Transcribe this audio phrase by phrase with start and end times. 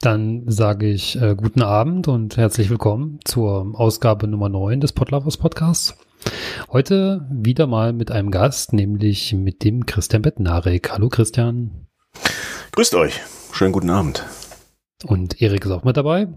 [0.00, 5.38] Dann sage ich äh, guten Abend und herzlich willkommen zur Ausgabe Nummer 9 des Podlovers
[5.38, 5.98] Podcasts.
[6.70, 10.92] Heute wieder mal mit einem Gast, nämlich mit dem Christian Bettnarek.
[10.92, 11.88] Hallo Christian.
[12.70, 13.20] Grüßt euch.
[13.52, 14.24] Schönen guten Abend.
[15.04, 16.28] Und Erik ist auch mit dabei.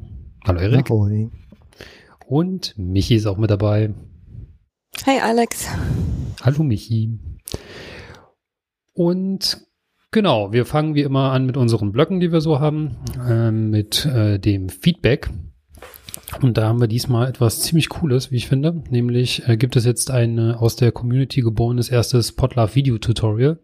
[0.44, 0.90] Hallo Erik.
[0.90, 1.30] Hallo.
[2.26, 3.94] Und Michi ist auch mit dabei.
[5.06, 5.68] Hey Alex.
[6.42, 7.20] Hallo Michi.
[8.94, 9.68] Und
[10.14, 12.98] Genau, wir fangen wie immer an mit unseren Blöcken, die wir so haben,
[13.30, 15.30] äh, mit äh, dem Feedback.
[16.42, 18.84] Und da haben wir diesmal etwas ziemlich Cooles, wie ich finde.
[18.90, 23.60] Nämlich äh, gibt es jetzt ein äh, aus der Community geborenes erstes Potlove Video Tutorial.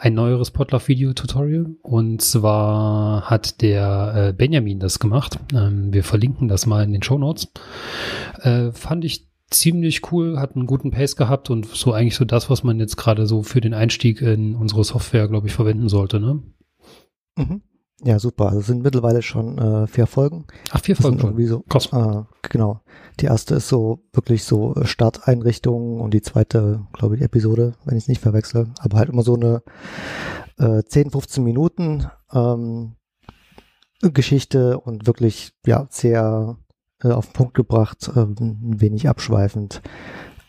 [0.00, 1.66] Ein neueres Potlove Video Tutorial.
[1.82, 5.38] Und zwar hat der äh, Benjamin das gemacht.
[5.54, 7.52] Ähm, wir verlinken das mal in den Show Notes.
[8.42, 12.50] Äh, fand ich ziemlich cool, hat einen guten Pace gehabt und so eigentlich so das,
[12.50, 16.20] was man jetzt gerade so für den Einstieg in unsere Software, glaube ich, verwenden sollte,
[16.20, 16.42] ne?
[17.36, 17.62] Mhm.
[18.04, 18.50] Ja, super.
[18.50, 20.46] Also sind mittlerweile schon äh, vier Folgen.
[20.70, 21.64] Ach, vier Folgen irgendwie so.
[21.92, 22.80] Äh, genau.
[23.18, 28.04] Die erste ist so wirklich so Starteinrichtungen und die zweite, glaube ich, Episode, wenn ich
[28.04, 28.68] es nicht verwechsel.
[28.78, 29.62] Aber halt immer so eine
[30.58, 32.94] äh, 10, 15 Minuten ähm,
[34.00, 36.56] Geschichte und wirklich, ja, sehr
[37.02, 39.82] äh, auf den Punkt gebracht, äh, ein wenig abschweifend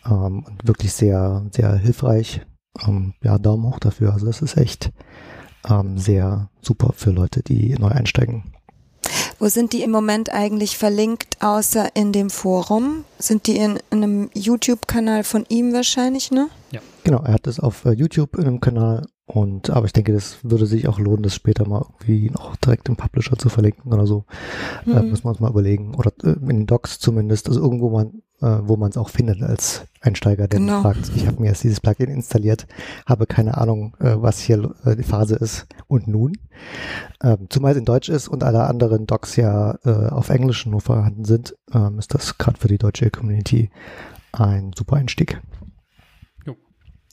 [0.06, 2.42] ähm, und wirklich sehr, sehr hilfreich.
[2.86, 4.14] Ähm, ja, Daumen hoch dafür.
[4.14, 4.92] Also das ist echt
[5.68, 8.54] ähm, sehr super für Leute, die neu einsteigen.
[9.40, 13.06] Wo sind die im Moment eigentlich verlinkt, außer in dem Forum?
[13.18, 16.50] Sind die in, in einem YouTube-Kanal von ihm wahrscheinlich, ne?
[16.72, 16.82] Ja.
[17.06, 20.38] Genau, er hat es auf uh, YouTube in einem Kanal und aber ich denke, das
[20.42, 24.08] würde sich auch lohnen, das später mal irgendwie noch direkt im Publisher zu verlinken oder
[24.08, 24.26] so.
[24.88, 24.98] Äh, mhm.
[24.98, 25.94] Äh, müssen wir uns mal überlegen.
[25.94, 29.44] Oder äh, in den Docs zumindest, also irgendwo man, äh, wo man es auch findet
[29.44, 30.82] als Einsteiger, der genau.
[30.82, 32.66] fragt, ich habe mir jetzt dieses Plugin installiert,
[33.06, 36.36] habe keine Ahnung, äh, was hier äh, die Phase ist und nun.
[37.22, 39.76] Ähm, zumal es in Deutsch ist und alle anderen Docs ja
[40.10, 43.70] auf Englisch nur vorhanden sind, ähm, ist das gerade für die deutsche Community
[44.32, 45.40] ein super Einstieg.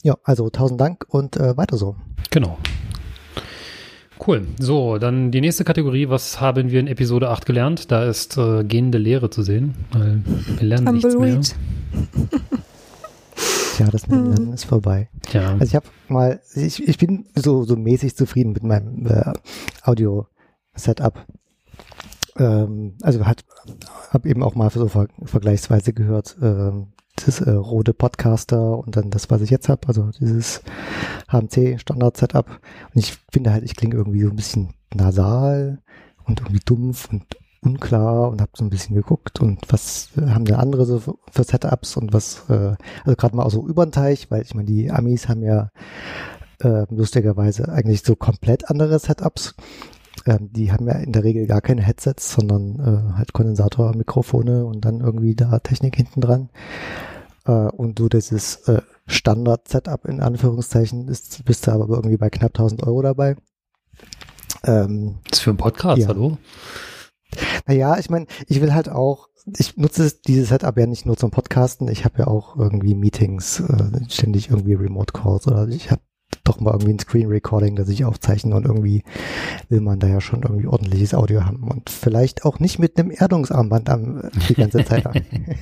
[0.07, 1.97] Ja, also tausend Dank und äh, weiter so.
[2.29, 2.57] Genau.
[4.25, 4.47] Cool.
[4.57, 6.07] So, dann die nächste Kategorie.
[6.07, 7.91] Was haben wir in Episode 8 gelernt?
[7.91, 9.75] Da ist äh, gehende Lehre zu sehen.
[9.91, 11.41] Weil wir lernen nichts mehr.
[13.79, 15.09] Ja, das Lernen ist vorbei.
[15.33, 15.51] Ja.
[15.51, 19.33] Also ich habe mal, ich, ich bin so, so mäßig zufrieden mit meinem äh,
[19.83, 21.25] Audio-Setup.
[22.37, 23.43] Ähm, also hat,
[24.11, 26.93] habe eben auch mal so ver vergleichsweise gehört, ähm,
[27.25, 30.61] das äh, rote Podcaster und dann das, was ich jetzt habe, also dieses
[31.29, 32.47] HMC-Standard-Setup.
[32.47, 35.79] Und ich finde halt, ich klinge irgendwie so ein bisschen nasal
[36.25, 37.25] und irgendwie dumpf und
[37.61, 41.97] unklar und habe so ein bisschen geguckt und was haben denn andere so für Setups
[41.97, 44.91] und was, äh, also gerade mal auch so über den Teich, weil ich meine, die
[44.91, 45.71] Amis haben ja
[46.61, 49.55] äh, lustigerweise eigentlich so komplett andere Setups.
[50.25, 54.85] Ähm, die haben ja in der Regel gar keine Headsets, sondern äh, halt Kondensatormikrofone und
[54.85, 56.49] dann irgendwie da Technik hinten dran.
[57.47, 62.51] Äh, und du dieses äh, Standard-Setup in Anführungszeichen ist, bist du aber irgendwie bei knapp
[62.51, 63.35] 1000 Euro dabei.
[64.63, 66.07] Ähm, das ist für einen Podcast, ja.
[66.09, 66.37] hallo?
[67.65, 71.31] Naja, ich meine, ich will halt auch, ich nutze dieses Setup ja nicht nur zum
[71.31, 76.01] Podcasten, ich habe ja auch irgendwie Meetings, äh, ständig irgendwie Remote Calls oder ich habe
[76.43, 79.03] doch mal irgendwie ein Screen Recording, das ich aufzeichne und irgendwie
[79.69, 83.11] will man da ja schon irgendwie ordentliches Audio haben und vielleicht auch nicht mit einem
[83.11, 85.13] Erdungsarmband am, die ganze Zeit am,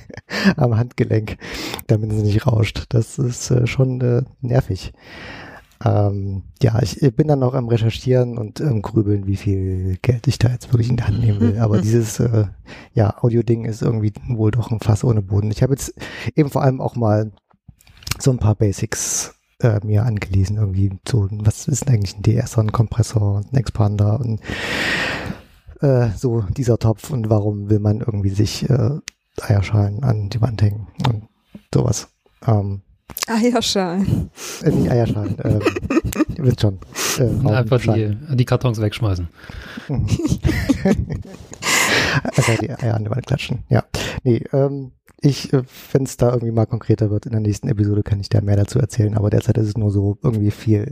[0.57, 1.37] am Handgelenk,
[1.87, 2.85] damit es nicht rauscht.
[2.89, 4.93] Das ist äh, schon äh, nervig.
[5.83, 10.27] Ähm, ja, ich, ich bin dann noch am Recherchieren und ähm, Grübeln, wie viel Geld
[10.27, 11.59] ich da jetzt wirklich in die Hand nehmen will.
[11.59, 12.45] Aber dieses äh,
[12.93, 15.51] ja, Audio-Ding ist irgendwie wohl doch ein Fass ohne Boden.
[15.51, 15.93] Ich habe jetzt
[16.35, 17.31] eben vor allem auch mal
[18.19, 22.61] so ein paar Basics äh, mir angelesen, irgendwie so, was ist denn eigentlich ein DSer,
[22.61, 24.41] ein Kompressor und ein Expander und
[25.81, 28.91] äh, so dieser Topf und warum will man irgendwie sich äh,
[29.41, 31.27] Eierschalen an die Wand hängen und
[31.73, 32.09] sowas.
[32.47, 32.81] Ähm,
[33.27, 34.29] Eierschalen.
[34.61, 35.59] Äh, nicht Eierschalen, äh,
[36.37, 36.79] ihr wisst schon.
[37.17, 39.27] Äh, Einfach die, die Kartons wegschmeißen.
[39.87, 40.07] Mhm.
[42.23, 43.83] also die Eier an die Wand klatschen, ja.
[44.23, 44.91] Nee, ähm,
[45.21, 48.29] ich, äh, wenn es da irgendwie mal konkreter wird, in der nächsten Episode kann ich
[48.29, 50.91] da mehr dazu erzählen, aber derzeit ist es nur so irgendwie viel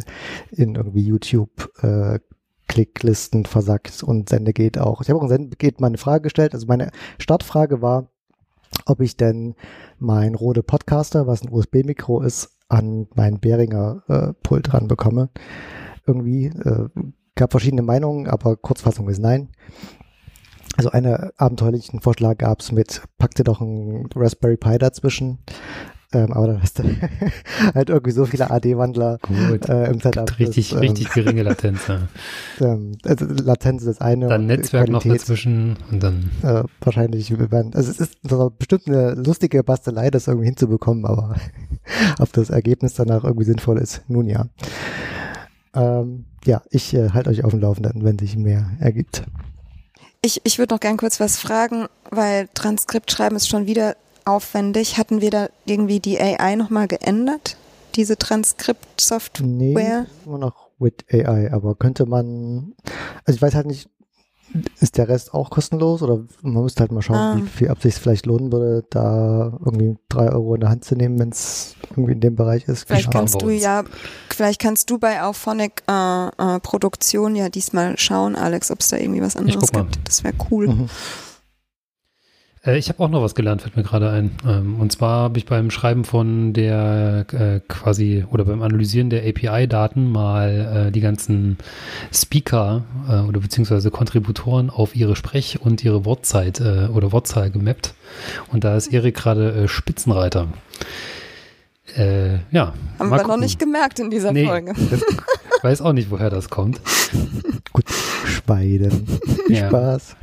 [0.51, 2.19] in irgendwie YouTube äh,
[2.67, 5.01] Klicklisten versackt und Sende geht auch.
[5.01, 6.53] Ich habe auch in Sende geht meine Frage gestellt.
[6.53, 8.09] Also meine Startfrage war,
[8.85, 9.55] ob ich denn
[9.99, 15.29] mein Rode Podcaster, was ein USB-Mikro ist, an mein Behringer äh, Pult dran bekomme.
[16.07, 16.89] Irgendwie äh,
[17.35, 19.49] gab verschiedene Meinungen, aber Kurzfassung ist nein.
[20.75, 25.39] Also einen abenteuerlichen Vorschlag gab es mit, pack dir doch ein Raspberry Pi dazwischen.
[26.13, 26.83] Ähm, aber dann hast du
[27.73, 29.17] halt irgendwie so viele AD-Wandler
[29.67, 30.37] äh, im Setup.
[30.37, 31.87] Richtig, das, ähm, richtig geringe Latenz.
[31.87, 31.99] Ja.
[32.61, 34.27] Ähm, also Latenz ist das eine.
[34.27, 36.29] Dann Netzwerk Qualität, noch dazwischen und dann.
[36.43, 38.17] Äh, wahrscheinlich, also es ist
[38.59, 41.35] bestimmt eine lustige Bastelei, das irgendwie hinzubekommen, aber
[42.19, 44.45] ob das Ergebnis danach irgendwie sinnvoll ist, nun ja.
[45.73, 49.23] Ähm, ja, ich äh, halte euch auf dem Laufenden, wenn sich mehr ergibt.
[50.25, 54.97] Ich, ich würde noch gern kurz was fragen, weil Transkript schreiben ist schon wieder aufwendig.
[54.97, 57.57] Hatten wir da irgendwie die AI nochmal geändert?
[57.95, 59.45] Diese Transkript-Software?
[59.45, 62.73] Nee, immer noch with AI, aber könnte man,
[63.25, 63.89] also ich weiß halt nicht,
[64.79, 67.37] ist der Rest auch kostenlos oder man müsste halt mal schauen, ah.
[67.37, 70.95] wie viel, ob sich vielleicht lohnen würde, da irgendwie drei Euro in der Hand zu
[70.95, 72.87] nehmen, wenn es irgendwie in dem Bereich ist.
[72.87, 73.83] Vielleicht kannst du ja,
[74.29, 78.97] vielleicht kannst du bei Auphonic äh, äh, Produktion ja diesmal schauen, Alex, ob es da
[78.97, 79.99] irgendwie was anderes gibt.
[80.05, 80.67] Das wäre cool.
[80.67, 80.89] Mhm.
[82.65, 84.31] Äh, ich habe auch noch was gelernt, fällt mir gerade ein.
[84.47, 89.27] Ähm, und zwar habe ich beim Schreiben von der äh, quasi oder beim Analysieren der
[89.27, 91.57] API-Daten mal äh, die ganzen
[92.13, 97.93] Speaker äh, oder beziehungsweise Kontributoren auf ihre Sprech- und ihre Wortzeit äh, oder Wortzahl gemappt.
[98.51, 100.47] Und da ist Erik gerade äh, Spitzenreiter.
[101.95, 102.73] Äh, ja.
[102.97, 103.27] Haben wir gucken.
[103.27, 104.73] noch nicht gemerkt in dieser nee, Folge.
[104.73, 106.79] Ich weiß auch nicht, woher das kommt.
[107.71, 107.85] Gut,
[108.25, 109.05] Schweiden.
[109.47, 109.67] Viel ja.
[109.67, 110.15] Spaß.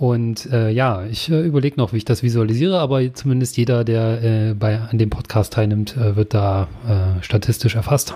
[0.00, 4.22] Und äh, ja, ich äh, überlege noch, wie ich das visualisiere, aber zumindest jeder, der
[4.22, 8.14] äh, bei, an dem Podcast teilnimmt, äh, wird da äh, statistisch erfasst.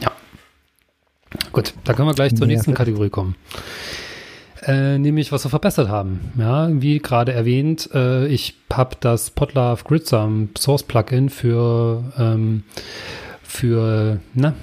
[0.00, 0.10] Ja.
[1.52, 3.36] Gut, da können wir gleich zur nächsten Kategorie kommen.
[4.62, 6.32] Äh, nämlich, was wir verbessert haben.
[6.36, 12.64] Ja, wie gerade erwähnt, äh, ich habe das Podlove Gridsum Source Plugin für ähm,
[13.44, 14.54] für na,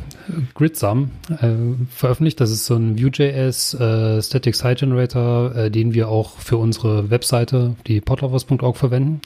[0.53, 1.51] Gridsum äh,
[1.89, 2.39] veröffentlicht.
[2.39, 7.09] Das ist so ein Vue.js äh, Static Site Generator, äh, den wir auch für unsere
[7.09, 9.21] Webseite, die podlovers.org, verwenden.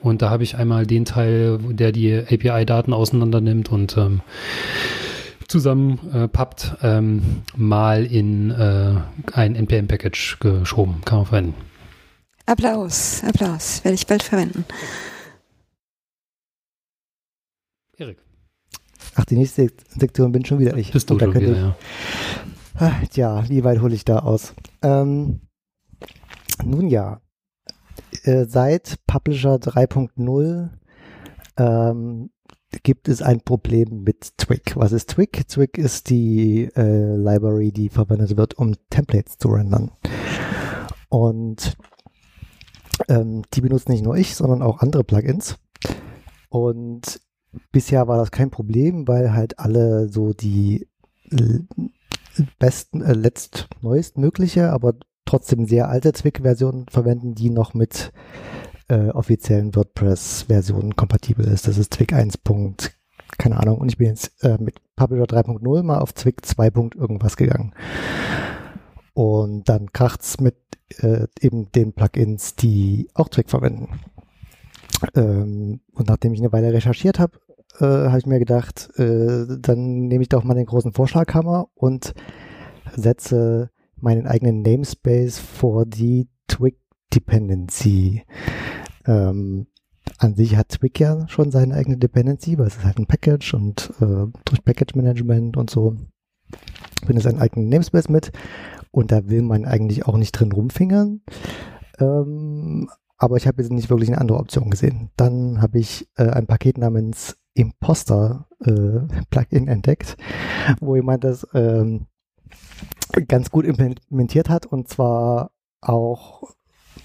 [0.00, 4.20] Und da habe ich einmal den Teil, der die API-Daten auseinander nimmt und ähm,
[5.48, 8.94] zusammenpappt, äh, ähm, mal in äh,
[9.32, 11.02] ein NPM-Package geschoben.
[11.04, 11.54] Kann man verwenden.
[12.46, 13.84] Applaus, Applaus.
[13.84, 14.64] Werde ich bald verwenden.
[17.98, 18.25] Erik.
[19.16, 20.92] Ach, die nächste Sektion bin schon wieder ich.
[20.92, 21.76] Bist du schon wieder, ich, ja.
[22.74, 24.54] Ah, tja, wie weit hole ich da aus?
[24.82, 25.40] Ähm,
[26.62, 27.22] nun ja,
[28.24, 30.68] äh, seit Publisher 3.0
[31.56, 32.30] ähm,
[32.82, 34.76] gibt es ein Problem mit Twig.
[34.76, 35.48] Was ist Twig?
[35.48, 39.92] Twig ist die äh, Library, die verwendet wird, um Templates zu rendern.
[41.08, 41.78] Und
[43.08, 45.56] ähm, die benutzt nicht nur ich, sondern auch andere Plugins.
[46.50, 47.20] Und
[47.72, 50.86] bisher war das kein Problem, weil halt alle so die
[52.58, 54.94] besten, äh, letzt neuestmögliche, aber
[55.24, 58.12] trotzdem sehr alte Zwick-Versionen verwenden, die noch mit
[58.88, 61.66] äh, offiziellen WordPress-Versionen kompatibel ist.
[61.66, 62.38] Das ist Zwick 1.
[63.38, 63.78] keine Ahnung.
[63.78, 66.66] Und ich bin jetzt äh, mit Publisher 3.0 mal auf Zwick 2.
[66.94, 67.74] irgendwas gegangen.
[69.14, 70.56] Und dann kracht's mit
[70.98, 74.00] äh, eben den Plugins, die auch Zwick verwenden.
[75.14, 77.38] Ähm, und nachdem ich eine Weile recherchiert habe,
[77.78, 82.14] äh, habe ich mir gedacht, äh, dann nehme ich doch mal den großen Vorschlaghammer und
[82.94, 86.78] setze meinen eigenen Namespace vor die Twig
[87.14, 88.24] Dependency.
[89.06, 89.66] Ähm,
[90.18, 93.54] an sich hat Twig ja schon seine eigene Dependency, weil es ist halt ein Package
[93.54, 95.96] und äh, durch Package Management und so
[97.04, 98.32] bringt es einen eigenen Namespace mit
[98.90, 101.22] und da will man eigentlich auch nicht drin rumfingern.
[101.98, 105.10] Ähm, aber ich habe jetzt nicht wirklich eine andere Option gesehen.
[105.16, 110.16] Dann habe ich äh, ein Paket namens Imposter äh, Plugin entdeckt,
[110.80, 112.06] wo jemand das ähm,
[113.28, 116.42] ganz gut implementiert hat und zwar auch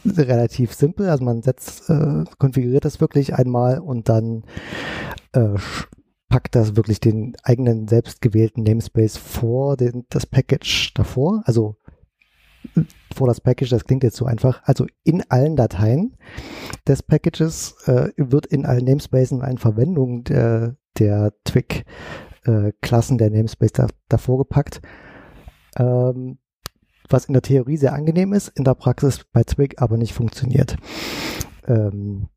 [0.05, 1.09] relativ simpel.
[1.09, 4.43] Also man setzt, äh, konfiguriert das wirklich einmal und dann
[5.33, 5.55] äh,
[6.29, 11.43] packt das wirklich den eigenen selbst gewählten Namespace vor den, das Package davor.
[11.45, 11.75] Also
[13.13, 14.61] vor das Package, das klingt jetzt so einfach.
[14.63, 16.17] Also in allen Dateien
[16.87, 23.73] des Packages äh, wird in allen Namespaces eine Verwendung der, der Twig-Klassen, äh, der Namespace
[23.73, 24.81] da, davor gepackt.
[25.77, 26.37] Ähm,
[27.09, 30.77] was in der Theorie sehr angenehm ist, in der Praxis bei Twig aber nicht funktioniert.
[31.67, 32.29] Ähm,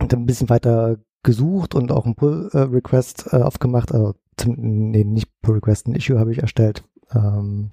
[0.00, 5.04] und dann ein bisschen weiter gesucht und auch ein Pull-Request äh, aufgemacht, also zum, nee,
[5.04, 6.84] nicht Pull-Request, ein Issue habe ich erstellt.
[7.14, 7.70] Ähm,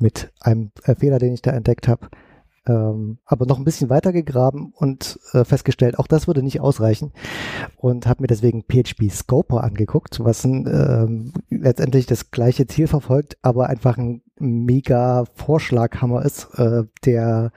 [0.00, 2.08] mit einem äh, Fehler, den ich da entdeckt habe.
[2.66, 7.12] Ähm, aber noch ein bisschen weiter gegraben und äh, festgestellt, auch das würde nicht ausreichen
[7.78, 13.70] und habe mir deswegen PHP Scoper angeguckt, was ähm, letztendlich das gleiche Ziel verfolgt, aber
[13.70, 17.50] einfach ein mega Vorschlaghammer ist, äh, der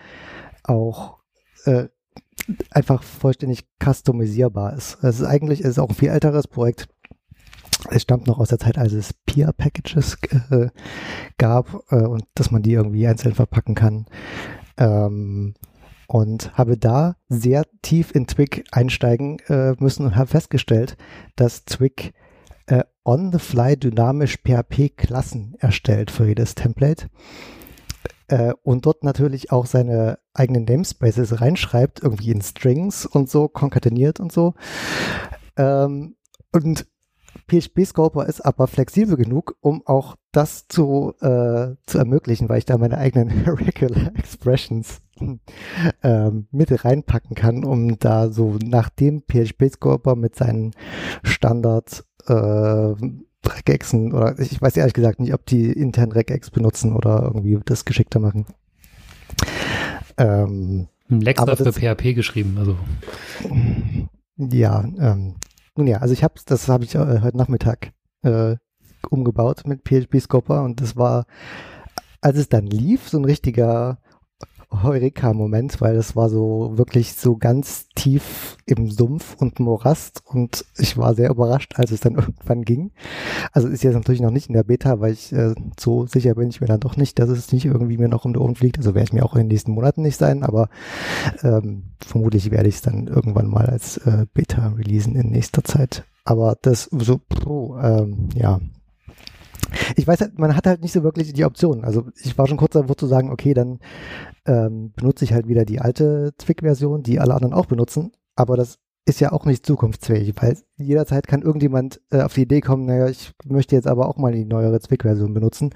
[0.63, 1.17] auch
[1.65, 1.87] äh,
[2.69, 5.03] einfach vollständig customisierbar ist.
[5.03, 6.87] Es ist eigentlich es ist auch ein viel älteres Projekt.
[7.89, 10.17] Es stammt noch aus der Zeit, als es Peer-Packages
[10.51, 10.67] äh,
[11.37, 14.05] gab äh, und dass man die irgendwie einzeln verpacken kann.
[14.77, 15.53] Ähm,
[16.07, 20.97] und habe da sehr tief in Twig einsteigen äh, müssen und habe festgestellt,
[21.35, 22.13] dass Twig
[22.67, 27.07] äh, on the fly dynamisch PHP-Klassen erstellt für jedes Template
[28.27, 34.19] äh, und dort natürlich auch seine eigenen Namespaces reinschreibt, irgendwie in Strings und so, konkateniert
[34.19, 34.53] und so.
[35.57, 36.15] Ähm,
[36.51, 36.87] und
[37.47, 42.65] PHP Scoper ist aber flexibel genug, um auch das zu, äh, zu ermöglichen, weil ich
[42.65, 45.01] da meine eigenen Regular Expressions
[46.03, 50.71] ähm, mit reinpacken kann, um da so nachdem PHP Scoper mit seinen
[51.23, 52.93] Standard äh,
[53.45, 57.85] Regexen oder ich weiß ehrlich gesagt nicht, ob die intern Regex benutzen oder irgendwie das
[57.85, 58.45] geschickter machen.
[60.17, 62.77] Ähm, Lexa für PHP geschrieben, also.
[64.37, 65.35] Ja, ähm,
[65.75, 68.55] nun ja, also ich habe das habe ich äh, heute Nachmittag äh,
[69.09, 71.25] umgebaut mit PHP Scoper und das war,
[72.21, 73.99] als es dann lief, so ein richtiger
[74.81, 80.97] Heureka-Moment, weil es war so wirklich so ganz tief im Sumpf und Morast und ich
[80.97, 82.91] war sehr überrascht, als es dann irgendwann ging.
[83.51, 86.49] Also ist jetzt natürlich noch nicht in der Beta, weil ich äh, so sicher bin
[86.49, 88.77] ich mir dann doch nicht, dass es nicht irgendwie mir noch um die Ohren fliegt.
[88.77, 90.69] Also werde ich mir auch in den nächsten Monaten nicht sein, aber
[91.43, 96.05] ähm, vermutlich werde ich es dann irgendwann mal als äh, Beta releasen in nächster Zeit.
[96.25, 98.59] Aber das so, oh, ähm, ja,
[99.95, 101.83] ich weiß halt, man hat halt nicht so wirklich die Option.
[101.83, 103.79] Also ich war schon kurz davor zu sagen, okay, dann
[104.45, 108.11] ähm, benutze ich halt wieder die alte Zwick-Version, die alle anderen auch benutzen.
[108.35, 112.61] Aber das ist ja auch nicht zukunftsfähig, weil jederzeit kann irgendjemand äh, auf die Idee
[112.61, 115.71] kommen, naja, ich möchte jetzt aber auch mal die neuere Zwick-Version benutzen.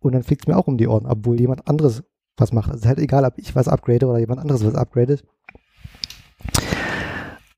[0.00, 2.02] Und dann fliegt es mir auch um die Ohren, obwohl jemand anderes
[2.36, 2.70] was macht.
[2.70, 5.24] Es ist halt egal, ob ich was upgrade oder jemand anderes was upgradet.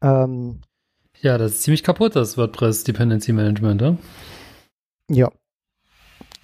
[0.02, 0.60] Ähm,
[1.20, 3.98] ja, das ist ziemlich kaputt, das WordPress Dependency Management, oder?
[5.10, 5.30] Ja,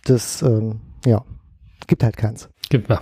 [0.08, 1.24] das, ähm, ja,
[1.86, 2.48] gibt halt keins.
[2.68, 3.00] Gibt ja.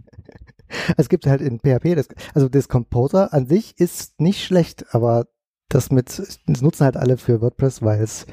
[0.96, 5.26] es gibt halt in PHP, das, also das Composer an sich ist nicht schlecht, aber
[5.68, 6.08] das mit,
[6.46, 8.26] das nutzen halt alle für WordPress, weil es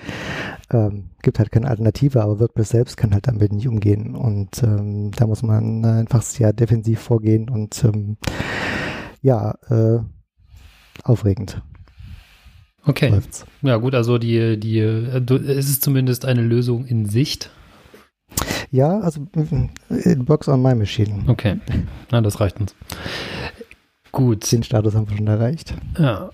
[0.72, 5.12] ähm, gibt halt keine Alternative, aber WordPress selbst kann halt damit nicht umgehen und ähm,
[5.12, 8.18] da muss man einfach sehr defensiv vorgehen und ähm,
[9.22, 10.00] ja, äh,
[11.04, 11.62] aufregend.
[12.88, 13.10] Okay.
[13.10, 13.46] Läuft's.
[13.62, 17.52] Ja, gut, also die, die, es ist zumindest eine Lösung in Sicht.
[18.72, 19.28] Ja, also
[19.90, 21.24] it works on my machine.
[21.28, 21.60] Okay.
[22.12, 22.76] Na, das reicht uns.
[24.12, 24.52] Gut.
[24.52, 25.76] Den Status haben wir schon erreicht.
[25.98, 26.32] Ja.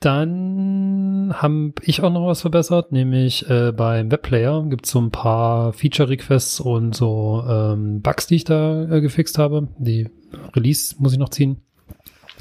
[0.00, 5.10] Dann habe ich auch noch was verbessert, nämlich äh, beim Webplayer gibt es so ein
[5.10, 9.68] paar Feature-Requests und so ähm, Bugs, die ich da äh, gefixt habe.
[9.78, 10.08] Die
[10.54, 11.62] Release muss ich noch ziehen.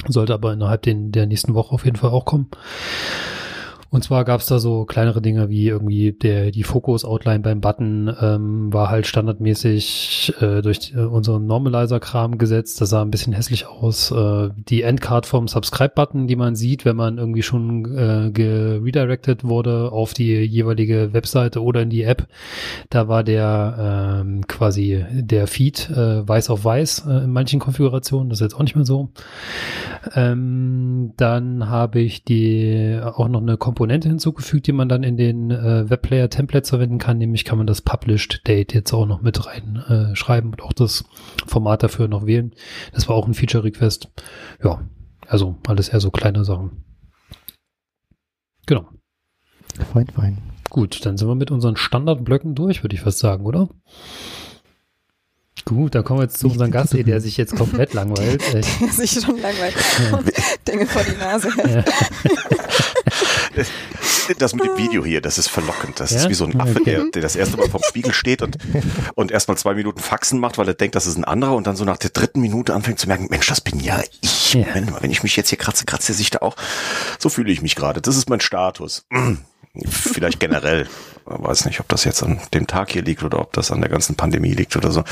[0.08, 2.48] Sollte aber innerhalb den, der nächsten Woche auf jeden Fall auch kommen.
[3.92, 8.16] Und zwar gab es da so kleinere Dinge wie irgendwie der die Fokus-Outline beim Button
[8.22, 12.82] ähm, war halt standardmäßig äh, durch äh, unseren Normalizer-Kram gesetzt.
[12.82, 14.12] Das sah ein bisschen hässlich aus.
[14.12, 19.92] Äh, die Endcard vom Subscribe-Button, die man sieht, wenn man irgendwie schon äh, geredirected wurde
[19.92, 22.28] auf die jeweilige Webseite oder in die App,
[22.92, 28.30] da war der ähm, quasi der Feed äh, weiß auf weiß äh, in manchen Konfigurationen.
[28.30, 29.10] Das ist jetzt auch nicht mehr so.
[30.16, 35.52] Ähm, dann habe ich die auch noch eine Komponente hinzugefügt, die man dann in den
[35.52, 37.18] äh, Webplayer-Templates verwenden kann.
[37.18, 41.06] Nämlich kann man das Published Date jetzt auch noch mit reinschreiben äh, und auch das
[41.46, 42.54] Format dafür noch wählen.
[42.94, 44.12] Das war auch ein Feature-Request.
[44.64, 44.82] Ja,
[45.28, 46.84] also alles eher so kleine Sachen.
[48.66, 48.88] Genau.
[49.94, 50.38] Fein, fein.
[50.70, 53.70] Gut, dann sind wir mit unseren Standardblöcken durch, würde ich fast sagen, oder?
[55.66, 58.42] Gut, da kommen wir jetzt zu unserem Gast, der sich jetzt komplett langweilt.
[58.54, 59.76] der sich schon langweilt
[60.12, 60.32] und
[60.68, 61.86] Dinge vor die Nase hält.
[64.38, 66.00] Das mit dem Video hier, das ist verlockend.
[66.00, 66.18] Das ja?
[66.18, 68.58] ist wie so ein Affe, der, der das erste Mal vorm Spiegel steht und,
[69.16, 71.76] und erstmal zwei Minuten Faxen macht, weil er denkt, das ist ein anderer und dann
[71.76, 74.54] so nach der dritten Minute anfängt zu merken, Mensch, das bin ja ich.
[74.54, 74.68] Ja.
[74.74, 76.56] Wenn, wenn ich mich jetzt hier kratze, kratzt er sich da auch.
[77.18, 78.02] So fühle ich mich gerade.
[78.02, 79.06] Das ist mein Status.
[79.86, 80.82] Vielleicht generell.
[80.82, 80.90] Ich
[81.26, 83.90] weiß nicht, ob das jetzt an dem Tag hier liegt oder ob das an der
[83.90, 85.04] ganzen Pandemie liegt oder so.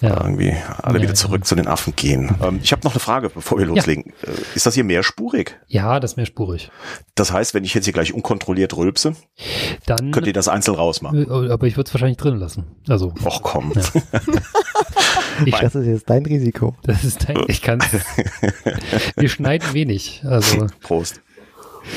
[0.00, 0.20] Ja.
[0.22, 1.44] Irgendwie alle ja, wieder zurück ja.
[1.44, 2.36] zu den Affen gehen.
[2.42, 4.12] Ähm, ich habe noch eine Frage, bevor wir loslegen.
[4.22, 4.32] Ja.
[4.32, 5.58] Äh, ist das hier mehrspurig?
[5.66, 6.70] Ja, das ist mehrspurig.
[7.14, 9.16] Das heißt, wenn ich jetzt hier gleich unkontrolliert rülpse,
[9.86, 11.30] dann könnt ihr das einzeln rausmachen.
[11.30, 12.66] Aber ich würde es wahrscheinlich drin lassen.
[12.88, 13.14] Also.
[13.24, 13.72] Och komm.
[15.44, 16.76] ich, das ist jetzt dein Risiko.
[16.82, 17.80] Das ist dein, ich kann
[19.16, 20.22] Wir schneiden wenig.
[20.24, 20.66] Also.
[20.82, 21.20] Prost.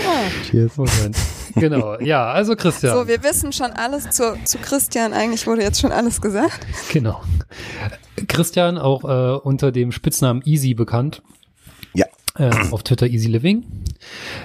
[0.04, 0.50] Ja.
[0.50, 0.78] Cheers.
[0.78, 1.18] Moment.
[1.56, 2.96] Genau, ja, also Christian.
[2.96, 5.14] So, wir wissen schon alles zu, zu Christian.
[5.14, 6.66] Eigentlich wurde jetzt schon alles gesagt.
[6.92, 7.22] Genau.
[8.28, 11.22] Christian, auch äh, unter dem Spitznamen Easy bekannt,
[12.40, 13.66] äh, auf Twitter Easy Living,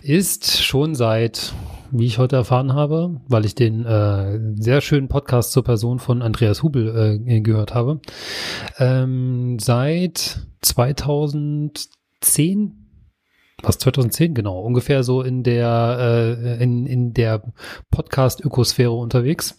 [0.03, 1.55] ist schon seit,
[1.91, 6.23] wie ich heute erfahren habe, weil ich den äh, sehr schönen Podcast zur Person von
[6.23, 8.01] Andreas Hubel äh, gehört habe,
[8.79, 12.84] ähm, seit 2010
[13.65, 17.43] was 2010 genau, ungefähr so in der äh, in, in der
[17.91, 19.59] Podcast Ökosphäre unterwegs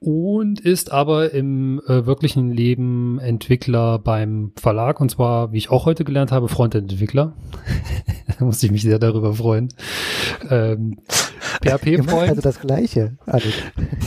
[0.00, 5.86] und ist aber im äh, wirklichen Leben Entwickler beim Verlag und zwar, wie ich auch
[5.86, 7.34] heute gelernt habe, Frontend-Entwickler.
[8.38, 9.68] da musste ich mich sehr darüber freuen.
[10.50, 10.98] Ähm,
[11.60, 12.30] PHP-Freund.
[12.30, 13.16] Also das Gleiche.
[13.26, 13.48] Also.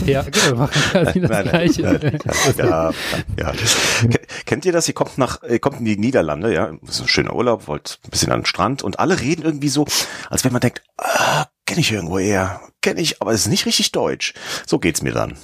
[0.05, 1.81] Ja, genau, wir machen quasi das nein, Gleiche.
[1.81, 2.19] Nein,
[2.57, 2.91] ja,
[3.39, 3.53] ja.
[4.45, 4.87] Kennt ihr das?
[4.87, 7.99] Ihr kommt nach, ihr kommt in die Niederlande, ja, das ist ein schöner Urlaub, wollt
[8.03, 9.85] ein bisschen an den Strand und alle reden irgendwie so,
[10.29, 13.65] als wenn man denkt, ah, kenne ich irgendwo eher, kenne ich, aber es ist nicht
[13.65, 14.33] richtig deutsch.
[14.65, 15.35] So geht's mir dann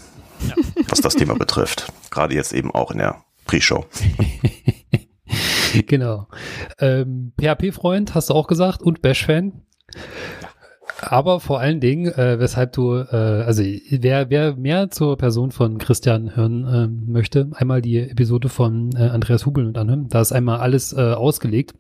[0.48, 0.56] ja.
[0.88, 1.92] was das Thema betrifft.
[2.10, 3.86] Gerade jetzt eben auch in der Pre-Show.
[5.88, 6.28] genau.
[6.80, 9.62] Ähm, PHP-Freund, hast du auch gesagt, und Bash-Fan.
[11.02, 15.78] Aber vor allen Dingen, äh, weshalb du, äh, also wer, wer mehr zur Person von
[15.78, 20.08] Christian hören äh, möchte, einmal die Episode von äh, Andreas Hubel und anhören.
[20.10, 21.74] Da ist einmal alles äh, ausgelegt.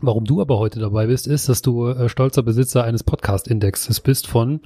[0.00, 4.26] Warum du aber heute dabei bist, ist, dass du äh, stolzer Besitzer eines Podcast-Indexes bist
[4.26, 4.60] von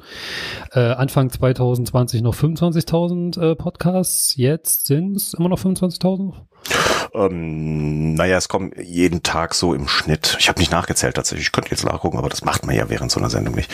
[0.73, 4.37] äh, Anfang 2020 noch 25.000 äh, Podcasts.
[4.37, 6.35] Jetzt sind es immer noch 25.000?
[7.15, 11.53] Ähm, naja, es kommen jeden Tag so im Schnitt, ich habe nicht nachgezählt tatsächlich, ich
[11.53, 13.71] könnte jetzt nachgucken, aber das macht man ja während so einer Sendung nicht.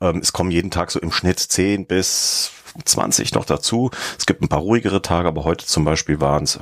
[0.00, 2.52] Ähm, es kommen jeden Tag so im Schnitt 10 bis
[2.84, 3.90] 20 noch dazu.
[4.18, 6.58] Es gibt ein paar ruhigere Tage, aber heute zum Beispiel waren es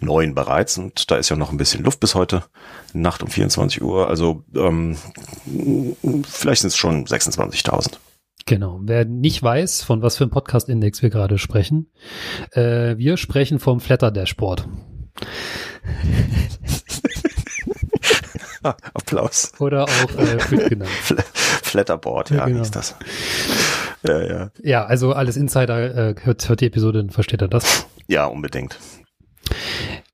[0.00, 2.44] neun bereits und da ist ja noch ein bisschen Luft bis heute
[2.92, 4.08] Nacht um 24 Uhr.
[4.08, 4.96] Also ähm,
[6.28, 7.98] vielleicht sind es schon 26.000.
[8.46, 8.78] Genau.
[8.82, 11.90] Wer nicht weiß, von was für einem Podcast-Index wir gerade sprechen,
[12.52, 14.68] äh, wir sprechen vom Flatter-Dashboard.
[18.94, 19.52] Applaus.
[19.58, 20.38] Oder auch äh,
[20.68, 20.90] genannt.
[21.62, 22.62] Flatterboard, ja, ja genau.
[22.62, 22.94] ist das?
[24.02, 24.50] Ja, ja.
[24.62, 27.86] Ja, also alles Insider, äh, hört, hört die Episode, dann versteht er das.
[28.06, 28.78] Ja, unbedingt.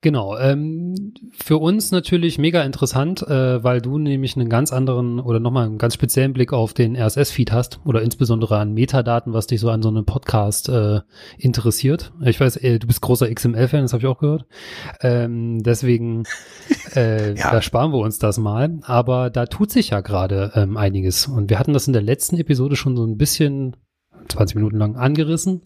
[0.02, 0.36] Genau.
[0.36, 5.66] Ähm, für uns natürlich mega interessant, äh, weil du nämlich einen ganz anderen oder nochmal
[5.66, 9.70] einen ganz speziellen Blick auf den RSS-Feed hast oder insbesondere an Metadaten, was dich so
[9.70, 11.02] an so einem Podcast äh,
[11.38, 12.12] interessiert.
[12.24, 14.44] Ich weiß, äh, du bist großer XML-Fan, das habe ich auch gehört.
[15.02, 16.24] Ähm, deswegen,
[16.96, 17.52] äh, ja.
[17.52, 18.80] da sparen wir uns das mal.
[18.82, 21.28] Aber da tut sich ja gerade ähm, einiges.
[21.28, 23.76] Und wir hatten das in der letzten Episode schon so ein bisschen
[24.28, 25.62] 20 Minuten lang angerissen.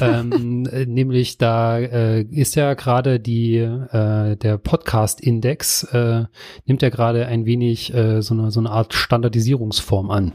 [0.00, 6.24] ähm, äh, nämlich da äh, ist ja gerade die äh, der Podcast-Index äh,
[6.64, 10.32] nimmt ja gerade ein wenig äh, so eine so eine Art Standardisierungsform an.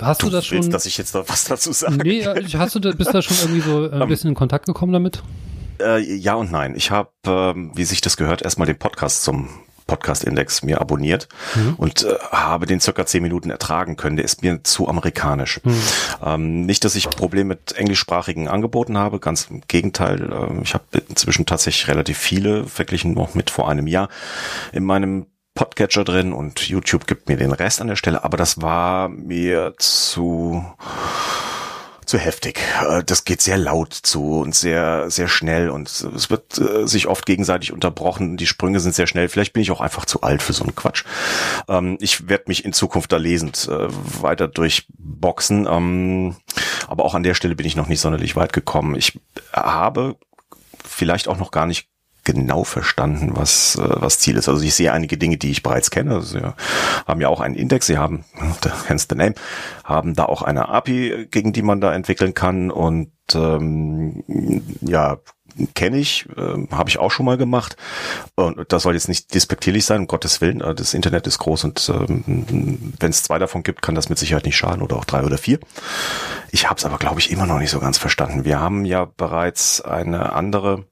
[0.00, 0.58] Hast du, du das schon?
[0.58, 1.96] Willst, dass ich jetzt noch was dazu sage?
[1.96, 4.92] Nee, äh, hast du, bist da schon irgendwie so ein ähm, bisschen in Kontakt gekommen
[4.92, 5.22] damit?
[5.80, 6.74] Äh, ja und nein.
[6.76, 9.48] Ich habe, ähm, wie sich das gehört, erstmal den Podcast zum
[9.88, 11.74] Podcast-Index mir abonniert mhm.
[11.74, 14.14] und äh, habe den circa zehn Minuten ertragen können.
[14.14, 15.60] Der ist mir zu amerikanisch.
[15.64, 15.82] Mhm.
[16.24, 20.30] Ähm, nicht, dass ich Probleme mit englischsprachigen Angeboten habe, ganz im Gegenteil.
[20.32, 24.08] Äh, ich habe inzwischen tatsächlich relativ viele, verglichen noch mit vor einem Jahr,
[24.72, 28.62] in meinem Podcatcher drin und YouTube gibt mir den Rest an der Stelle, aber das
[28.62, 30.64] war mir zu
[32.08, 32.58] zu heftig.
[32.88, 37.06] Äh, das geht sehr laut zu und sehr, sehr schnell und es wird äh, sich
[37.06, 38.36] oft gegenseitig unterbrochen.
[38.36, 39.28] Die Sprünge sind sehr schnell.
[39.28, 41.04] Vielleicht bin ich auch einfach zu alt für so einen Quatsch.
[41.68, 43.88] Ähm, ich werde mich in Zukunft da lesend äh,
[44.22, 45.66] weiter durchboxen.
[45.70, 46.36] Ähm,
[46.86, 48.96] aber auch an der Stelle bin ich noch nicht sonderlich weit gekommen.
[48.96, 49.20] Ich
[49.52, 50.16] habe
[50.84, 51.88] vielleicht auch noch gar nicht
[52.32, 54.50] genau verstanden, was, äh, was Ziel ist.
[54.50, 56.14] Also ich sehe einige Dinge, die ich bereits kenne.
[56.14, 56.54] Also sie
[57.06, 58.24] haben ja auch einen Index, sie haben,
[58.86, 59.34] hence the name,
[59.82, 64.22] haben da auch eine API, gegen die man da entwickeln kann und ähm,
[64.82, 65.18] ja,
[65.74, 67.76] kenne ich, äh, habe ich auch schon mal gemacht.
[68.34, 70.60] Und das soll jetzt nicht despektierlich sein, um Gottes Willen.
[70.60, 74.18] Äh, das Internet ist groß und ähm, wenn es zwei davon gibt, kann das mit
[74.18, 75.58] Sicherheit nicht schaden oder auch drei oder vier.
[76.50, 78.44] Ich habe es aber, glaube ich, immer noch nicht so ganz verstanden.
[78.44, 80.84] Wir haben ja bereits eine andere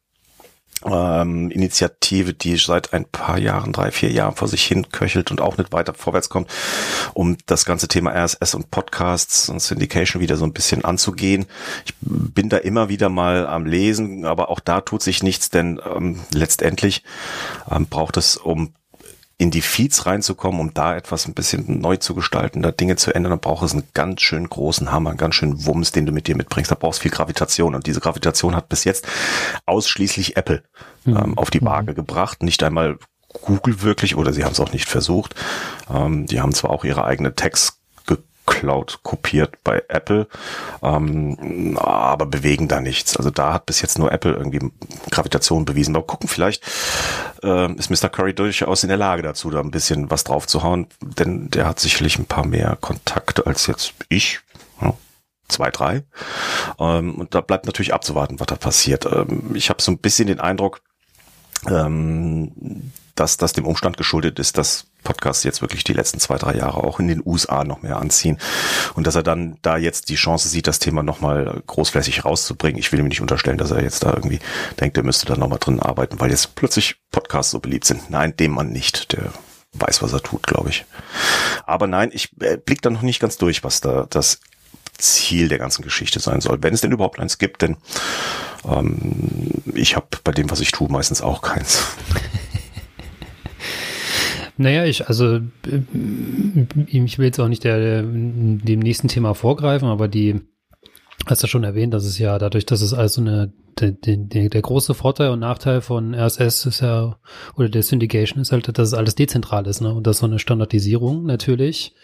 [0.91, 5.41] ähm, Initiative, die seit ein paar Jahren, drei, vier Jahren vor sich hin köchelt und
[5.41, 6.51] auch nicht weiter vorwärts kommt,
[7.15, 11.47] um das ganze Thema RSS und Podcasts und Syndication wieder so ein bisschen anzugehen.
[11.85, 15.81] Ich bin da immer wieder mal am Lesen, aber auch da tut sich nichts, denn
[15.95, 17.03] ähm, letztendlich
[17.71, 18.73] ähm, braucht es, um
[19.39, 23.15] in die Feeds reinzukommen, um da etwas ein bisschen neu zu gestalten, da Dinge zu
[23.15, 26.13] ändern, dann braucht es einen ganz schön großen Hammer, einen ganz schön Wumms, den du
[26.13, 26.71] mit dir mitbringst.
[26.71, 27.75] Da brauchst du viel Gravitation.
[27.75, 29.07] Und diese Gravitation hat bis jetzt
[29.67, 30.63] ausschließlich Apple
[31.05, 31.17] mhm.
[31.17, 31.97] ähm, auf die Waage mhm.
[31.97, 32.43] gebracht.
[32.43, 32.99] Nicht einmal
[33.43, 35.35] Google wirklich, oder sie haben es auch nicht versucht.
[35.93, 37.76] Ähm, die haben zwar auch ihre eigene Text
[38.47, 40.29] Cloud kopiert bei Apple,
[40.83, 43.17] ähm, aber bewegen da nichts.
[43.17, 44.71] Also da hat bis jetzt nur Apple irgendwie
[45.11, 45.95] Gravitation bewiesen.
[45.97, 46.63] Aber gucken, vielleicht
[47.43, 48.09] äh, ist Mr.
[48.09, 51.67] Curry durchaus in der Lage dazu, da ein bisschen was drauf zu hauen, denn der
[51.67, 54.41] hat sicherlich ein paar mehr Kontakte als jetzt ich.
[55.49, 56.03] Zwei, drei.
[56.79, 59.07] Ähm, und da bleibt natürlich abzuwarten, was da passiert.
[59.07, 60.83] Ähm, ich habe so ein bisschen den Eindruck,
[61.69, 66.55] ähm, dass das dem Umstand geschuldet ist, dass Podcasts jetzt wirklich die letzten zwei, drei
[66.55, 68.39] Jahre auch in den USA noch mehr anziehen
[68.95, 72.79] und dass er dann da jetzt die Chance sieht, das Thema nochmal großflächig rauszubringen.
[72.79, 74.41] Ich will ihm nicht unterstellen, dass er jetzt da irgendwie
[74.81, 78.11] denkt, er müsste da nochmal drin arbeiten, weil jetzt plötzlich Podcasts so beliebt sind.
[78.11, 79.13] Nein, dem Mann nicht.
[79.13, 79.33] Der
[79.75, 80.85] weiß, was er tut, glaube ich.
[81.67, 84.41] Aber nein, ich äh, blick da noch nicht ganz durch, was da das
[84.99, 87.77] Ziel der ganzen Geschichte sein soll, wenn es denn überhaupt eins gibt, denn
[88.67, 91.85] ähm, ich habe bei dem, was ich tue, meistens auch keins.
[94.59, 95.41] Naja, ich, also, äh,
[96.87, 100.41] ich will jetzt auch nicht der, dem nächsten Thema vorgreifen, aber die,
[101.27, 104.63] hast du schon erwähnt, dass es ja dadurch, dass es also eine der, der, der
[104.63, 107.19] große Vorteil und Nachteil von RSS ist ja,
[107.57, 109.93] oder der Syndication ist halt, dass es alles dezentral ist, ne?
[109.93, 111.95] Und das ist so eine Standardisierung natürlich.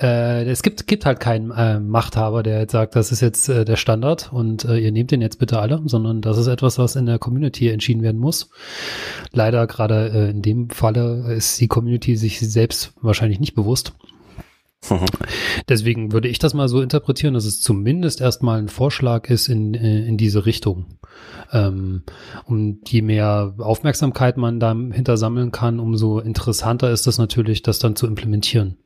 [0.00, 3.64] Äh, es gibt, gibt halt keinen äh, Machthaber, der jetzt sagt, das ist jetzt äh,
[3.64, 6.96] der Standard und äh, ihr nehmt den jetzt bitte alle, sondern das ist etwas, was
[6.96, 8.50] in der Community entschieden werden muss.
[9.32, 13.94] Leider gerade äh, in dem Falle ist die Community sich selbst wahrscheinlich nicht bewusst.
[15.68, 19.74] Deswegen würde ich das mal so interpretieren, dass es zumindest erstmal ein Vorschlag ist in,
[19.74, 20.98] äh, in diese Richtung.
[21.52, 22.02] Ähm,
[22.44, 27.96] und je mehr Aufmerksamkeit man dahinter sammeln kann, umso interessanter ist es natürlich, das dann
[27.96, 28.76] zu implementieren.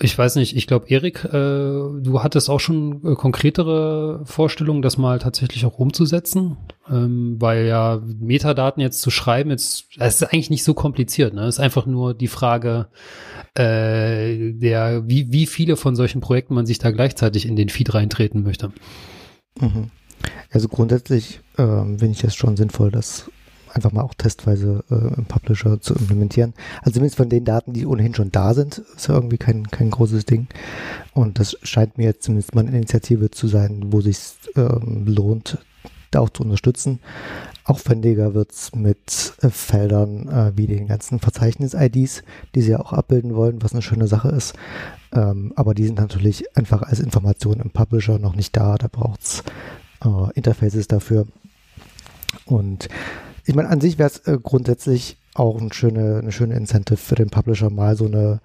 [0.00, 4.98] Ich weiß nicht, ich glaube, Erik, äh, du hattest auch schon äh, konkretere Vorstellungen, das
[4.98, 6.56] mal tatsächlich auch umzusetzen,
[6.90, 11.42] ähm, weil ja Metadaten jetzt zu schreiben, jetzt, es ist eigentlich nicht so kompliziert, ne?
[11.42, 12.88] Es ist einfach nur die Frage,
[13.54, 17.94] äh, der, wie, wie viele von solchen Projekten man sich da gleichzeitig in den Feed
[17.94, 18.72] reintreten möchte.
[19.60, 19.90] Mhm.
[20.50, 23.30] Also grundsätzlich ähm, finde ich das schon sinnvoll, dass
[23.74, 26.54] einfach mal auch testweise äh, im Publisher zu implementieren.
[26.80, 29.90] Also zumindest von den Daten, die ohnehin schon da sind, ist ja irgendwie kein, kein
[29.90, 30.46] großes Ding.
[31.12, 34.18] Und das scheint mir zumindest mal eine Initiative zu sein, wo sich
[34.56, 35.58] ähm, lohnt,
[36.10, 37.00] da auch zu unterstützen.
[37.64, 42.22] Aufwendiger wird's mit äh, Feldern äh, wie den ganzen Verzeichnis-IDs,
[42.54, 44.54] die sie ja auch abbilden wollen, was eine schöne Sache ist.
[45.12, 48.76] Ähm, aber die sind natürlich einfach als Information im Publisher noch nicht da.
[48.76, 49.42] Da braucht's
[50.04, 51.26] äh, Interfaces dafür.
[52.44, 52.88] Und
[53.46, 57.16] ich meine, an sich wäre es äh, grundsätzlich auch eine schöne, eine schöne Incentive für
[57.16, 58.40] den Publisher, mal so eine,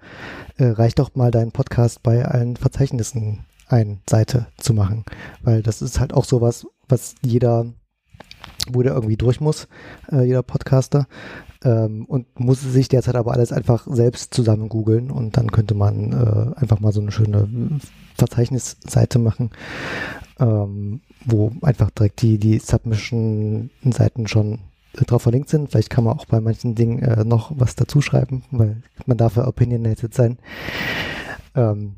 [0.58, 5.04] äh, reicht doch mal deinen Podcast bei allen Verzeichnissen ein Seite zu machen.
[5.42, 7.66] Weil das ist halt auch sowas, was jeder,
[8.70, 9.68] wo der irgendwie durch muss,
[10.10, 11.06] äh, jeder Podcaster.
[11.62, 16.12] Ähm, und muss sich derzeit aber alles einfach selbst zusammen googeln und dann könnte man
[16.12, 17.48] äh, einfach mal so eine schöne
[18.16, 19.50] Verzeichnisseite machen,
[20.38, 24.60] ähm, wo einfach direkt die, die Submission-Seiten schon
[24.92, 25.70] drauf verlinkt sind.
[25.70, 29.36] Vielleicht kann man auch bei manchen Dingen äh, noch was dazu schreiben, weil man darf
[29.36, 30.38] ja opinionated sein.
[31.54, 31.96] Ähm,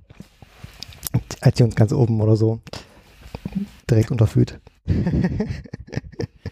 [1.42, 2.60] iTunes ganz oben oder so.
[3.90, 4.60] Direkt unterführt.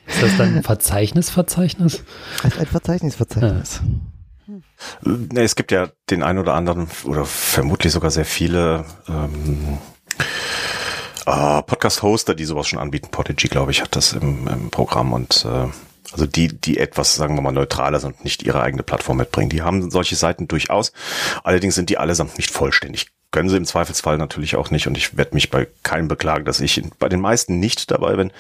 [0.07, 2.05] Ist das dann ein Verzeichnisverzeichnis?
[2.43, 3.83] Also ein Verzeichnisverzeichnis.
[4.47, 4.57] Ja.
[5.05, 9.79] Nee, es gibt ja den einen oder anderen oder vermutlich sogar sehr viele ähm,
[11.27, 13.09] äh, Podcast-Hoster, die sowas schon anbieten.
[13.11, 15.69] Podigy, glaube ich, hat das im, im Programm und äh,
[16.13, 19.51] also die, die etwas, sagen wir mal, neutraler sind und nicht ihre eigene Plattform mitbringen.
[19.51, 20.93] Die haben solche Seiten durchaus.
[21.45, 23.07] Allerdings sind die allesamt nicht vollständig.
[23.31, 24.87] Können sie im Zweifelsfall natürlich auch nicht.
[24.87, 28.33] Und ich werde mich bei keinem beklagen, dass ich bei den meisten nicht dabei bin.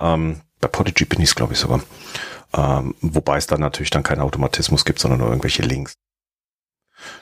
[0.00, 1.82] Ähm, bei Podigy bin ich es, glaube ich, sogar.
[2.54, 5.94] Ähm, wobei es dann natürlich dann keinen Automatismus gibt, sondern nur irgendwelche Links.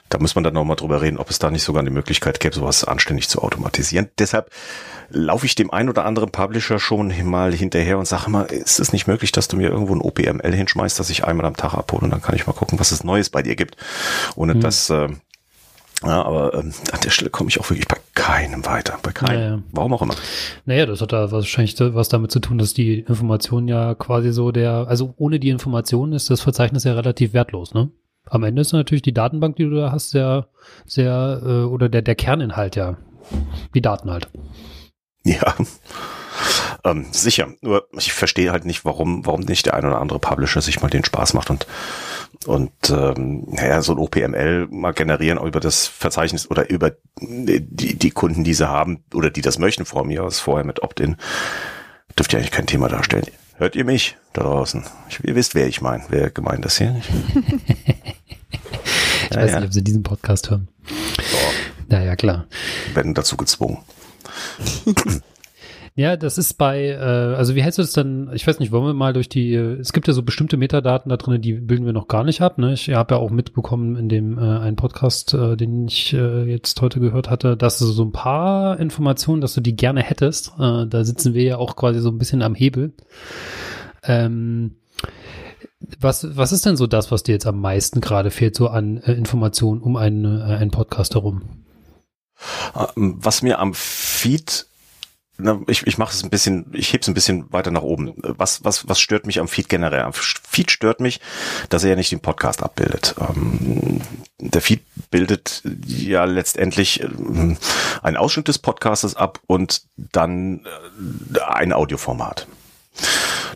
[0.09, 2.55] Da muss man dann nochmal drüber reden, ob es da nicht sogar eine Möglichkeit gäbe,
[2.55, 4.09] sowas anständig zu automatisieren.
[4.17, 4.51] Deshalb
[5.09, 8.93] laufe ich dem einen oder anderen Publisher schon mal hinterher und sage mal, ist es
[8.93, 12.03] nicht möglich, dass du mir irgendwo ein OPML hinschmeißt, dass ich einmal am Tag abhole
[12.03, 13.77] und dann kann ich mal gucken, was es Neues bei dir gibt,
[14.35, 14.61] ohne mhm.
[14.61, 15.09] dass äh,
[16.03, 18.99] ja, aber ähm, an der Stelle komme ich auch wirklich bei keinem weiter.
[19.01, 19.39] Bei keinem.
[19.39, 19.63] Naja.
[19.71, 20.13] Warum auch immer.
[20.65, 24.51] Naja, das hat da wahrscheinlich was damit zu tun, dass die Information ja quasi so
[24.51, 27.89] der, also ohne die Information ist das Verzeichnis ja relativ wertlos, ne?
[28.29, 30.47] Am Ende ist natürlich die Datenbank, die du da hast, sehr,
[30.85, 32.97] sehr, äh, oder der, der Kerninhalt ja.
[33.73, 34.29] Die Daten halt.
[35.23, 35.55] Ja.
[36.83, 37.49] Ähm, sicher.
[37.61, 40.89] Nur ich verstehe halt nicht, warum, warum nicht der ein oder andere Publisher sich mal
[40.89, 41.67] den Spaß macht und
[42.45, 48.11] und ähm, naja, so ein OPML mal generieren über das Verzeichnis oder über die, die
[48.11, 51.17] Kunden, die sie haben oder die das möchten vor mir aus vorher mit Opt-in,
[52.17, 53.25] dürfte ja eigentlich kein Thema darstellen.
[53.57, 54.83] Hört ihr mich da draußen?
[55.09, 57.01] Ich, ihr wisst, wer ich meine, wer gemeint ist hier.
[58.51, 59.59] ich ja, weiß ja.
[59.59, 60.67] nicht, ob sie diesen Podcast hören.
[61.89, 62.45] Ja, ja, klar.
[62.93, 63.79] Werden dazu gezwungen.
[65.97, 68.85] Ja, das ist bei, äh, also wie hältst du das dann, ich weiß nicht, wollen
[68.85, 71.93] wir mal durch die, es gibt ja so bestimmte Metadaten da drin, die bilden wir
[71.93, 72.59] noch gar nicht ab.
[72.59, 72.73] Ne?
[72.73, 76.79] Ich habe ja auch mitbekommen in dem äh, einen Podcast, äh, den ich äh, jetzt
[76.83, 80.53] heute gehört hatte, dass du so ein paar Informationen, dass du die gerne hättest.
[80.59, 82.93] Äh, da sitzen wir ja auch quasi so ein bisschen am Hebel.
[84.03, 84.75] Ähm,
[85.99, 88.97] was, was ist denn so das, was dir jetzt am meisten gerade fehlt, so an
[88.97, 91.41] äh, Informationen um einen, äh, einen Podcast herum?
[92.95, 94.67] Ähm, was mir am Feed
[95.67, 98.13] ich, ich mache es ein bisschen, ich hebe es ein bisschen weiter nach oben.
[98.17, 100.01] Was, was, was stört mich am Feed generell?
[100.01, 101.19] Am Feed stört mich,
[101.69, 103.15] dass er ja nicht den Podcast abbildet.
[103.19, 104.01] Ähm,
[104.39, 107.09] der Feed bildet ja letztendlich äh,
[108.01, 110.65] einen Ausschnitt des Podcastes ab und dann
[111.35, 112.47] äh, ein Audioformat.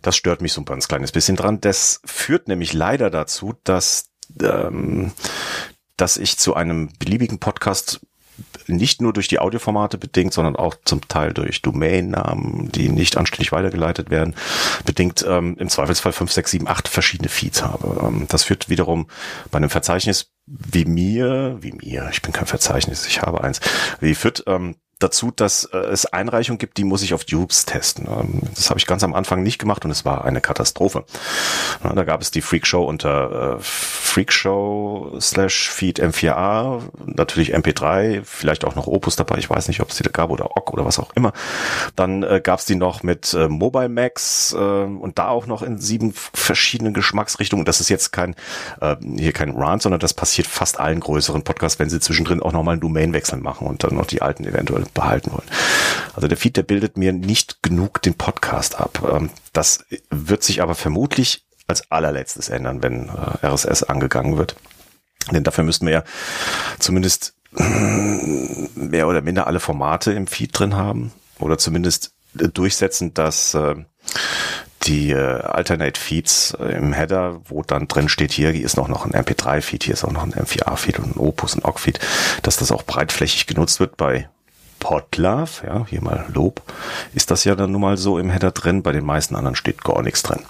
[0.02, 1.62] Das stört mich so ein ganz kleines bisschen dran.
[1.62, 4.06] Das führt nämlich leider dazu, dass
[4.42, 5.12] ähm,
[5.98, 8.02] dass ich zu einem beliebigen Podcast
[8.72, 13.52] nicht nur durch die Audioformate bedingt, sondern auch zum Teil durch Domainnamen, die nicht anständig
[13.52, 14.36] weitergeleitet werden,
[14.86, 18.02] bedingt ähm, im Zweifelsfall fünf, sechs, sieben, acht verschiedene Feeds habe.
[18.04, 19.08] Ähm, das führt wiederum
[19.52, 23.62] bei einem Verzeichnis wie mir, wie mir, ich bin kein Verzeichnis, ich habe eins,
[24.00, 28.08] wie führt ähm, dazu, dass äh, es Einreichungen gibt, die muss ich auf Dupes testen.
[28.08, 31.04] Ähm, das habe ich ganz am Anfang nicht gemacht und es war eine Katastrophe.
[31.84, 38.76] Da gab es die Freakshow unter äh, Freakshow slash Feed M4A, natürlich MP3, vielleicht auch
[38.76, 41.00] noch Opus dabei, ich weiß nicht, ob es die da gab oder OGG oder was
[41.00, 41.34] auch immer.
[41.96, 45.62] Dann äh, gab es die noch mit äh, Mobile Max äh, und da auch noch
[45.62, 47.66] in sieben verschiedenen Geschmacksrichtungen.
[47.66, 48.36] Das ist jetzt kein
[48.82, 52.52] äh, hier kein Rant, sondern das passiert fast allen größeren Podcasts, wenn sie zwischendrin auch
[52.52, 55.48] nochmal einen Domainwechsel machen und dann noch die alten eventuell behalten wollen.
[56.14, 59.08] Also der Feed, der bildet mir nicht genug den Podcast ab.
[59.12, 64.56] Ähm, das wird sich aber vermutlich als allerletztes ändern, wenn äh, RSS angegangen wird.
[65.32, 66.04] Denn dafür müssten wir ja
[66.80, 67.36] zumindest
[68.76, 73.76] mehr oder minder alle Formate im Feed drin haben oder zumindest durchsetzen, dass äh,
[74.84, 79.06] die äh, Alternate Feeds äh, im Header, wo dann drin steht, hier ist noch, noch
[79.06, 82.00] ein MP3-Feed, hier ist auch noch ein M4A-Feed und ein Opus, ein OGG-Feed,
[82.42, 84.30] dass das auch breitflächig genutzt wird bei
[84.82, 86.62] Podlove, ja, hier mal Lob,
[87.14, 89.82] ist das ja dann nun mal so im Header drin, bei den meisten anderen steht
[89.84, 90.42] gar nichts drin.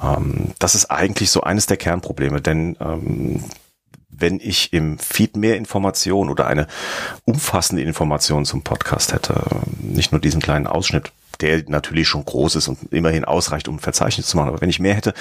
[0.00, 3.42] Ähm, das ist eigentlich so eines der Kernprobleme, denn ähm,
[4.10, 6.66] wenn ich im Feed mehr Information oder eine
[7.24, 9.42] umfassende Information zum Podcast hätte,
[9.80, 13.80] nicht nur diesen kleinen Ausschnitt, der natürlich schon groß ist und immerhin ausreicht, um ein
[13.80, 15.14] Verzeichnis zu machen, aber wenn ich mehr hätte,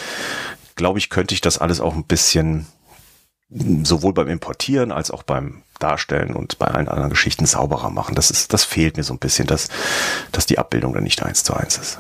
[0.76, 2.68] glaube ich, könnte ich das alles auch ein bisschen
[3.84, 8.16] sowohl beim Importieren als auch beim Darstellen und bei allen anderen Geschichten sauberer machen.
[8.16, 9.70] Das ist, das fehlt mir so ein bisschen, dass,
[10.32, 12.00] dass die Abbildung dann nicht eins zu eins ist.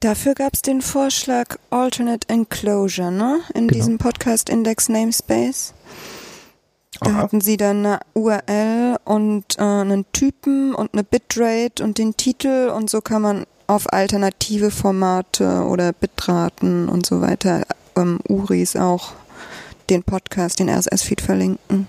[0.00, 3.40] Dafür gab es den Vorschlag Alternate Enclosure, ne?
[3.54, 3.72] In genau.
[3.72, 5.74] diesem Podcast Index Namespace.
[7.00, 7.18] Da Aha.
[7.18, 12.72] hatten sie dann eine URL und äh, einen Typen und eine Bitrate und den Titel
[12.74, 17.66] und so kann man auf alternative Formate oder Bitraten und so weiter,
[17.96, 19.12] ähm, URIs auch
[19.90, 21.86] den Podcast, den RSS-Feed verlinken.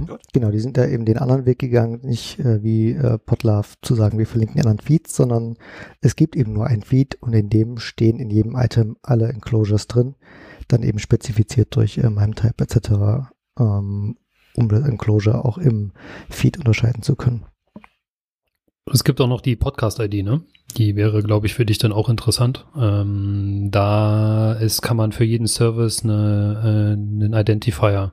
[0.00, 0.18] Mhm.
[0.32, 3.94] Genau, die sind da eben den anderen Weg gegangen, nicht äh, wie äh, Podlove zu
[3.94, 5.56] sagen, wir verlinken die anderen Feeds, sondern
[6.00, 9.86] es gibt eben nur ein Feed und in dem stehen in jedem Item alle Enclosures
[9.86, 10.14] drin,
[10.68, 14.16] dann eben spezifiziert durch äh, MIME-Type etc., ähm,
[14.56, 15.92] um das Enclosure auch im
[16.28, 17.44] Feed unterscheiden zu können.
[18.92, 20.42] Es gibt auch noch die Podcast-ID, ne?
[20.76, 22.66] Die wäre, glaube ich, für dich dann auch interessant.
[22.76, 28.12] Ähm, da ist, kann man für jeden Service eine, äh, einen Identifier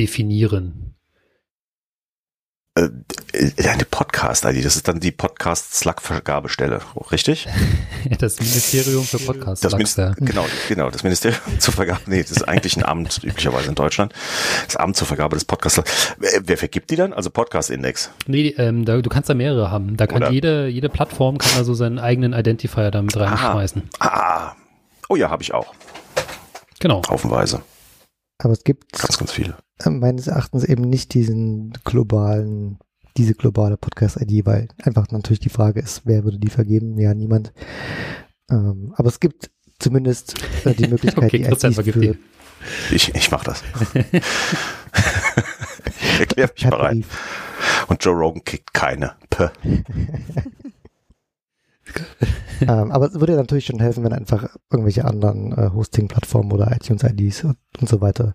[0.00, 0.94] definieren.
[2.74, 2.88] Äh,
[3.68, 7.46] eine Podcast-ID, das ist dann die Podcast-Slug-Vergabestelle, richtig?
[8.18, 9.62] das Ministerium für Podcast.
[9.62, 13.68] Das Minister genau, genau, das Ministerium zur Vergabe, nee, das ist eigentlich ein Amt, üblicherweise
[13.68, 14.14] in Deutschland.
[14.64, 15.82] Das Amt zur Vergabe des Podcasts.
[16.18, 17.12] Wer, wer vergibt die dann?
[17.12, 18.10] Also Podcast-Index?
[18.26, 19.98] Nee, ähm, da, du kannst da mehrere haben.
[19.98, 20.30] Da kann Oder?
[20.30, 23.90] jede, jede Plattform kann also seinen eigenen Identifier damit reinschmeißen.
[23.98, 24.56] Ah, ah.
[25.10, 25.74] Oh ja, habe ich auch.
[26.78, 27.02] Genau.
[27.06, 27.60] Haufenweise.
[28.38, 29.56] Aber es gibt ganz, ganz viele.
[29.84, 32.78] Äh, meines Erachtens eben nicht diesen globalen,
[33.16, 36.98] diese globale Podcast-ID, weil einfach natürlich die Frage ist, wer würde die vergeben?
[36.98, 37.52] Ja, niemand.
[38.50, 42.16] Ähm, aber es gibt zumindest äh, die Möglichkeit, okay, die Christian IDs für,
[42.90, 43.62] ich, ich mach das.
[43.94, 44.04] ich
[46.20, 47.04] erklär mich bereit.
[47.88, 49.14] Und Joe Rogan kickt keine.
[52.60, 57.44] ähm, aber es würde natürlich schon helfen, wenn einfach irgendwelche anderen äh, Hosting-Plattformen oder iTunes-IDs
[57.44, 58.34] und, und, so weiter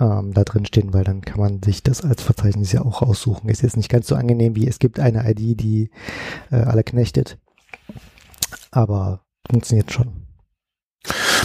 [0.00, 3.48] ähm, da drin stehen, weil dann kann man sich das als Verzeichnis ja auch raussuchen.
[3.48, 5.90] Ist jetzt nicht ganz so angenehm, wie es gibt eine ID, die
[6.50, 7.38] äh, alle knechtet,
[8.70, 10.26] aber funktioniert schon.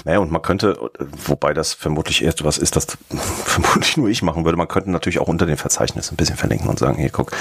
[0.03, 0.77] Naja, und man könnte,
[1.25, 2.87] wobei das vermutlich erst was ist, das
[3.45, 6.67] vermutlich nur ich machen würde, man könnte natürlich auch unter den Verzeichnissen ein bisschen verlinken
[6.67, 7.31] und sagen, hier guck,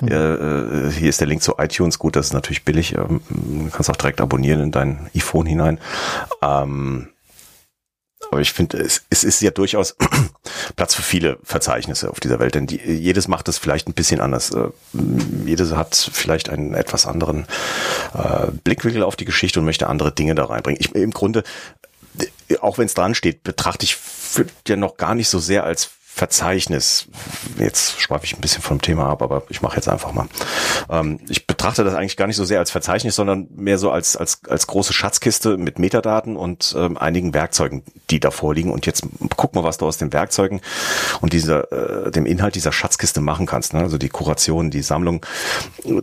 [0.00, 0.08] mhm.
[0.08, 3.90] äh, hier ist der Link zu iTunes, gut, das ist natürlich billig, ähm, du kannst
[3.90, 5.78] auch direkt abonnieren in dein iPhone hinein.
[6.42, 7.11] Ähm,
[8.30, 9.96] aber ich finde, es, es ist ja durchaus
[10.76, 14.20] Platz für viele Verzeichnisse auf dieser Welt, denn die, jedes macht es vielleicht ein bisschen
[14.20, 14.50] anders.
[14.50, 14.68] Äh,
[15.44, 17.46] jedes hat vielleicht einen etwas anderen
[18.14, 20.80] äh, Blickwinkel auf die Geschichte und möchte andere Dinge da reinbringen.
[20.80, 21.42] Ich, Im Grunde,
[22.60, 23.96] auch wenn es dran steht, betrachte ich
[24.66, 27.08] ja noch gar nicht so sehr als Verzeichnis.
[27.58, 30.26] Jetzt schweife ich ein bisschen vom Thema ab, aber ich mache jetzt einfach mal.
[30.90, 34.14] Ähm, ich betrachte das eigentlich gar nicht so sehr als Verzeichnis, sondern mehr so als,
[34.14, 38.70] als, als große Schatzkiste mit Metadaten und ähm, einigen Werkzeugen, die da vorliegen.
[38.70, 40.60] Und jetzt guck mal, was du aus den Werkzeugen
[41.22, 43.72] und dieser, äh, dem Inhalt dieser Schatzkiste machen kannst.
[43.72, 43.80] Ne?
[43.80, 45.24] Also die Kuration, die Sammlung.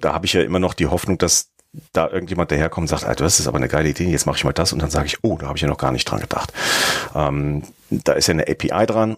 [0.02, 1.50] Da habe ich ja immer noch die Hoffnung, dass
[1.94, 4.44] da irgendjemand daherkommt und sagt, ah, das ist aber eine geile Idee, jetzt mache ich
[4.44, 6.20] mal das und dann sage ich, oh, da habe ich ja noch gar nicht dran
[6.20, 6.52] gedacht.
[7.14, 9.18] Ähm, da ist ja eine API dran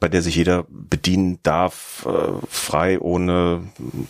[0.00, 3.62] bei der sich jeder bedienen darf, äh, frei ohne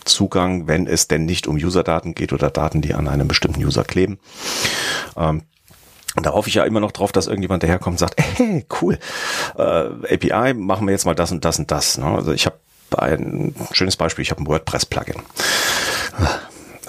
[0.05, 3.83] Zugang, wenn es denn nicht um User-Daten geht oder Daten, die an einem bestimmten User
[3.83, 4.17] kleben.
[5.17, 5.43] Ähm,
[6.15, 8.97] und da hoffe ich ja immer noch drauf, dass irgendjemand daherkommt und sagt, hey, cool,
[9.57, 11.97] äh, API, machen wir jetzt mal das und das und das.
[11.97, 12.05] Ne?
[12.05, 12.57] Also ich habe
[12.97, 15.21] ein schönes Beispiel, ich habe ein WordPress-Plugin.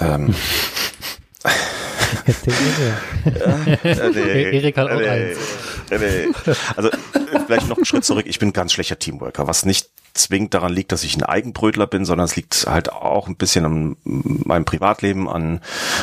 [0.01, 0.35] Ähm,
[3.85, 5.38] Äh, nee, Erik hat auch nee, eins.
[5.90, 6.29] Nee.
[6.77, 6.90] Also
[7.46, 8.27] vielleicht noch einen Schritt zurück.
[8.29, 11.87] Ich bin ein ganz schlechter Teamworker, was nicht zwingend daran liegt, dass ich ein Eigenbrötler
[11.87, 15.61] bin, sondern es liegt halt auch ein bisschen an meinem Privatleben, an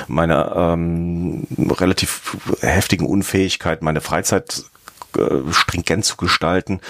[0.08, 4.64] meiner ähm, relativ heftigen Unfähigkeit, meine Freizeit
[5.18, 6.82] äh, stringent zu gestalten.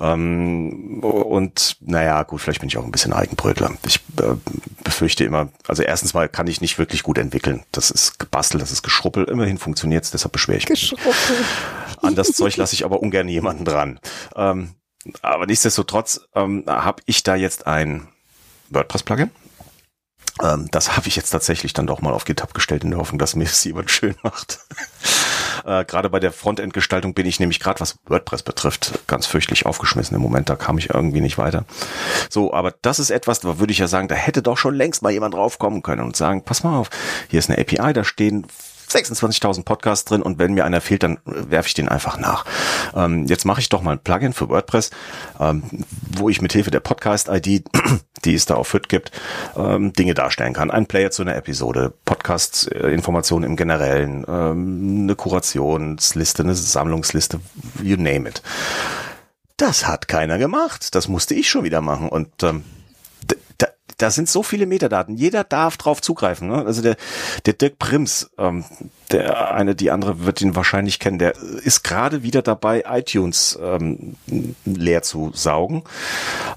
[0.00, 3.72] Ähm, und naja, gut, vielleicht bin ich auch ein bisschen Eigenbrötler.
[3.86, 4.34] Ich äh,
[4.84, 7.64] befürchte immer, also erstens mal kann ich nicht wirklich gut entwickeln.
[7.72, 9.24] Das ist gebastelt, das ist geschruppel.
[9.24, 10.94] Immerhin funktioniert's, deshalb beschwere ich mich.
[12.02, 13.98] An das Zeug lasse ich aber ungern jemanden dran.
[14.34, 14.74] Ähm,
[15.22, 18.08] aber nichtsdestotrotz ähm, habe ich da jetzt ein
[18.70, 19.30] WordPress-Plugin.
[20.42, 23.18] Ähm, das habe ich jetzt tatsächlich dann doch mal auf GitHub gestellt in der Hoffnung,
[23.18, 24.60] dass mir es jemand schön macht.
[25.64, 30.14] Äh, gerade bei der Frontend-Gestaltung bin ich nämlich gerade, was WordPress betrifft, ganz fürchterlich aufgeschmissen
[30.14, 30.48] im Moment.
[30.48, 31.64] Da kam ich irgendwie nicht weiter.
[32.30, 35.02] So, aber das ist etwas, da würde ich ja sagen, da hätte doch schon längst
[35.02, 36.90] mal jemand draufkommen können und sagen, pass mal auf,
[37.28, 38.46] hier ist eine API, da stehen
[38.88, 42.44] 26.000 Podcasts drin und wenn mir einer fehlt, dann werfe ich den einfach nach.
[42.94, 44.90] Ähm, jetzt mache ich doch mal ein Plugin für WordPress,
[45.40, 45.62] ähm,
[46.16, 47.64] wo ich mit Hilfe der Podcast-ID,
[48.24, 49.12] die es da auf FIT gibt,
[49.56, 50.70] ähm, Dinge darstellen kann.
[50.70, 57.40] Ein Player zu einer Episode, Podcast-Informationen im Generellen, ähm, eine Kurationsliste, eine Sammlungsliste,
[57.82, 58.42] you name it.
[59.56, 60.94] Das hat keiner gemacht.
[60.94, 62.10] Das musste ich schon wieder machen.
[62.10, 62.62] Und ähm,
[63.98, 65.16] da sind so viele Metadaten.
[65.16, 66.48] Jeder darf drauf zugreifen.
[66.48, 66.64] Ne?
[66.66, 66.96] Also der,
[67.46, 68.64] der Dirk Prims, ähm,
[69.10, 74.16] der eine, die andere wird ihn wahrscheinlich kennen, der ist gerade wieder dabei, iTunes ähm,
[74.64, 75.84] leer zu saugen.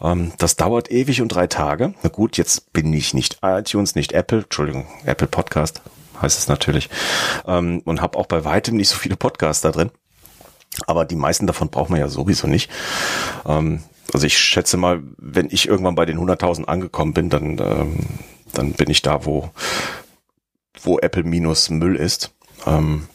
[0.02, 1.93] Ähm, das dauert ewig und drei Tage.
[2.04, 5.82] Na gut, jetzt bin ich nicht iTunes, nicht Apple, Entschuldigung, Apple Podcast
[6.21, 6.89] heißt es natürlich.
[7.47, 9.91] Ähm, und habe auch bei weitem nicht so viele Podcasts da drin.
[10.88, 12.69] Aber die meisten davon braucht man ja sowieso nicht.
[13.45, 17.99] Ähm, also ich schätze mal, wenn ich irgendwann bei den 100.000 angekommen bin, dann, ähm,
[18.53, 19.49] dann bin ich da, wo,
[20.81, 22.33] wo Apple minus Müll ist.
[22.65, 23.07] Ähm,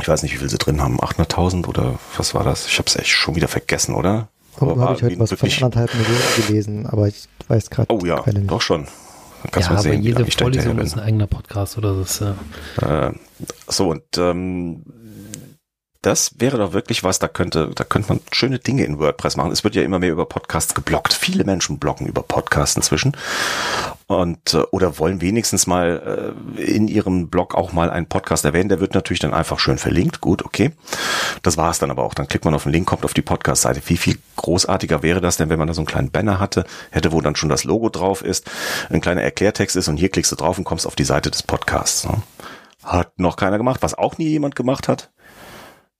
[0.00, 1.00] ich weiß nicht, wie viel sie drin haben.
[1.00, 2.66] 800.000 oder was war das?
[2.66, 4.28] Ich habe es echt schon wieder vergessen, oder?
[4.60, 7.92] Oh, habe ich heute was von anderthalb Millionen gelesen, aber ich weiß gerade.
[7.92, 8.86] Oh ja, doch schon.
[9.50, 12.34] Kannst ja, mal sehen, jede Vorlesung ist ein eigener Podcast oder so.
[12.80, 13.12] Äh,
[13.68, 14.82] so und ähm,
[16.06, 19.50] das wäre doch wirklich was, da könnte, da könnte man schöne Dinge in WordPress machen.
[19.50, 21.12] Es wird ja immer mehr über Podcasts geblockt.
[21.12, 23.16] Viele Menschen blocken über Podcasts inzwischen
[24.06, 28.68] und äh, oder wollen wenigstens mal äh, in ihrem Blog auch mal einen Podcast erwähnen.
[28.68, 30.20] Der wird natürlich dann einfach schön verlinkt.
[30.20, 30.70] Gut, okay.
[31.42, 32.14] Das war es dann aber auch.
[32.14, 33.82] Dann klickt man auf den Link, kommt auf die Podcast-Seite.
[33.86, 37.10] Wie viel großartiger wäre das denn, wenn man da so einen kleinen Banner hatte, hätte,
[37.10, 38.48] wo dann schon das Logo drauf ist,
[38.90, 41.42] ein kleiner Erklärtext ist und hier klickst du drauf und kommst auf die Seite des
[41.42, 42.06] Podcasts.
[42.06, 42.22] Ne?
[42.84, 43.82] Hat noch keiner gemacht.
[43.82, 45.10] Was auch nie jemand gemacht hat,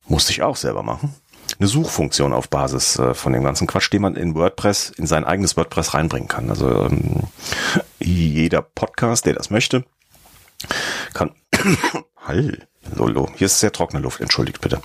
[0.08, 1.14] musste ich auch selber machen.
[1.58, 5.24] Eine Suchfunktion auf Basis äh, von dem ganzen Quatsch, den man in WordPress, in sein
[5.24, 6.50] eigenes WordPress reinbringen kann.
[6.50, 7.24] Also ähm,
[7.98, 9.84] jeder Podcast, der das möchte,
[11.14, 11.32] kann.
[12.16, 14.80] Hall, Lolo, hier ist sehr trockene Luft, entschuldigt bitte.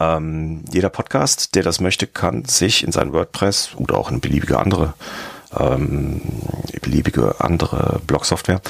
[0.00, 4.58] Ähm, jeder Podcast, der das möchte, kann sich in sein WordPress oder auch in beliebige
[4.58, 4.94] andere
[5.58, 6.20] ähm,
[6.82, 8.60] beliebige andere Blog-Software,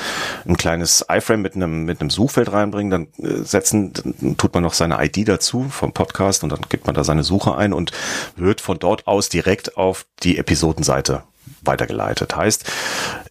[0.46, 4.62] ein kleines iFrame mit einem, mit einem Suchfeld reinbringen, dann äh, setzen, dann tut man
[4.62, 7.92] noch seine ID dazu vom Podcast und dann gibt man da seine Suche ein und
[8.36, 11.24] wird von dort aus direkt auf die Episodenseite
[11.62, 12.36] weitergeleitet.
[12.36, 12.64] Heißt,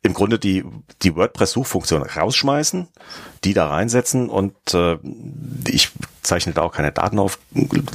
[0.01, 0.63] im Grunde die,
[1.01, 2.87] die WordPress-Suchfunktion rausschmeißen,
[3.43, 4.97] die da reinsetzen und äh,
[5.67, 5.91] ich
[6.21, 7.39] zeichne da auch keine Daten auf,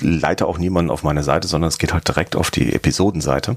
[0.01, 3.57] leite auch niemanden auf meine Seite, sondern es geht halt direkt auf die Episodenseite.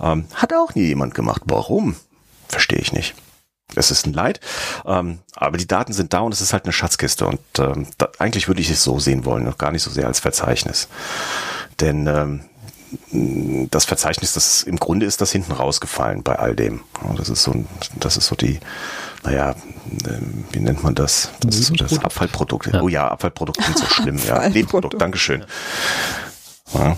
[0.00, 1.42] Ähm, hat auch nie jemand gemacht.
[1.46, 1.96] Warum?
[2.48, 3.14] Verstehe ich nicht.
[3.74, 4.40] Es ist ein Leid,
[4.84, 8.10] ähm, aber die Daten sind da und es ist halt eine Schatzkiste und ähm, da,
[8.18, 10.88] eigentlich würde ich es so sehen wollen und gar nicht so sehr als Verzeichnis.
[11.80, 12.44] Denn ähm,
[13.70, 16.80] das Verzeichnis, das im Grunde ist das hinten rausgefallen bei all dem.
[17.16, 17.64] Das ist so,
[17.98, 18.60] das ist so die,
[19.24, 19.54] naja,
[20.08, 21.30] ähm, wie nennt man das?
[21.40, 22.66] Das ist so das Abfallprodukt.
[22.72, 22.82] Ja.
[22.82, 24.18] Oh ja, Abfallprodukt sind so schlimm.
[24.26, 25.44] ja, Nebenprodukt, Dankeschön.
[26.74, 26.96] Ja.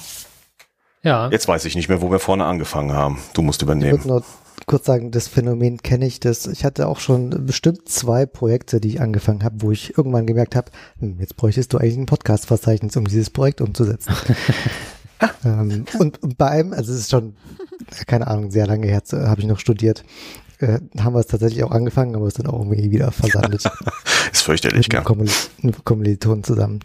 [1.02, 1.28] ja.
[1.30, 3.18] Jetzt weiß ich nicht mehr, wo wir vorne angefangen haben.
[3.34, 3.96] Du musst übernehmen.
[3.96, 4.24] Ich würde nur
[4.66, 6.20] kurz sagen, das Phänomen kenne ich.
[6.20, 10.26] Das, ich hatte auch schon bestimmt zwei Projekte, die ich angefangen habe, wo ich irgendwann
[10.26, 14.14] gemerkt habe, hm, jetzt bräuchtest du eigentlich ein Podcast-Verzeichnis, um dieses Projekt umzusetzen.
[15.44, 17.34] ähm, und bei einem, also es ist schon,
[18.06, 20.04] keine Ahnung, sehr lange her, habe ich noch studiert,
[20.58, 23.64] äh, haben wir es tatsächlich auch angefangen, aber es dann auch irgendwie wieder versandet.
[24.32, 25.02] ist fürchterlich, gell?
[25.62, 26.80] Mit Kommilitonen zusammen.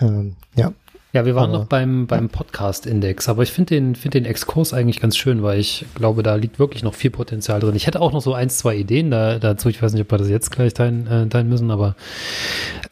[0.00, 0.72] Ähm, ja,
[1.16, 4.74] ja, wir waren aber, noch beim, beim Podcast-Index, aber ich finde den, find den Exkurs
[4.74, 7.74] eigentlich ganz schön, weil ich glaube, da liegt wirklich noch viel Potenzial drin.
[7.74, 9.70] Ich hätte auch noch so ein, zwei Ideen da, dazu.
[9.70, 11.96] Ich weiß nicht, ob wir das jetzt gleich teilen, äh, teilen müssen, aber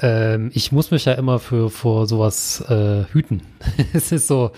[0.00, 3.42] ähm, ich muss mich ja immer für vor sowas äh, hüten.
[3.92, 4.52] es ist so,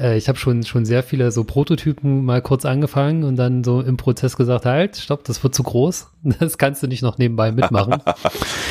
[0.00, 3.80] äh, ich habe schon, schon sehr viele so Prototypen mal kurz angefangen und dann so
[3.80, 6.08] im Prozess gesagt, halt, stopp, das wird zu groß.
[6.38, 8.00] Das kannst du nicht noch nebenbei mitmachen.
[8.04, 8.14] da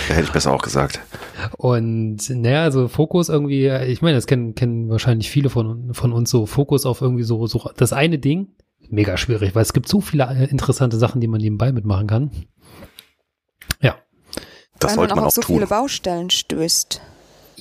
[0.07, 1.01] hätte ich besser auch gesagt.
[1.57, 6.29] Und naja, also Fokus irgendwie, ich meine, das kennen, kennen wahrscheinlich viele von, von uns
[6.29, 8.49] so, Fokus auf irgendwie so, so das eine Ding,
[8.89, 12.31] mega schwierig, weil es gibt so viele äh, interessante Sachen, die man nebenbei mitmachen kann.
[13.81, 13.95] Ja.
[14.79, 15.55] Das weil sollte man auch, man auch so tun.
[15.55, 17.01] viele Baustellen stößt.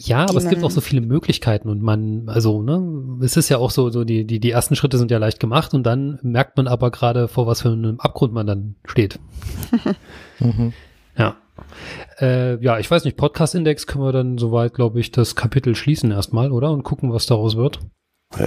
[0.02, 3.58] Ja, aber es gibt auch so viele Möglichkeiten und man, also, ne, es ist ja
[3.58, 6.56] auch so, so die, die, die ersten Schritte sind ja leicht gemacht und dann merkt
[6.56, 9.18] man aber gerade, vor was für einem Abgrund man dann steht.
[10.38, 10.72] mhm.
[11.18, 11.36] Ja.
[12.20, 16.10] Äh, ja, ich weiß nicht, Podcast-Index können wir dann soweit, glaube ich, das Kapitel schließen
[16.10, 16.70] erstmal, oder?
[16.70, 17.80] Und gucken, was daraus wird.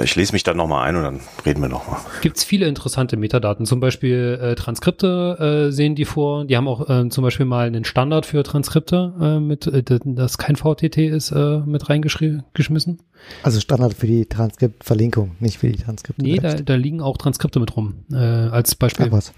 [0.02, 2.00] Ich lese mich dann nochmal ein und dann reden wir nochmal.
[2.22, 3.66] Gibt es viele interessante Metadaten.
[3.66, 6.46] Zum Beispiel äh, Transkripte äh, sehen die vor.
[6.46, 10.38] Die haben auch äh, zum Beispiel mal einen Standard für Transkripte, äh, mit, äh, das
[10.38, 13.02] kein VTT ist, äh, mit reingeschmissen.
[13.44, 16.22] Also Standard für die Transkriptverlinkung, nicht für die Transkripte.
[16.22, 18.06] Nee, da, da, liegen auch Transkripte mit rum.
[18.10, 19.08] Äh, als Beispiel.
[19.10, 19.34] Ach was.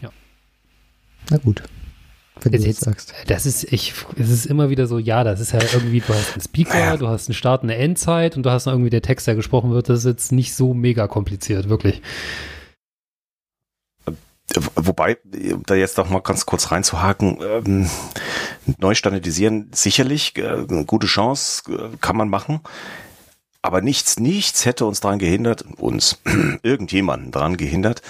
[0.00, 0.08] Ja.
[1.30, 1.62] Na gut
[2.42, 3.12] wenn du jetzt, sagst.
[3.26, 6.32] Das ist, ich, es ist immer wieder so, ja, das ist ja irgendwie, du hast
[6.32, 6.96] einen Speaker, ja.
[6.96, 9.70] du hast einen Start, eine Endzeit und du hast noch irgendwie der Text, der gesprochen
[9.70, 12.02] wird, das ist jetzt nicht so mega kompliziert, wirklich.
[14.74, 15.18] Wobei,
[15.66, 17.90] da jetzt noch mal ganz kurz reinzuhaken, ähm,
[18.78, 22.60] neu standardisieren sicherlich, äh, eine gute Chance, äh, kann man machen.
[23.62, 26.18] Aber nichts, nichts hätte uns daran gehindert, uns,
[26.62, 28.00] irgendjemanden daran gehindert,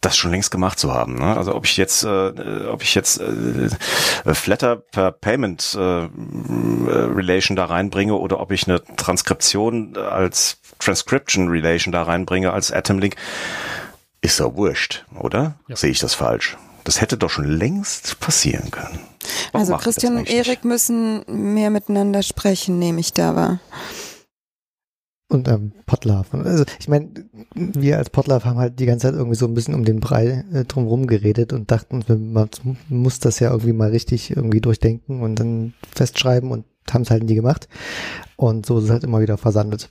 [0.00, 1.16] das schon längst gemacht zu haben.
[1.16, 1.36] Ne?
[1.36, 7.66] Also ob ich jetzt, äh, ob ich jetzt äh, Flatter per Payment äh, Relation da
[7.66, 13.16] reinbringe oder ob ich eine Transkription als Transcription Relation da reinbringe als Atomlink,
[14.22, 15.56] ist doch wurscht, oder?
[15.68, 15.76] Ja.
[15.76, 16.56] Sehe ich das falsch?
[16.84, 19.00] Das hätte doch schon längst passieren können.
[19.52, 23.60] Warum also Christian und Erik müssen mehr miteinander sprechen, nehme ich da wahr.
[25.34, 26.32] Und ähm, Potlav.
[26.32, 27.08] Also ich meine,
[27.54, 30.44] wir als Potlav haben halt die ganze Zeit irgendwie so ein bisschen um den Brei
[30.52, 32.48] äh, drumherum geredet und dachten, man
[32.88, 37.24] muss das ja irgendwie mal richtig irgendwie durchdenken und dann festschreiben und haben es halt
[37.24, 37.68] nie gemacht.
[38.36, 39.90] Und so ist es halt immer wieder versandet.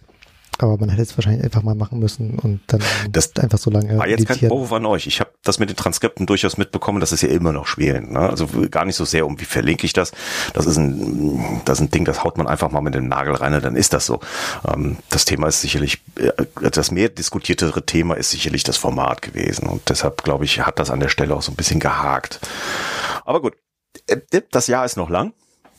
[0.59, 3.97] Aber man hätte es wahrscheinlich einfach mal machen müssen und dann das einfach so lange.
[3.97, 5.07] War jetzt kein Vorwurf an euch.
[5.07, 8.09] Ich habe das mit den Transkripten durchaus mitbekommen, das ist ja immer noch schwierig.
[8.09, 8.19] Ne?
[8.19, 10.11] Also gar nicht so sehr um, wie verlinke ich das.
[10.53, 13.33] Das ist ein, das ist ein Ding, das haut man einfach mal mit dem Nagel
[13.33, 14.19] rein und dann ist das so.
[14.71, 16.31] Ähm, das Thema ist sicherlich, äh,
[16.69, 20.91] das mehr diskutiertere Thema ist sicherlich das Format gewesen und deshalb glaube ich, hat das
[20.91, 22.39] an der Stelle auch so ein bisschen gehakt.
[23.25, 23.55] Aber gut,
[24.07, 24.17] äh,
[24.51, 25.33] das Jahr ist noch lang.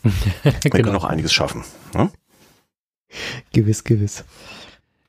[0.43, 0.77] Wir genau.
[0.77, 1.65] können noch einiges schaffen.
[1.95, 2.11] Ne?
[3.53, 4.25] Gewiss, gewiss.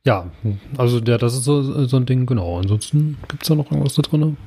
[0.05, 0.29] Ja,
[0.77, 2.59] also der, das ist so, so ein Ding, genau.
[2.59, 4.37] Ansonsten gibt es da noch irgendwas da drin?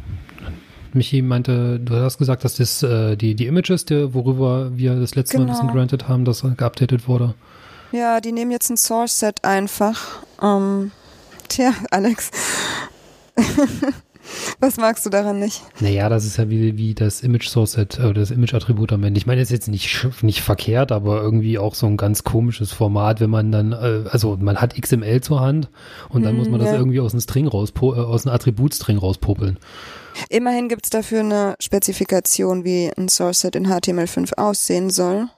[0.93, 5.17] Michi meinte, du hast gesagt, dass das äh, die, die Images, der, worüber wir das
[5.17, 5.47] letzte genau.
[5.47, 5.79] Mal ein bisschen genau.
[5.79, 7.35] granted haben, dass geupdatet wurde.
[7.91, 10.23] Ja, die nehmen jetzt ein Source-Set einfach.
[10.41, 10.93] Ähm,
[11.49, 12.31] tja, Alex.
[14.61, 15.63] Was magst du daran nicht?
[15.81, 19.19] Naja, das ist ja wie, wie das Image-Source-Set oder das Image-Attribut am Ende.
[19.19, 22.73] Ich meine, das ist jetzt nicht, nicht verkehrt, aber irgendwie auch so ein ganz komisches
[22.73, 25.69] Format, wenn man dann, äh, also man hat XML zur Hand
[26.09, 28.99] und dann hm, muss man das irgendwie aus einem String raus, äh, aus einem Attributstring
[28.99, 29.59] rauspopeln.
[30.29, 35.29] Immerhin gibt es dafür eine Spezifikation, wie ein Source-Set in HTML5 aussehen soll.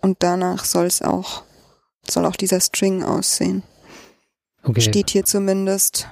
[0.00, 1.42] Und danach soll es auch,
[2.08, 3.62] soll auch dieser String aussehen.
[4.62, 4.80] Okay.
[4.80, 6.08] Steht hier zumindest.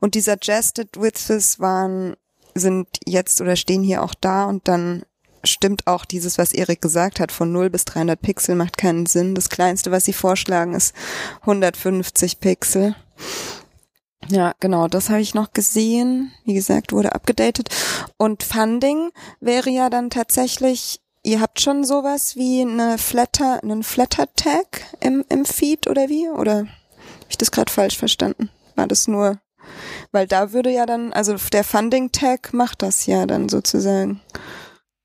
[0.00, 2.16] Und die Suggested Widths waren,
[2.54, 5.02] sind jetzt oder stehen hier auch da und dann
[5.44, 9.34] stimmt auch dieses, was Erik gesagt hat, von 0 bis 300 Pixel macht keinen Sinn.
[9.34, 10.94] Das kleinste, was sie vorschlagen, ist
[11.42, 12.96] 150 Pixel.
[14.28, 16.32] Ja, genau, das habe ich noch gesehen.
[16.44, 17.68] Wie gesagt, wurde abgedatet.
[18.16, 19.10] Und Funding
[19.40, 25.44] wäre ja dann tatsächlich, ihr habt schon sowas wie eine Flatter, einen Flatter-Tag im, im
[25.44, 26.28] Feed oder wie?
[26.28, 26.68] Oder habe
[27.30, 28.50] ich das gerade falsch verstanden?
[28.74, 29.38] War das nur,
[30.12, 34.20] weil da würde ja dann, also der Funding-Tag macht das ja dann sozusagen.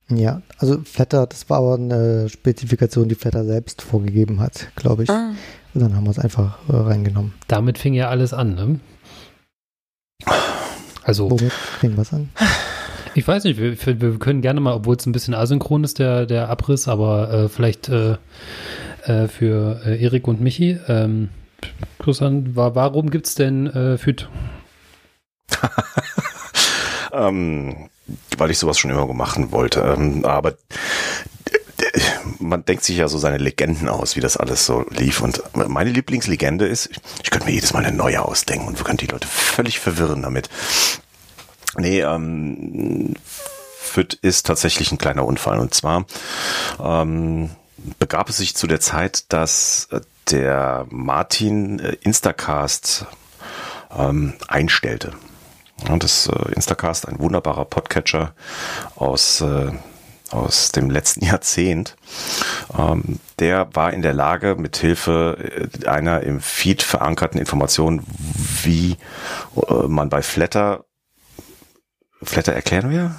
[0.09, 5.09] Ja, also Flatter, das war aber eine Spezifikation, die Flatter selbst vorgegeben hat, glaube ich.
[5.09, 5.31] Ah.
[5.73, 7.33] Und dann haben wir es einfach äh, reingenommen.
[7.47, 8.79] Damit fing ja alles an, ne?
[11.03, 11.31] Also.
[11.31, 12.29] Womit fing was an?
[13.13, 16.25] Ich weiß nicht, wir, wir können gerne mal, obwohl es ein bisschen asynchron ist, der,
[16.25, 18.15] der Abriss, aber äh, vielleicht äh,
[19.03, 20.79] äh, für äh, Erik und Michi.
[20.87, 21.29] Ähm,
[21.99, 24.27] Christian, warum gibt es denn äh, FÜD?
[27.13, 27.89] ähm,
[28.37, 29.81] weil ich sowas schon immer machen wollte.
[29.81, 30.55] Ähm, aber
[32.39, 35.21] man denkt sich ja so seine Legenden aus, wie das alles so lief.
[35.21, 36.89] Und meine Lieblingslegende ist,
[37.23, 40.21] ich könnte mir jedes Mal eine neue ausdenken und wir können die Leute völlig verwirren
[40.21, 40.49] damit.
[41.77, 43.13] Nee, ähm,
[43.79, 45.59] FIT ist tatsächlich ein kleiner Unfall.
[45.59, 46.05] Und zwar
[46.81, 47.49] ähm,
[47.99, 49.89] begab es sich zu der Zeit, dass
[50.31, 53.05] der Martin äh, Instacast
[53.97, 55.13] ähm, einstellte.
[55.89, 58.33] Und das äh, Instacast, ein wunderbarer Podcatcher
[58.95, 59.71] aus, äh,
[60.29, 61.95] aus dem letzten Jahrzehnt,
[62.77, 68.03] ähm, der war in der Lage, mit Hilfe äh, einer im Feed verankerten Information,
[68.63, 68.97] wie
[69.67, 70.85] äh, man bei Flatter,
[72.21, 73.15] Flatter erklären wir?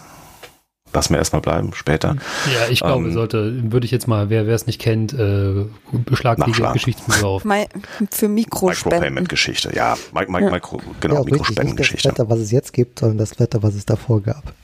[0.93, 2.17] Lassen wir erstmal bleiben, später.
[2.53, 6.45] Ja, ich glaube, ähm, sollte, würde ich jetzt mal, wer es nicht kennt, äh, beschlag
[6.45, 7.43] die Geschichtsbücher auf.
[8.11, 8.99] für Mikrospenden.
[8.99, 9.97] Micropayment-Geschichte, ja.
[10.13, 10.51] Mi Mi ja.
[10.51, 12.09] Micro, genau, ja, Mikrospendengeschichte.
[12.09, 14.55] Das Wetter, was es jetzt gibt, sondern das Wetter, was es davor gab.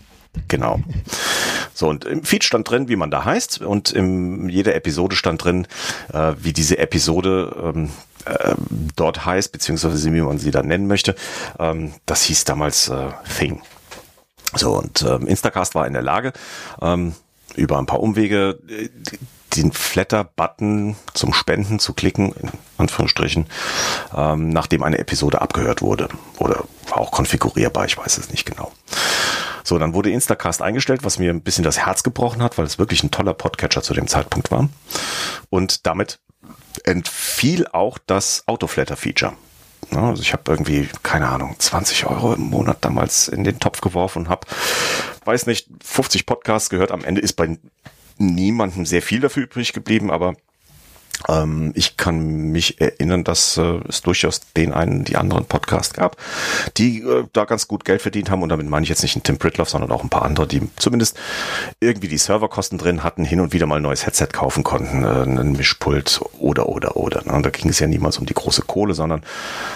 [0.47, 0.81] Genau.
[1.75, 5.45] So, und im Feed stand drin, wie man da heißt, und in jeder Episode stand
[5.45, 5.67] drin,
[6.13, 7.91] äh, wie diese Episode ähm,
[8.25, 8.55] äh,
[8.97, 11.15] dort heißt, beziehungsweise wie man sie dann nennen möchte.
[11.59, 13.09] Ähm, das hieß damals äh,
[13.39, 13.63] Thing.
[14.55, 16.33] So, und ähm, Instacast war in der Lage,
[16.81, 17.15] ähm,
[17.55, 18.89] über ein paar Umwege äh,
[19.57, 23.47] den Flatter-Button zum Spenden zu klicken, in Anführungsstrichen,
[24.15, 26.09] ähm, nachdem eine Episode abgehört wurde.
[26.39, 28.73] Oder war auch konfigurierbar, ich weiß es nicht genau.
[29.65, 32.79] So, dann wurde Instacast eingestellt, was mir ein bisschen das Herz gebrochen hat, weil es
[32.79, 34.69] wirklich ein toller Podcatcher zu dem Zeitpunkt war.
[35.51, 36.21] Und damit
[36.85, 39.35] entfiel auch das Autoflatter-Feature.
[39.91, 40.01] Ne?
[40.01, 44.21] Also ich habe irgendwie, keine Ahnung, 20 Euro im Monat damals in den Topf geworfen
[44.21, 44.47] und habe,
[45.25, 46.91] weiß nicht, 50 Podcasts gehört.
[46.91, 47.59] Am Ende ist bei
[48.19, 50.35] niemandem sehr viel dafür übrig geblieben, aber
[51.27, 56.17] ähm, ich kann mich erinnern, dass äh, es durchaus den einen, die anderen Podcast gab,
[56.77, 58.43] die äh, da ganz gut Geld verdient haben.
[58.43, 60.63] Und damit meine ich jetzt nicht einen Tim Pritloff, sondern auch ein paar andere, die
[60.77, 61.19] zumindest
[61.81, 65.07] irgendwie die Serverkosten drin hatten, hin und wieder mal ein neues Headset kaufen konnten, äh,
[65.07, 67.23] einen Mischpult oder, oder, oder.
[67.25, 67.43] Ne?
[67.43, 69.23] Da ging es ja niemals um die große Kohle, sondern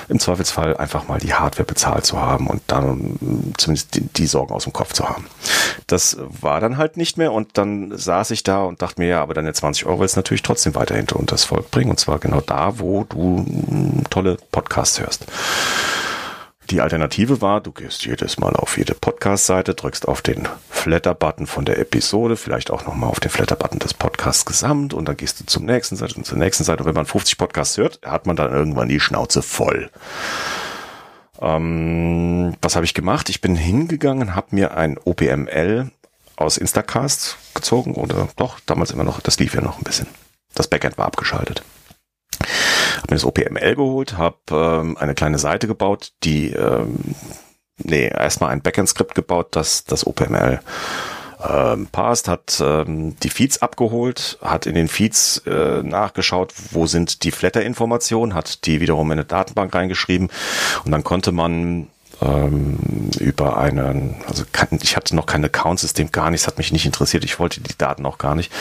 [0.08, 4.26] im Zweifelsfall einfach mal die Hardware bezahlt zu haben und dann äh, zumindest die, die
[4.26, 5.26] Sorgen aus dem Kopf zu haben.
[5.88, 9.22] Das war dann halt nicht mehr und dann saß ich da und dachte mir, ja,
[9.22, 11.90] aber deine 20 Euro ist natürlich trotzdem weiterhin und das Volk bringen.
[11.90, 13.44] Und zwar genau da, wo du
[14.10, 15.26] tolle Podcasts hörst.
[16.70, 21.64] Die Alternative war, du gehst jedes Mal auf jede Podcast-Seite, drückst auf den Flatter-Button von
[21.64, 25.44] der Episode, vielleicht auch nochmal auf den Flatter-Button des Podcasts gesamt und dann gehst du
[25.44, 26.82] zum nächsten Seite und zur nächsten Seite.
[26.82, 29.90] Und wenn man 50 Podcasts hört, hat man dann irgendwann die Schnauze voll.
[31.40, 33.28] Ähm, was habe ich gemacht?
[33.28, 35.90] Ich bin hingegangen, habe mir ein OPML
[36.36, 40.06] aus Instacast gezogen oder doch, damals immer noch, das lief ja noch ein bisschen.
[40.54, 41.62] Das Backend war abgeschaltet.
[42.96, 47.14] Habe mir das OPML geholt, habe ähm, eine kleine Seite gebaut, die, ähm,
[47.78, 50.60] nee, erstmal ein Backend-Skript gebaut, das das OPML
[51.48, 57.24] ähm, passt, hat ähm, die Feeds abgeholt, hat in den Feeds äh, nachgeschaut, wo sind
[57.24, 60.30] die Flatter-Informationen, hat die wiederum in eine Datenbank reingeschrieben
[60.84, 61.88] und dann konnte man
[62.22, 62.78] ähm,
[63.18, 64.44] über einen, also
[64.80, 68.06] ich hatte noch kein Account-System, gar nichts, hat mich nicht interessiert, ich wollte die Daten
[68.06, 68.52] auch gar nicht,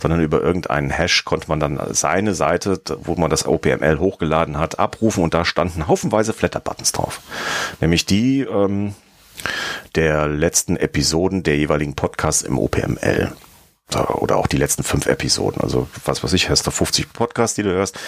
[0.00, 4.78] sondern über irgendeinen Hash konnte man dann seine Seite, wo man das OPML hochgeladen hat,
[4.78, 7.20] abrufen und da standen haufenweise Flatter-Buttons drauf.
[7.80, 8.94] Nämlich die ähm,
[9.94, 13.32] der letzten Episoden der jeweiligen Podcasts im OPML
[13.92, 15.60] oder auch die letzten fünf Episoden.
[15.60, 17.98] Also was weiß ich, hast du 50 Podcasts, die du hörst,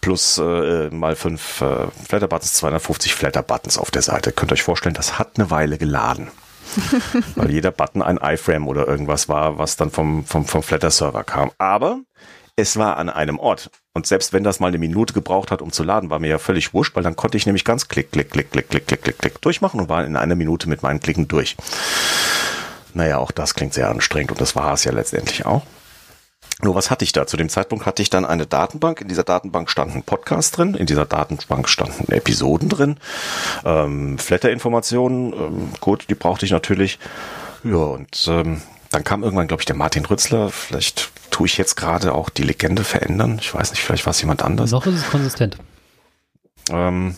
[0.00, 4.32] plus äh, mal fünf äh, Flatter-Buttons, 250 Flatter-Buttons auf der Seite.
[4.32, 6.28] Könnt ihr euch vorstellen, das hat eine Weile geladen.
[7.34, 11.50] Weil jeder Button ein iFrame oder irgendwas war, was dann vom, vom, vom Flatter-Server kam.
[11.58, 12.00] Aber
[12.56, 13.70] es war an einem Ort.
[13.94, 16.38] Und selbst wenn das mal eine Minute gebraucht hat, um zu laden, war mir ja
[16.38, 19.18] völlig wurscht, weil dann konnte ich nämlich ganz klick, klick, klick, klick, klick, klick, klick,
[19.18, 21.56] klick durchmachen und war in einer Minute mit meinen Klicken durch.
[22.94, 25.62] Naja, auch das klingt sehr anstrengend und das war es ja letztendlich auch.
[26.60, 27.26] Nur was hatte ich da?
[27.26, 29.00] Zu dem Zeitpunkt hatte ich dann eine Datenbank.
[29.00, 32.96] In dieser Datenbank standen Podcasts drin, in dieser Datenbank standen Episoden drin,
[33.64, 36.98] ähm, Flatter-Informationen, ähm, gut, die brauchte ich natürlich.
[37.62, 40.50] Ja, und ähm, dann kam irgendwann, glaube ich, der Martin Rützler.
[40.50, 43.38] Vielleicht tue ich jetzt gerade auch die Legende verändern.
[43.40, 44.72] Ich weiß nicht, vielleicht war es jemand anders.
[44.72, 45.58] Noch ist es konsistent.
[46.70, 47.16] Ähm,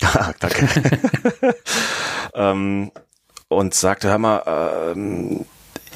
[0.40, 0.68] danke.
[2.34, 2.90] ähm,
[3.48, 4.42] und sagte, hör mal,
[4.96, 5.44] ähm,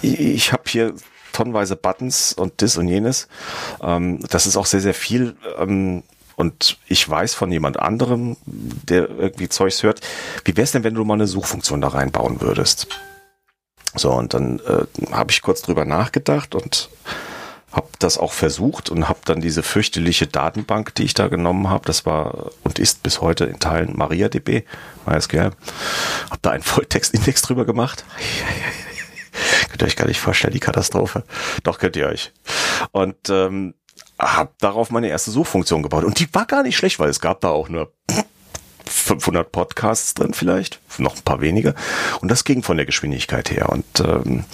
[0.02, 0.94] ich, ich habe hier
[1.34, 3.28] tonnenweise Buttons und das und jenes.
[3.82, 5.36] Ähm, das ist auch sehr, sehr viel.
[5.58, 6.02] Ähm,
[6.36, 10.00] und ich weiß von jemand anderem, der irgendwie Zeugs hört,
[10.44, 12.88] wie wäre es denn, wenn du mal eine Suchfunktion da reinbauen würdest?
[13.94, 16.88] So, und dann äh, habe ich kurz drüber nachgedacht und
[17.74, 21.84] habe das auch versucht und habe dann diese fürchterliche Datenbank, die ich da genommen habe,
[21.86, 24.64] das war und ist bis heute in Teilen MariaDB,
[25.06, 25.50] MySQL,
[26.30, 28.04] habe da einen Volltextindex drüber gemacht.
[29.68, 31.24] Könnt ihr euch gar nicht vorstellen, die Katastrophe.
[31.62, 32.32] Doch könnt ihr euch.
[32.92, 33.74] Und ähm,
[34.18, 36.04] habe darauf meine erste Suchfunktion gebaut.
[36.04, 37.92] Und die war gar nicht schlecht, weil es gab da auch nur
[38.86, 41.74] 500 Podcasts drin vielleicht, noch ein paar wenige.
[42.20, 43.68] Und das ging von der Geschwindigkeit her.
[43.70, 44.44] Und ähm,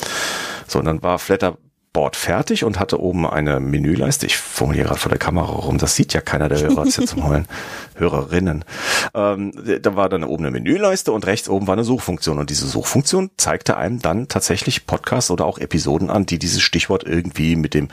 [0.66, 1.58] so, und dann war Flatter
[1.92, 4.26] Board fertig und hatte oben eine Menüleiste.
[4.26, 5.78] Ich formuliere gerade vor der Kamera rum.
[5.78, 7.48] Das sieht ja keiner der Hörer jetzt zum Heulen.
[7.96, 8.64] Hörerinnen.
[9.12, 12.38] Ähm, da war dann oben eine Menüleiste und rechts oben war eine Suchfunktion.
[12.38, 17.02] Und diese Suchfunktion zeigte einem dann tatsächlich Podcasts oder auch Episoden an, die dieses Stichwort
[17.04, 17.88] irgendwie mit dem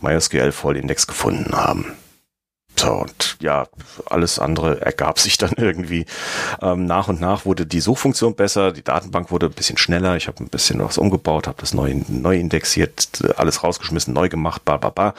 [0.00, 1.86] MySQL Vollindex gefunden haben.
[2.78, 3.66] So, und ja,
[4.06, 6.06] alles andere ergab sich dann irgendwie.
[6.60, 10.28] Ähm, nach und nach wurde die Suchfunktion besser, die Datenbank wurde ein bisschen schneller, ich
[10.28, 14.76] habe ein bisschen was umgebaut, habe das neu, neu indexiert, alles rausgeschmissen, neu gemacht, ba,
[14.76, 15.14] ba, ba.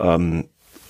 [0.00, 0.48] Ähm,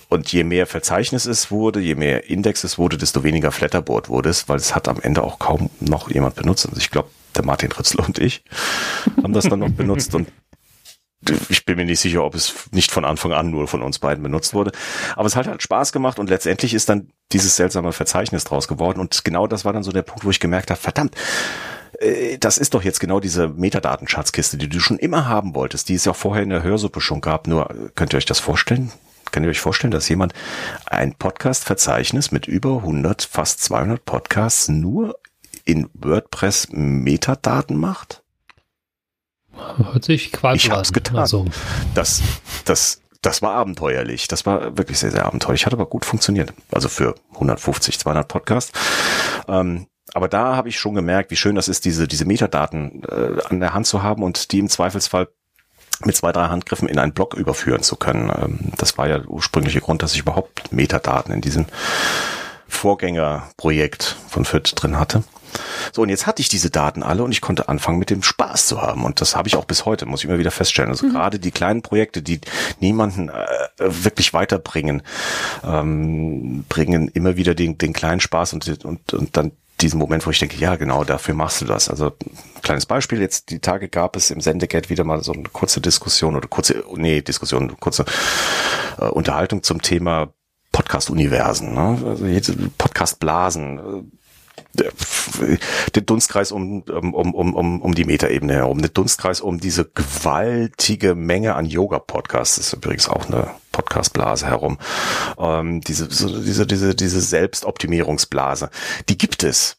[0.09, 4.29] und je mehr Verzeichnis es wurde, je mehr Index es wurde, desto weniger Flatterboard wurde
[4.29, 6.65] es, weil es hat am Ende auch kaum noch jemand benutzt.
[6.65, 8.43] Also ich glaube, der Martin Ritzler und ich
[9.21, 10.27] haben das dann noch benutzt und
[11.49, 14.23] ich bin mir nicht sicher, ob es nicht von Anfang an nur von uns beiden
[14.23, 14.71] benutzt wurde.
[15.15, 18.99] Aber es hat halt Spaß gemacht und letztendlich ist dann dieses seltsame Verzeichnis draus geworden.
[18.99, 21.15] Und genau das war dann so der Punkt, wo ich gemerkt habe, verdammt,
[21.99, 25.95] äh, das ist doch jetzt genau diese Metadatenschatzkiste, die du schon immer haben wolltest, die
[25.95, 27.47] es ja vorher in der Hörsuppe schon gab.
[27.47, 28.91] Nur könnt ihr euch das vorstellen?
[29.31, 30.33] Könnt ihr euch vorstellen, dass jemand
[30.85, 35.19] ein Podcast-Verzeichnis mit über 100, fast 200 Podcasts nur
[35.65, 38.23] in WordPress Metadaten macht?
[39.77, 41.17] Hört sich quasi Ich hab's getan.
[41.17, 41.45] Also.
[41.93, 42.21] Das,
[42.65, 44.27] das, das war abenteuerlich.
[44.27, 45.65] Das war wirklich sehr, sehr abenteuerlich.
[45.65, 46.53] Hat aber gut funktioniert.
[46.71, 48.71] Also für 150, 200 Podcasts.
[49.47, 53.41] Ähm, aber da habe ich schon gemerkt, wie schön das ist, diese, diese Metadaten äh,
[53.47, 55.27] an der Hand zu haben und die im Zweifelsfall
[56.05, 58.31] mit zwei, drei Handgriffen in einen Blog überführen zu können.
[58.41, 61.65] Ähm, das war ja der ursprüngliche Grund, dass ich überhaupt Metadaten in diesem
[62.67, 65.23] Vorgängerprojekt von FIT drin hatte.
[65.91, 68.67] So, und jetzt hatte ich diese Daten alle und ich konnte anfangen, mit dem Spaß
[68.67, 69.05] zu haben.
[69.05, 70.91] Und das habe ich auch bis heute, muss ich immer wieder feststellen.
[70.91, 71.11] Also mhm.
[71.11, 72.41] gerade die kleinen Projekte, die
[72.79, 73.33] niemanden äh,
[73.79, 75.01] wirklich weiterbringen,
[75.63, 80.31] ähm, bringen immer wieder den, den kleinen Spaß und, und, und dann diesen Moment, wo
[80.31, 81.89] ich denke, ja, genau, dafür machst du das.
[81.89, 82.11] Also
[82.61, 86.35] kleines Beispiel, jetzt die Tage gab es im Sendeget wieder mal so eine kurze Diskussion
[86.35, 88.05] oder kurze, nee, Diskussion, kurze
[88.99, 90.33] äh, Unterhaltung zum Thema
[90.71, 91.97] Podcast-Universen, ne?
[92.05, 94.11] also Podcast-Blasen,
[94.75, 101.15] den Dunstkreis um, um, um, um, um die Metaebene herum, den Dunstkreis um diese gewaltige
[101.15, 104.77] Menge an Yoga-Podcasts, das ist übrigens auch eine Podcast-Blase herum,
[105.37, 108.69] ähm, diese, so, diese, diese, diese Selbstoptimierungsblase,
[109.09, 109.77] die gibt es.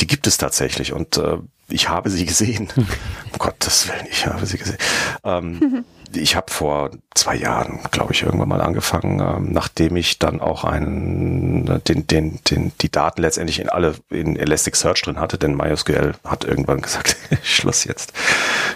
[0.00, 1.38] Die gibt es tatsächlich und äh,
[1.68, 2.68] ich habe sie gesehen.
[2.76, 4.78] um Gottes Willen, ich habe sie gesehen.
[5.24, 10.40] Ähm, ich habe vor zwei Jahren, glaube ich, irgendwann mal angefangen, ähm, nachdem ich dann
[10.40, 15.56] auch einen, den, den, den, die Daten letztendlich in alle in Elasticsearch drin hatte, denn
[15.56, 18.12] MySQL hat irgendwann gesagt, Schluss jetzt,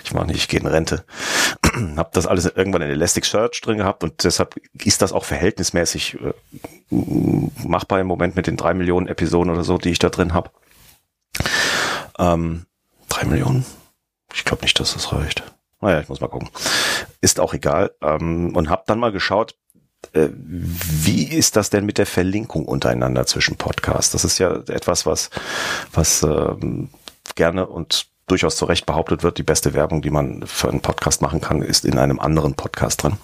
[0.05, 1.05] ich mache nicht, ich gehe in Rente.
[1.97, 6.33] habe das alles irgendwann in Elasticsearch drin gehabt und deshalb ist das auch verhältnismäßig äh,
[7.65, 10.51] machbar im Moment mit den drei Millionen Episoden oder so, die ich da drin habe.
[12.19, 12.67] Ähm,
[13.09, 13.65] drei Millionen?
[14.35, 15.43] Ich glaube nicht, dass das reicht.
[15.83, 16.49] Naja, ich muss mal gucken.
[17.21, 17.91] Ist auch egal.
[18.01, 19.57] Ähm, und habe dann mal geschaut,
[20.13, 24.13] äh, wie ist das denn mit der Verlinkung untereinander zwischen Podcasts?
[24.13, 25.31] Das ist ja etwas, was,
[25.93, 26.91] was ähm,
[27.35, 31.21] gerne und durchaus zu Recht behauptet wird, die beste Werbung, die man für einen Podcast
[31.21, 33.19] machen kann, ist in einem anderen Podcast drin.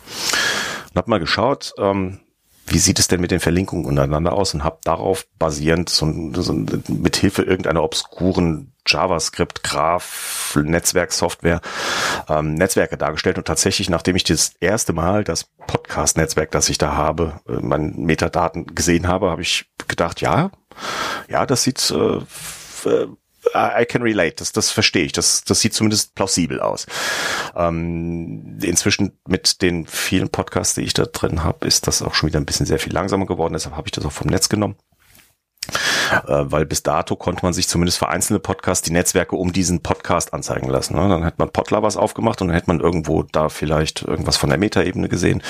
[0.91, 2.19] Und habe mal geschaut, ähm,
[2.67, 6.53] wie sieht es denn mit den Verlinkungen untereinander aus und habe darauf basierend so, so
[6.53, 11.61] mit Hilfe irgendeiner obskuren JavaScript, Graph, Netzwerksoftware,
[12.29, 16.95] ähm, Netzwerke dargestellt und tatsächlich, nachdem ich das erste Mal das Podcast-Netzwerk, das ich da
[16.95, 20.51] habe, äh, meine Metadaten gesehen habe, habe ich gedacht, ja,
[21.29, 23.07] ja, das sieht äh,
[23.55, 26.87] I can relate, das, das verstehe ich, das, das sieht zumindest plausibel aus.
[27.57, 32.29] Ähm, inzwischen mit den vielen Podcasts, die ich da drin habe, ist das auch schon
[32.29, 34.77] wieder ein bisschen sehr viel langsamer geworden, deshalb habe ich das auch vom Netz genommen.
[36.27, 39.81] Äh, weil bis dato konnte man sich zumindest für einzelne Podcasts die Netzwerke um diesen
[39.81, 40.97] Podcast anzeigen lassen.
[40.97, 41.09] Ne?
[41.09, 44.59] Dann hätte man Podlovers aufgemacht und dann hätte man irgendwo da vielleicht irgendwas von der
[44.59, 45.43] Metaebene gesehen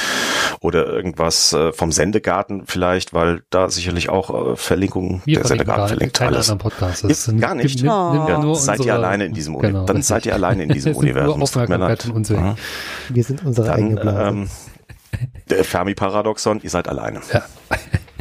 [0.60, 5.88] oder irgendwas äh, vom Sendegarten vielleicht, weil da sicherlich auch äh, Verlinkungen, Wir der Sendegarten
[5.88, 6.48] verlinkt alles.
[6.58, 7.04] Podcast.
[7.04, 7.82] Das sind, gar nicht.
[7.82, 9.86] Nimm, nimm, nimm ja, nur seid ihr alleine in diesem Universum.
[9.86, 11.40] Genau, dann seid ihr alleine in diesem Universum.
[11.68, 12.10] Leid.
[13.08, 14.28] Wir sind unsere eigene Blase.
[14.28, 14.48] Ähm,
[15.50, 17.20] der Fermi-Paradoxon, ihr seid alleine.
[17.32, 17.44] Ja.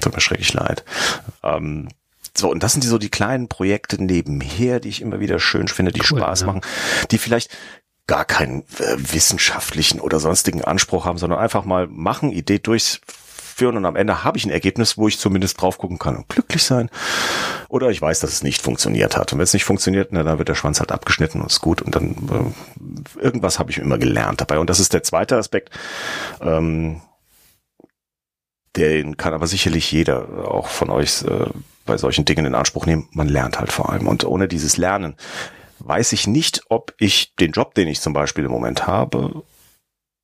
[0.01, 0.83] Tut mir schrecklich leid.
[1.43, 1.89] Ähm,
[2.37, 5.67] so, und das sind die, so die kleinen Projekte nebenher, die ich immer wieder schön
[5.67, 6.47] finde, die cool, Spaß ja.
[6.47, 6.61] machen,
[7.11, 7.49] die vielleicht
[8.07, 13.85] gar keinen äh, wissenschaftlichen oder sonstigen Anspruch haben, sondern einfach mal machen, Idee durchführen und
[13.85, 16.89] am Ende habe ich ein Ergebnis, wo ich zumindest drauf gucken kann und glücklich sein.
[17.69, 19.33] Oder ich weiß, dass es nicht funktioniert hat.
[19.33, 21.81] Und wenn es nicht funktioniert, na, dann wird der Schwanz halt abgeschnitten und ist gut.
[21.81, 22.55] Und dann
[23.19, 24.59] äh, irgendwas habe ich immer gelernt dabei.
[24.59, 25.71] Und das ist der zweite Aspekt.
[26.39, 27.01] Ähm,
[28.77, 31.49] den kann aber sicherlich jeder auch von euch äh,
[31.87, 33.09] bei solchen Dingen in Anspruch nehmen.
[33.11, 34.07] Man lernt halt vor allem.
[34.07, 35.15] Und ohne dieses Lernen
[35.79, 39.43] weiß ich nicht, ob ich den Job, den ich zum Beispiel im Moment habe,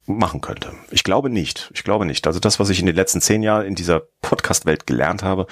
[0.05, 0.74] machen könnte.
[0.91, 1.72] Ich glaube nicht.
[1.74, 2.28] Ich glaube nicht.
[2.28, 5.47] Also das, was ich in den letzten zehn Jahren in dieser Podcast-Welt gelernt habe,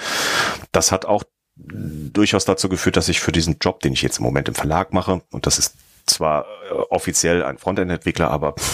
[0.71, 1.23] das hat auch
[1.55, 4.93] durchaus dazu geführt, dass ich für diesen Job, den ich jetzt im Moment im Verlag
[4.93, 8.55] mache, und das ist zwar äh, offiziell ein Frontend-Entwickler, aber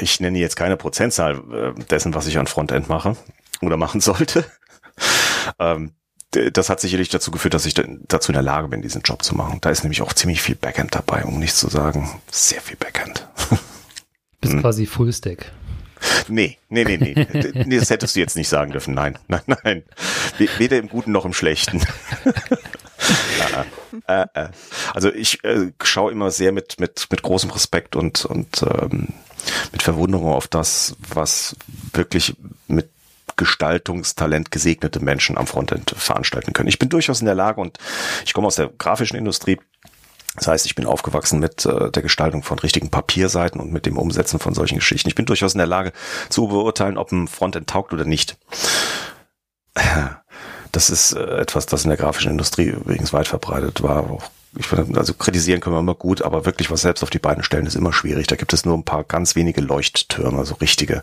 [0.00, 3.16] ich nenne jetzt keine Prozentzahl äh, dessen, was ich an Frontend mache
[3.66, 4.44] oder machen sollte.
[5.58, 5.92] ähm,
[6.30, 9.34] das hat sicherlich dazu geführt, dass ich dazu in der Lage bin, diesen Job zu
[9.36, 9.58] machen.
[9.60, 13.28] Da ist nämlich auch ziemlich viel Backend dabei, um nicht zu sagen, sehr viel Backend.
[14.40, 14.62] Bist hm.
[14.62, 15.52] quasi Fullstack.
[16.28, 17.14] Nee, nee, nee, nee.
[17.64, 17.78] nee.
[17.78, 18.94] Das hättest du jetzt nicht sagen dürfen.
[18.94, 19.82] Nein, nein, nein.
[20.58, 21.80] Weder im Guten noch im Schlechten.
[24.08, 24.48] äh, äh.
[24.94, 29.08] Also ich äh, schaue immer sehr mit, mit, mit großem Respekt und, und ähm,
[29.72, 31.56] mit Verwunderung auf das, was
[31.92, 32.36] wirklich
[33.36, 36.68] Gestaltungstalent gesegnete Menschen am Frontend veranstalten können.
[36.68, 37.78] Ich bin durchaus in der Lage und
[38.24, 39.58] ich komme aus der grafischen Industrie.
[40.36, 43.98] Das heißt, ich bin aufgewachsen mit äh, der Gestaltung von richtigen Papierseiten und mit dem
[43.98, 45.08] Umsetzen von solchen Geschichten.
[45.08, 45.92] Ich bin durchaus in der Lage
[46.30, 48.38] zu beurteilen, ob ein Frontend taugt oder nicht.
[50.72, 54.66] Das ist äh, etwas, das in der grafischen Industrie übrigens weit verbreitet war, auch ich
[54.66, 57.64] finde, also kritisieren können wir immer gut, aber wirklich was selbst auf die Beine stellen
[57.64, 58.26] ist immer schwierig.
[58.26, 61.00] Da gibt es nur ein paar ganz wenige Leuchttürme, so richtige.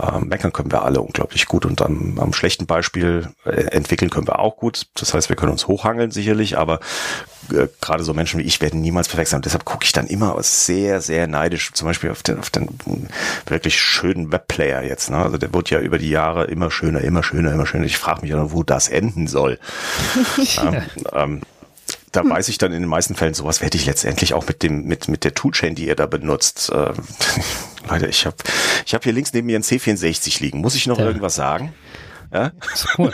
[0.00, 4.28] Ähm, meckern können wir alle unglaublich gut und am, am schlechten Beispiel äh, entwickeln können
[4.28, 4.86] wir auch gut.
[4.94, 6.78] Das heißt, wir können uns hochhangeln sicherlich, aber
[7.52, 9.42] äh, gerade so Menschen wie ich werden niemals perfekt sein.
[9.42, 12.68] Deshalb gucke ich dann immer sehr, sehr neidisch, zum Beispiel auf den, auf den
[13.46, 15.10] wirklich schönen Webplayer jetzt.
[15.10, 15.16] Ne?
[15.16, 17.86] Also der wird ja über die Jahre immer schöner, immer schöner, immer schöner.
[17.86, 19.58] Ich frage mich ja, wo das enden soll.
[20.56, 20.82] ja.
[21.12, 21.42] ähm,
[22.12, 22.30] da hm.
[22.30, 25.08] weiß ich dann in den meisten Fällen, sowas werde ich letztendlich auch mit dem, mit,
[25.08, 26.70] mit der Toolchain, die ihr da benutzt.
[26.70, 26.92] Äh,
[27.88, 28.36] Leute, ich habe
[28.86, 30.60] ich hab hier links neben mir ein C64 liegen.
[30.60, 31.06] Muss ich noch ja.
[31.06, 31.74] irgendwas sagen?
[32.32, 32.52] Ja?
[32.96, 33.12] Cool.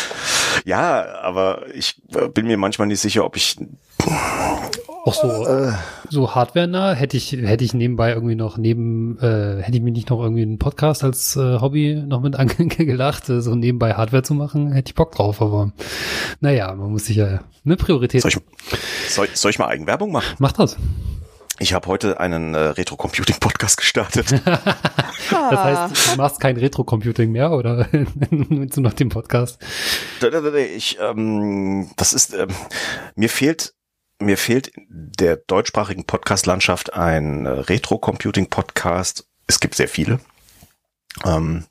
[0.64, 3.56] ja, aber ich äh, bin mir manchmal nicht sicher, ob ich
[5.04, 5.72] auch so, äh,
[6.08, 10.10] so hardware-nah hätte ich, hätte ich nebenbei irgendwie noch neben, äh, hätte ich mir nicht
[10.10, 14.34] noch irgendwie einen Podcast als äh, Hobby noch mit angelacht, äh, so nebenbei Hardware zu
[14.34, 15.72] machen, hätte ich Bock drauf, aber
[16.40, 18.22] naja, man muss sich ja eine Priorität.
[18.22, 20.36] Soll ich, soll, soll ich mal Eigenwerbung machen?
[20.38, 20.76] Mach das.
[21.58, 24.32] Ich habe heute einen äh, Retro-Computing-Podcast gestartet.
[24.44, 24.44] das
[25.30, 27.86] heißt, du machst kein Retro-Computing mehr oder
[28.30, 29.58] nutzt du noch den Podcast?
[30.76, 32.48] Ich, ähm, das ist, ähm,
[33.14, 33.74] mir fehlt
[34.24, 39.26] mir fehlt der deutschsprachigen Podcast-Landschaft ein äh, Retro-Computing-Podcast.
[39.46, 40.20] Es gibt sehr viele.
[41.24, 41.64] Ähm,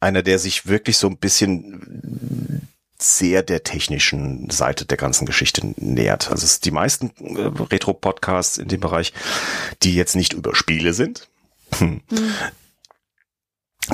[0.00, 2.68] einer, der sich wirklich so ein bisschen
[2.98, 6.30] sehr der technischen Seite der ganzen Geschichte nähert.
[6.30, 9.12] Also es die meisten äh, Retro-Podcasts in dem Bereich,
[9.82, 11.28] die jetzt nicht über Spiele sind,
[11.78, 12.00] hm.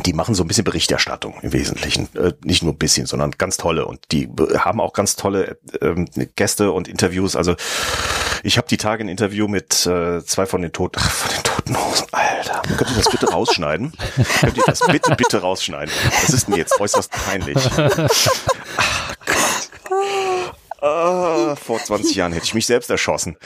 [0.05, 2.09] Die machen so ein bisschen Berichterstattung im Wesentlichen.
[2.17, 3.87] Äh, nicht nur ein bisschen, sondern ganz tolle.
[3.87, 4.29] Und die
[4.59, 7.37] haben auch ganz tolle ähm, Gäste und Interviews.
[7.37, 7.55] Also
[8.43, 11.43] ich habe die Tage ein Interview mit äh, zwei von den Toten, ach, von den
[11.45, 12.07] Toten Hosen.
[12.13, 13.93] Alter, könnt ihr das bitte rausschneiden?
[14.41, 15.93] könnt ihr das bitte, bitte rausschneiden?
[16.21, 17.57] Das ist mir jetzt äußerst peinlich.
[18.77, 20.57] Ach Gott.
[20.83, 23.37] Ah, vor 20 Jahren hätte ich mich selbst erschossen.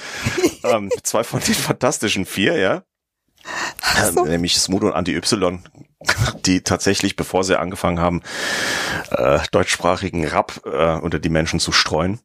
[0.64, 2.82] Ähm, zwei von den fantastischen vier, ja.
[4.12, 4.24] So.
[4.24, 5.62] Ähm, nämlich Smudo und Anti-Y
[6.46, 8.22] die tatsächlich, bevor sie angefangen haben,
[9.11, 12.20] äh, deutschsprachigen Rap äh, unter die Menschen zu streuen,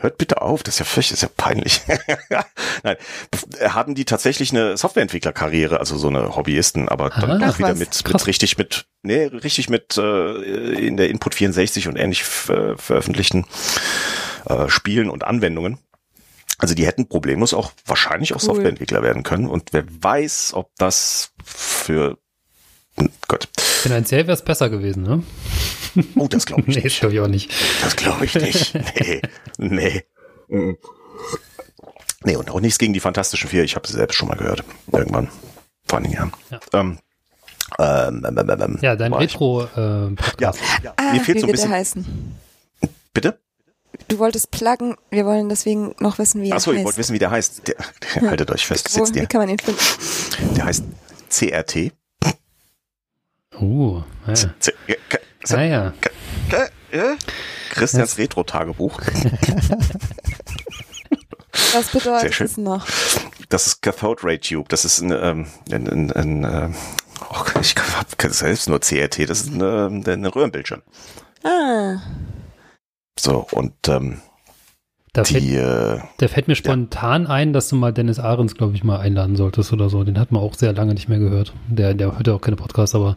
[0.00, 1.82] hört bitte auf, das ist ja fürcht, das ist ja peinlich.
[2.82, 2.96] Nein,
[3.62, 8.06] hatten die tatsächlich eine Softwareentwicklerkarriere, also so eine Hobbyisten, aber ah, dann auch wieder mit,
[8.06, 10.32] mit richtig mit, nee, richtig mit äh,
[10.74, 13.46] in der Input 64 und ähnlich äh, veröffentlichten
[14.46, 15.78] äh, Spielen und Anwendungen.
[16.58, 18.54] Also die hätten problemlos auch wahrscheinlich auch cool.
[18.54, 19.48] Softwareentwickler werden können.
[19.48, 22.18] Und wer weiß, ob das für
[23.28, 23.48] Gott.
[23.58, 25.22] Finanziell wäre es besser gewesen, ne?
[26.16, 27.02] Oh, das glaube ich nee, nicht.
[27.02, 27.52] Nee, ich auch nicht.
[27.82, 28.74] Das glaube ich nicht.
[28.96, 29.22] Nee,
[29.58, 30.04] nee.
[30.48, 30.76] Mhm.
[32.24, 33.64] Nee, und auch nichts gegen die Fantastischen Vier.
[33.64, 34.64] Ich habe sie selbst schon mal gehört.
[34.92, 35.28] Irgendwann.
[35.86, 36.32] Vor einigen Jahren.
[36.50, 36.60] Ja.
[36.74, 36.98] Ähm,
[37.78, 40.58] ähm, ähm, ähm, ähm ja, dein Retro-Podcast.
[40.58, 40.94] Äh, ja, ja.
[40.96, 41.70] Ah, Mir fehlt wie so ein bisschen.
[41.70, 42.06] Der heißen?
[43.14, 43.40] Bitte?
[44.08, 46.78] Du wolltest pluggen, wir wollen deswegen noch wissen, wie er Achso, heißt.
[46.78, 47.68] Achso, ihr wollt wissen, wie der heißt.
[47.68, 47.76] Der,
[48.14, 49.80] der, haltet euch fest, sitzt Wo, Wie kann man ihn finden?
[50.56, 50.84] Der heißt
[51.28, 51.92] CRT.
[53.60, 55.92] Uh, ja.
[56.52, 57.16] Ah, ja.
[57.70, 59.00] Christians Retro-Tagebuch.
[61.72, 62.86] Was bedeutet das noch?
[63.48, 64.68] Das ist Cathode Ray Tube.
[64.68, 66.70] Das ist ein, ähm, ein, ein, ein äh,
[67.30, 69.28] oh, ich habe selbst nur CRT.
[69.28, 70.82] Das ist eine, eine Röhrenbildschirm.
[71.44, 71.98] Ah.
[73.18, 74.20] So, und ähm,
[75.12, 77.30] da die, fällt, äh, der fällt mir spontan ja.
[77.30, 80.04] ein, dass du mal Dennis Ahrens, glaube ich, mal einladen solltest oder so.
[80.04, 81.52] Den hat man auch sehr lange nicht mehr gehört.
[81.68, 83.16] Der, der hört ja auch keine Podcasts, aber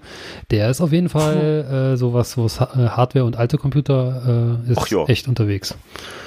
[0.49, 5.09] der ist auf jeden Fall äh, sowas, was äh, Hardware und alte Computer äh, ist
[5.09, 5.75] echt unterwegs.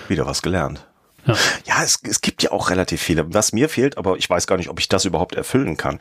[0.08, 0.86] Wieder was gelernt.
[1.26, 3.34] Ja, ja es, es gibt ja auch relativ viele.
[3.34, 5.98] Was mir fehlt, aber ich weiß gar nicht, ob ich das überhaupt erfüllen kann.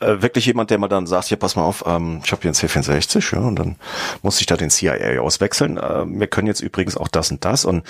[0.00, 2.48] Äh, wirklich jemand, der mal dann sagt, hier, pass mal auf, ähm, ich habe hier
[2.48, 3.76] einen C64 ja, und dann
[4.22, 5.76] muss ich da den CIA auswechseln.
[5.76, 7.84] Äh, wir können jetzt übrigens auch das und das und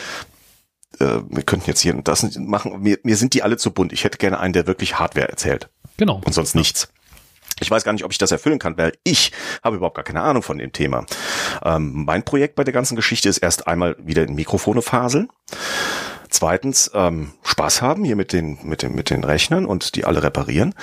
[1.01, 2.81] äh, wir könnten jetzt hier und das machen.
[2.83, 3.93] Mir, mir sind die alle zu bunt.
[3.93, 5.69] Ich hätte gerne einen, der wirklich Hardware erzählt.
[5.97, 6.21] Genau.
[6.25, 6.89] Und sonst nichts.
[7.61, 9.33] Ich weiß gar nicht, ob ich das erfüllen kann, weil ich
[9.65, 11.07] habe überhaupt gar keine Ahnung von dem Thema.
[11.65, 15.31] Ähm, mein Projekt bei der ganzen Geschichte ist erst einmal wieder in Mikrofone faseln.
[16.29, 20.23] Zweitens ähm, Spaß haben hier mit den mit den mit den Rechnern und die alle
[20.23, 20.75] reparieren.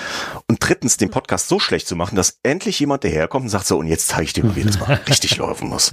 [0.48, 3.78] Und drittens den Podcast so schlecht zu machen, dass endlich jemand daherkommt und sagt so
[3.78, 5.92] und jetzt zeige ich dir mal, wie das mal richtig laufen muss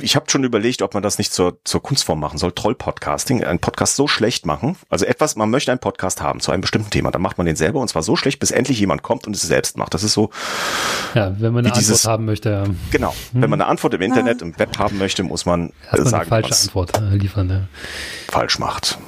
[0.00, 2.52] ich habe schon überlegt, ob man das nicht zur, zur Kunstform machen soll.
[2.52, 4.76] Troll-Podcasting, einen Podcast so schlecht machen.
[4.88, 7.10] Also etwas, man möchte einen Podcast haben zu einem bestimmten Thema.
[7.10, 9.42] Dann macht man den selber und zwar so schlecht, bis endlich jemand kommt und es
[9.42, 9.94] selbst macht.
[9.94, 10.30] Das ist so.
[11.14, 12.50] Ja, wenn man eine dieses, Antwort haben möchte.
[12.50, 12.64] Ja.
[12.90, 13.14] Genau.
[13.32, 13.42] Hm.
[13.42, 16.30] Wenn man eine Antwort im Internet, im Web haben möchte, muss man, Hat man sagen,
[16.32, 17.50] eine falsche Antwort äh, liefern.
[17.50, 17.62] Ja.
[18.28, 18.98] Falsch macht.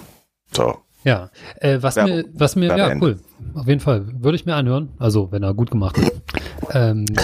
[0.52, 0.83] So.
[1.04, 1.30] Ja,
[1.60, 3.20] äh, was Werbe, mir, was mir, ja, cool.
[3.54, 4.06] Auf jeden Fall.
[4.20, 4.88] Würde ich mir anhören.
[4.98, 6.12] Also, wenn er gut gemacht ist.
[6.72, 7.04] ähm.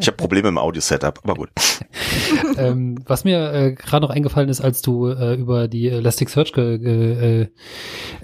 [0.00, 1.50] Ich habe Probleme im Audio-Setup, aber gut.
[2.56, 7.48] ähm, was mir äh, gerade noch eingefallen ist, als du äh, über die Elasticsearch äh,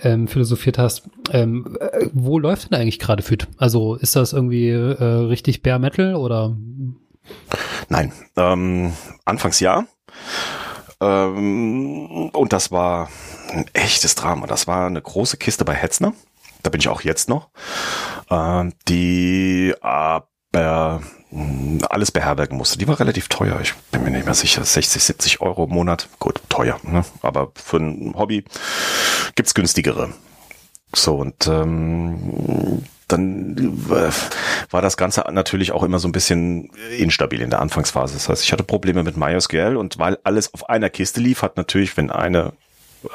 [0.03, 3.47] ähm, philosophiert hast, ähm, äh, wo läuft denn eigentlich gerade FIT?
[3.59, 6.57] Also ist das irgendwie äh, richtig Bare Metal oder?
[7.89, 8.93] Nein, ähm,
[9.25, 9.85] anfangs ja.
[11.01, 13.09] Ähm, und das war
[13.51, 14.47] ein echtes Drama.
[14.47, 16.13] Das war eine große Kiste bei Hetzner.
[16.63, 17.51] Da bin ich auch jetzt noch.
[18.31, 22.79] Äh, die aber hm, alles beherbergen musste.
[22.79, 23.61] Die war relativ teuer.
[23.61, 24.65] Ich bin mir nicht mehr sicher.
[24.65, 26.09] 60, 70 Euro im Monat.
[26.19, 26.79] Gut, teuer.
[26.83, 27.05] Ne?
[27.23, 28.45] Aber für ein Hobby
[29.35, 30.13] gibt's günstigere.
[30.95, 33.57] So, und ähm, dann
[33.91, 34.11] äh,
[34.71, 38.15] war das Ganze natürlich auch immer so ein bisschen instabil in der Anfangsphase.
[38.15, 41.57] Das heißt, ich hatte Probleme mit MySQL und weil alles auf einer Kiste lief, hat
[41.57, 42.53] natürlich, wenn eine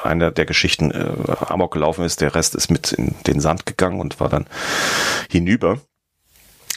[0.02, 1.12] einer der Geschichten äh,
[1.48, 4.46] amok gelaufen ist, der Rest ist mit in den Sand gegangen und war dann
[5.30, 5.80] hinüber.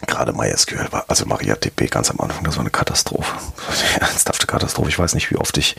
[0.07, 3.33] Gerade MySQL war, also MariaDB ganz am Anfang, das war eine Katastrophe.
[3.95, 4.89] Eine ernsthafte Katastrophe.
[4.89, 5.77] Ich weiß nicht, wie oft ich,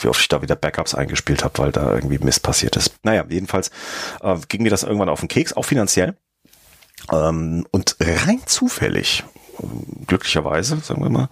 [0.00, 2.96] wie oft ich da wieder Backups eingespielt habe, weil da irgendwie Mist passiert ist.
[3.04, 3.70] Naja, jedenfalls
[4.20, 6.16] äh, ging mir das irgendwann auf den Keks, auch finanziell.
[7.12, 9.24] Ähm, und rein zufällig,
[10.06, 11.28] glücklicherweise, sagen wir mal,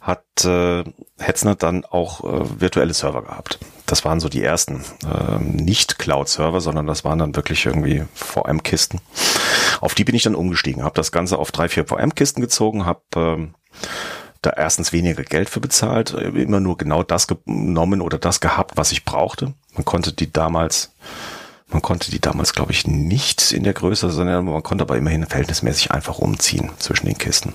[0.00, 0.84] hat äh,
[1.18, 3.58] Hetzner dann auch äh, virtuelle Server gehabt.
[3.86, 9.00] Das waren so die ersten, äh, nicht Cloud-Server, sondern das waren dann wirklich irgendwie VM-Kisten.
[9.80, 13.00] Auf die bin ich dann umgestiegen, habe das Ganze auf drei, vier VM-Kisten gezogen, habe
[13.16, 13.46] äh,
[14.42, 18.92] da erstens weniger Geld für bezahlt, immer nur genau das genommen oder das gehabt, was
[18.92, 19.54] ich brauchte.
[19.74, 20.92] Man konnte die damals
[21.70, 25.26] man konnte die damals, glaube ich, nicht in der Größe, sondern man konnte aber immerhin
[25.26, 27.54] verhältnismäßig einfach umziehen zwischen den Kisten.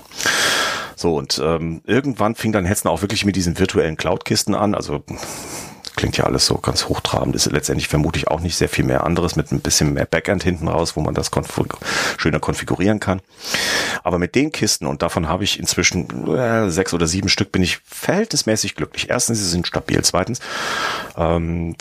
[0.96, 4.74] So, und ähm, irgendwann fing dann Hetzen auch wirklich mit diesen virtuellen Cloud-Kisten an.
[4.74, 5.02] Also
[5.96, 9.36] klingt ja alles so ganz hochtrabend, ist letztendlich vermutlich auch nicht sehr viel mehr anderes
[9.36, 11.66] mit ein bisschen mehr Backend hinten raus, wo man das konfig
[12.16, 13.20] schöner konfigurieren kann.
[14.02, 17.62] Aber mit den Kisten, und davon habe ich inzwischen äh, sechs oder sieben Stück, bin
[17.62, 19.10] ich verhältnismäßig glücklich.
[19.10, 20.02] Erstens, sie sind stabil.
[20.02, 20.40] Zweitens,
[21.16, 21.76] ähm,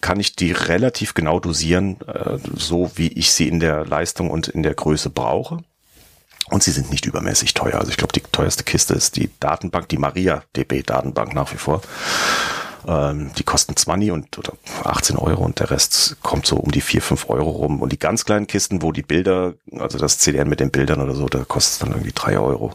[0.00, 4.48] kann ich die relativ genau dosieren, äh, so wie ich sie in der Leistung und
[4.48, 5.58] in der Größe brauche.
[6.48, 7.74] Und sie sind nicht übermäßig teuer.
[7.74, 11.82] Also ich glaube, die teuerste Kiste ist die Datenbank, die MariaDB-Datenbank nach wie vor.
[12.86, 14.52] Ähm, die kosten 20 und oder
[14.84, 17.82] 18 Euro und der Rest kommt so um die 4, 5 Euro rum.
[17.82, 21.14] Und die ganz kleinen Kisten, wo die Bilder, also das CDN mit den Bildern oder
[21.14, 22.74] so, da kostet es dann irgendwie 3 Euro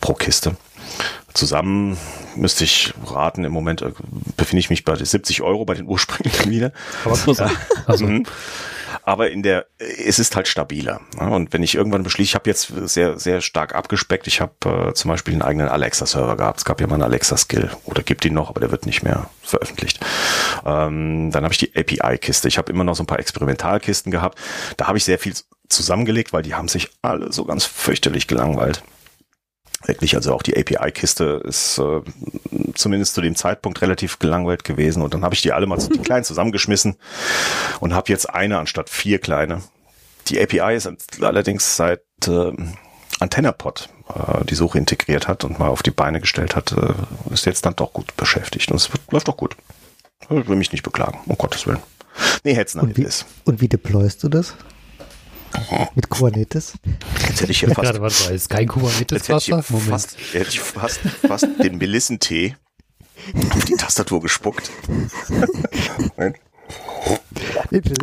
[0.00, 0.56] pro Kiste.
[1.34, 1.96] Zusammen
[2.36, 3.92] müsste ich raten, im Moment äh,
[4.36, 6.72] befinde ich mich bei 70 Euro bei den ursprünglichen wieder.
[7.04, 7.16] Aber
[7.86, 8.06] also.
[8.06, 8.24] Mhm.
[9.04, 11.00] Aber in der, es ist halt stabiler.
[11.18, 14.26] Und wenn ich irgendwann beschließe, ich habe jetzt sehr, sehr stark abgespeckt.
[14.26, 14.52] Ich habe
[14.90, 16.58] äh, zum Beispiel einen eigenen Alexa-Server gehabt.
[16.58, 19.28] Es gab ja mal einen Alexa-Skill oder gibt ihn noch, aber der wird nicht mehr
[19.42, 19.98] veröffentlicht.
[20.64, 22.48] Ähm, dann habe ich die API-Kiste.
[22.48, 24.38] Ich habe immer noch so ein paar Experimentalkisten gehabt.
[24.76, 25.34] Da habe ich sehr viel
[25.68, 28.82] zusammengelegt, weil die haben sich alle so ganz fürchterlich gelangweilt.
[29.84, 32.00] Wirklich, also auch die API-Kiste ist äh,
[32.74, 35.02] zumindest zu dem Zeitpunkt relativ gelangweilt gewesen.
[35.02, 36.96] Und dann habe ich die alle mal zu den kleinen zusammengeschmissen
[37.80, 39.62] und habe jetzt eine anstatt vier kleine.
[40.28, 40.88] Die API ist
[41.20, 42.52] allerdings seit äh,
[43.18, 47.46] AntennaPod äh, die Suche integriert hat und mal auf die Beine gestellt hat, äh, ist
[47.46, 48.70] jetzt dann doch gut beschäftigt.
[48.70, 49.56] Und es läuft doch gut.
[50.22, 51.80] Ich will mich nicht beklagen, um Gottes Willen.
[52.44, 53.26] Nee, und wie, ist.
[53.44, 54.54] Und wie deployst du das?
[55.94, 56.74] Mit Kubernetes?
[57.28, 57.80] Jetzt hätte ich hier fast.
[57.82, 59.64] Gerade, warte, ist kein Kubernetes Wasser?
[59.68, 59.88] Moment.
[59.88, 62.56] Fast, hätte ich fast, fast den Melissentee
[63.54, 64.70] auf die Tastatur gespuckt.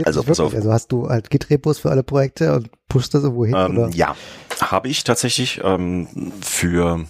[0.05, 0.53] also, pass auf.
[0.53, 3.55] also hast du halt Git-Repos für alle Projekte und pushst das irgendwo hin?
[3.57, 3.89] Ähm, oder?
[3.89, 4.15] Ja,
[4.61, 7.05] habe ich tatsächlich ähm, für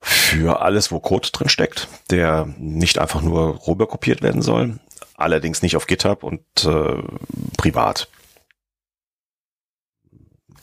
[0.00, 4.78] für alles, wo Code drin steckt, der nicht einfach nur rüberkopiert werden soll,
[5.16, 7.02] allerdings nicht auf GitHub und äh,
[7.56, 8.08] privat.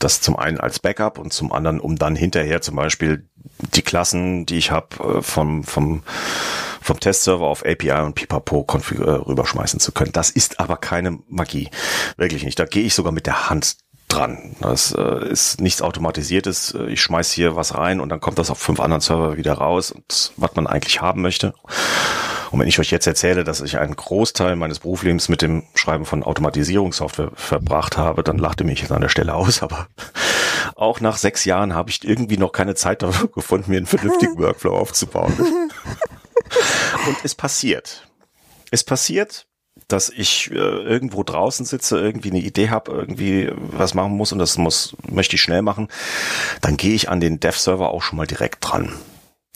[0.04, 3.30] Das zum einen als Backup und zum anderen, um dann hinterher zum Beispiel
[3.74, 6.04] die Klassen, die ich habe, äh, vom, vom,
[6.82, 10.12] vom Testserver auf API und Pipapo äh, rüberschmeißen zu können.
[10.12, 11.70] Das ist aber keine Magie.
[12.18, 12.60] Wirklich nicht.
[12.60, 13.78] Da gehe ich sogar mit der Hand
[14.10, 14.58] dran.
[14.60, 16.76] Das äh, ist nichts automatisiertes.
[16.90, 19.92] Ich schmeiß hier was rein und dann kommt das auf fünf anderen Server wieder raus
[19.92, 21.54] und was man eigentlich haben möchte.
[22.54, 26.06] Und wenn ich euch jetzt erzähle, dass ich einen Großteil meines Berufslebens mit dem Schreiben
[26.06, 29.64] von Automatisierungssoftware verbracht habe, dann lacht ihr mich jetzt an der Stelle aus.
[29.64, 29.88] Aber
[30.76, 34.38] auch nach sechs Jahren habe ich irgendwie noch keine Zeit dafür gefunden, mir einen vernünftigen
[34.38, 35.34] Workflow aufzubauen.
[37.08, 38.08] Und es passiert.
[38.70, 39.48] Es passiert,
[39.88, 44.38] dass ich äh, irgendwo draußen sitze, irgendwie eine Idee habe, irgendwie was machen muss und
[44.38, 45.88] das muss möchte ich schnell machen,
[46.62, 48.94] dann gehe ich an den Dev-Server auch schon mal direkt dran.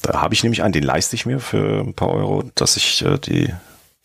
[0.08, 3.04] Da habe ich nämlich einen, den leiste ich mir für ein paar Euro, dass ich
[3.06, 3.54] äh, die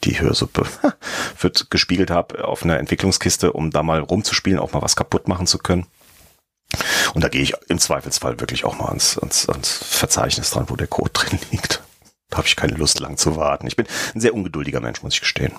[0.05, 0.66] die Hörsuppe
[1.40, 5.46] wird gespiegelt habe auf einer Entwicklungskiste, um da mal rumzuspielen, auch mal was kaputt machen
[5.46, 5.86] zu können.
[7.14, 10.74] Und da gehe ich im Zweifelsfall wirklich auch mal ans, ans, ans Verzeichnis dran, wo
[10.74, 11.82] der Code drin liegt.
[12.30, 13.68] Da habe ich keine Lust lang zu warten.
[13.68, 15.53] Ich bin ein sehr ungeduldiger Mensch, muss ich gestehen.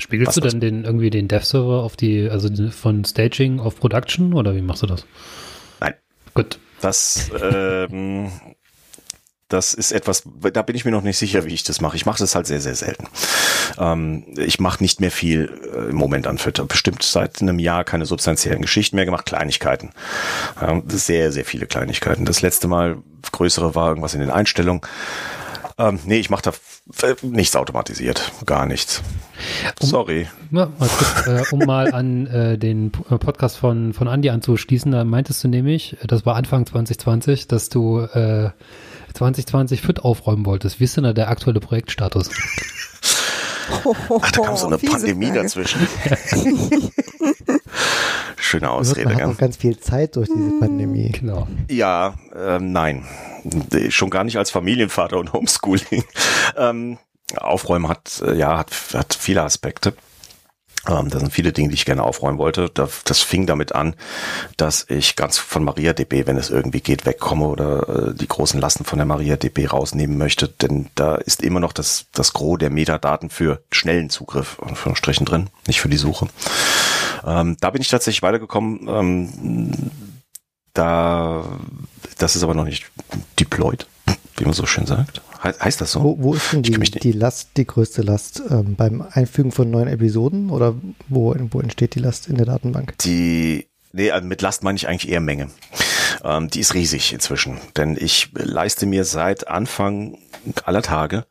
[0.00, 4.32] Spiegelst was du denn den irgendwie den Dev-Server auf die, also von Staging auf Production
[4.32, 5.06] oder wie machst du das?
[5.78, 5.94] Nein.
[6.34, 6.58] Gut.
[6.80, 8.32] Das ähm,
[9.50, 10.22] das ist etwas,
[10.52, 11.96] da bin ich mir noch nicht sicher, wie ich das mache.
[11.96, 13.08] Ich mache das halt sehr, sehr selten.
[13.78, 16.64] Ähm, ich mache nicht mehr viel äh, im Moment an Twitter.
[16.64, 19.90] Bestimmt seit einem Jahr keine substanziellen Geschichten mehr gemacht, Kleinigkeiten.
[20.62, 22.24] Ähm, sehr, sehr viele Kleinigkeiten.
[22.24, 22.98] Das letzte Mal
[23.32, 24.82] größere war irgendwas in den Einstellungen.
[25.78, 29.02] Ähm, nee, ich mache da äh, nichts automatisiert, gar nichts.
[29.80, 30.28] Sorry.
[30.50, 34.92] Um, mal kurz, äh, um mal an äh, den äh, Podcast von, von Andy anzuschließen,
[34.92, 38.50] da meintest du nämlich, das war Anfang 2020, dass du äh,
[39.14, 40.80] 2020 FIT aufräumen wolltest.
[40.80, 42.30] Wie ist denn da der aktuelle Projektstatus?
[43.70, 45.42] Ach, da kam so eine Pandemie Frage.
[45.42, 45.86] dazwischen.
[48.36, 49.08] Schöne Ausrede.
[49.08, 51.12] Man hat auch ganz viel Zeit durch diese Pandemie.
[51.12, 51.46] Genau.
[51.68, 53.04] Ja, ähm, nein.
[53.90, 56.04] Schon gar nicht als Familienvater und Homeschooling.
[56.56, 56.98] Ähm,
[57.36, 59.94] Aufräumen hat, äh, ja, hat, hat viele Aspekte.
[60.88, 62.70] Ähm, das sind viele Dinge, die ich gerne aufräumen wollte.
[62.72, 63.94] Das, das fing damit an,
[64.56, 68.84] dass ich ganz von MariaDB, wenn es irgendwie geht, wegkomme oder äh, die großen Lasten
[68.84, 70.48] von der MariaDB rausnehmen möchte.
[70.48, 74.58] Denn da ist immer noch das, das Gros der Metadaten für schnellen Zugriff,
[74.94, 76.28] Strichen drin, nicht für die Suche.
[77.24, 78.88] Ähm, da bin ich tatsächlich weitergekommen.
[78.88, 79.90] Ähm,
[80.72, 81.44] da,
[82.18, 82.90] das ist aber noch nicht
[83.38, 83.86] deployed,
[84.36, 85.20] wie man so schön sagt.
[85.42, 86.02] Heißt das so?
[86.02, 88.42] Wo, wo ist denn die, die Last, die größte Last?
[88.50, 90.74] Ähm, beim Einfügen von neuen Episoden oder
[91.08, 92.98] wo, wo entsteht die Last in der Datenbank?
[92.98, 95.48] Die, nee, also mit Last meine ich eigentlich eher Menge.
[96.22, 100.18] Ähm, die ist riesig inzwischen, denn ich leiste mir seit Anfang
[100.64, 101.26] aller Tage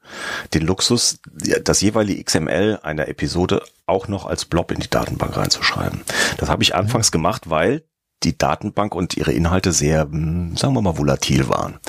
[0.53, 1.19] den Luxus,
[1.63, 6.01] das jeweilige XML einer Episode auch noch als Blob in die Datenbank reinzuschreiben.
[6.37, 7.83] Das habe ich anfangs gemacht, weil
[8.23, 11.79] die Datenbank und ihre Inhalte sehr, hm, sagen wir mal, volatil waren.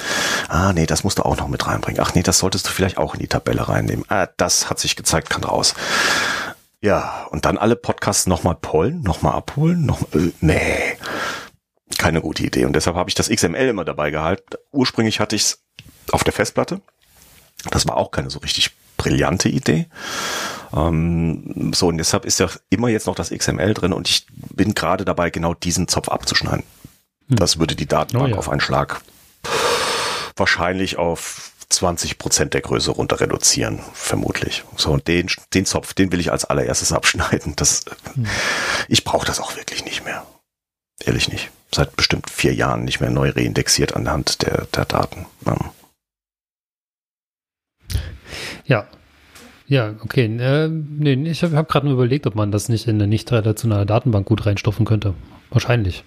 [0.51, 2.03] Ah, nee, das musst du auch noch mit reinbringen.
[2.03, 4.05] Ach nee, das solltest du vielleicht auch in die Tabelle reinnehmen.
[4.09, 5.77] Ah, das hat sich gezeigt, kann raus.
[6.81, 10.97] Ja, und dann alle Podcasts nochmal pollen, nochmal abholen, noch, äh, nee.
[11.99, 12.65] keine gute Idee.
[12.65, 14.57] Und deshalb habe ich das XML immer dabei gehalten.
[14.73, 15.63] Ursprünglich hatte ich es
[16.11, 16.81] auf der Festplatte.
[17.71, 19.87] Das war auch keine so richtig brillante Idee.
[20.75, 24.75] Ähm, so, und deshalb ist ja immer jetzt noch das XML drin und ich bin
[24.75, 26.65] gerade dabei, genau diesen Zopf abzuschneiden.
[27.29, 27.37] Hm.
[27.37, 28.39] Das würde die Datenbank oh ja.
[28.39, 29.01] auf einen Schlag
[30.41, 34.65] wahrscheinlich auf 20 Prozent der Größe runter reduzieren, vermutlich.
[34.77, 37.55] So, und den, den Zopf, den will ich als allererstes abschneiden.
[37.57, 37.85] Das,
[38.15, 38.27] hm.
[38.89, 40.27] ich brauche das auch wirklich nicht mehr.
[41.05, 41.51] Ehrlich nicht.
[41.73, 45.27] Seit bestimmt vier Jahren nicht mehr neu reindexiert anhand der, der Daten.
[48.65, 48.87] Ja.
[49.67, 50.25] Ja, okay.
[50.25, 53.31] Äh, nee, ich habe hab gerade nur überlegt, ob man das nicht in eine nicht
[53.31, 55.15] relationale Datenbank gut reinstopfen könnte.
[55.51, 56.03] Wahrscheinlich.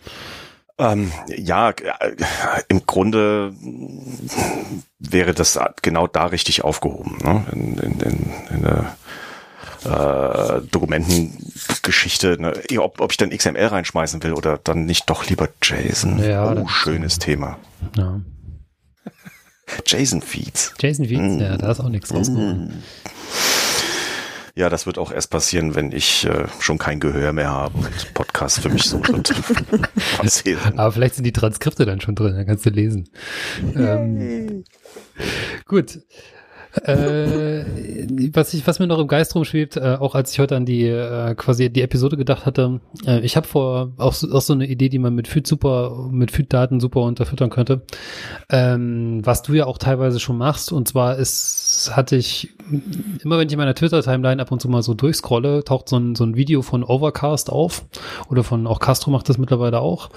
[0.79, 2.15] Ähm, ja, äh,
[2.67, 3.53] im Grunde
[4.99, 7.17] wäre das genau da richtig aufgehoben.
[7.23, 7.45] Ne?
[7.51, 8.95] In, in, in, in der
[9.85, 12.53] äh, Dokumentengeschichte, ne?
[12.79, 16.19] ob, ob ich dann XML reinschmeißen will oder dann nicht doch lieber JSON.
[16.23, 17.57] Ja, oh, schönes Thema.
[17.95, 18.21] Ja.
[19.85, 20.73] JSON-Feeds.
[20.79, 21.39] JSON-Feeds, mm.
[21.39, 22.67] ja, da ist auch nichts rausgekommen.
[22.67, 22.83] Mm.
[24.55, 28.13] Ja, das wird auch erst passieren, wenn ich äh, schon kein Gehör mehr habe und
[28.13, 29.01] Podcast für mich so
[30.21, 30.77] erzählen.
[30.77, 33.09] Aber vielleicht sind die Transkripte dann schon drin, dann kannst du lesen.
[33.75, 34.63] Ähm,
[35.65, 35.99] gut
[36.81, 37.63] äh,
[38.33, 40.87] was, ich, was mir noch im Geist rumschwebt, äh, auch als ich heute an die
[40.87, 44.89] äh, quasi die Episode gedacht hatte, äh, ich habe vor auch, auch so eine Idee,
[44.89, 47.83] die man mit Feed super, mit Feed-Daten super unterfüttern könnte.
[48.49, 52.49] Ähm, was du ja auch teilweise schon machst, und zwar ist, hatte ich,
[53.23, 56.15] immer wenn ich in meiner Twitter-Timeline ab und zu mal so durchscrolle, taucht so ein,
[56.15, 57.85] so ein Video von Overcast auf.
[58.29, 60.09] Oder von auch Castro macht das mittlerweile auch,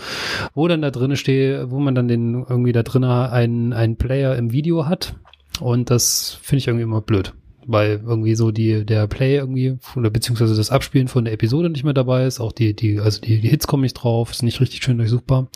[0.54, 4.36] wo dann da drinne steht, wo man dann den irgendwie da drinnen einen, einen Player
[4.36, 5.14] im Video hat
[5.60, 7.34] und das finde ich irgendwie immer blöd,
[7.66, 11.84] weil irgendwie so die, der Play irgendwie, oder beziehungsweise das Abspielen von der Episode nicht
[11.84, 12.40] mehr dabei ist.
[12.40, 15.48] Auch die, die, also die, die Hits kommen nicht drauf, ist nicht richtig schön durchsuchbar.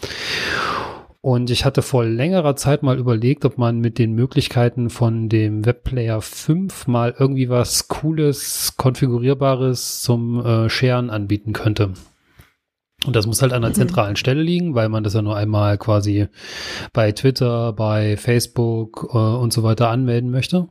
[1.22, 5.66] Und ich hatte vor längerer Zeit mal überlegt, ob man mit den Möglichkeiten von dem
[5.66, 11.92] Webplayer 5 mal irgendwie was Cooles, Konfigurierbares zum äh, Sharen anbieten könnte.
[13.07, 13.78] Und das muss halt an einer mhm.
[13.78, 16.28] zentralen Stelle liegen, weil man das ja nur einmal quasi
[16.92, 20.68] bei Twitter, bei Facebook äh, und so weiter anmelden möchte.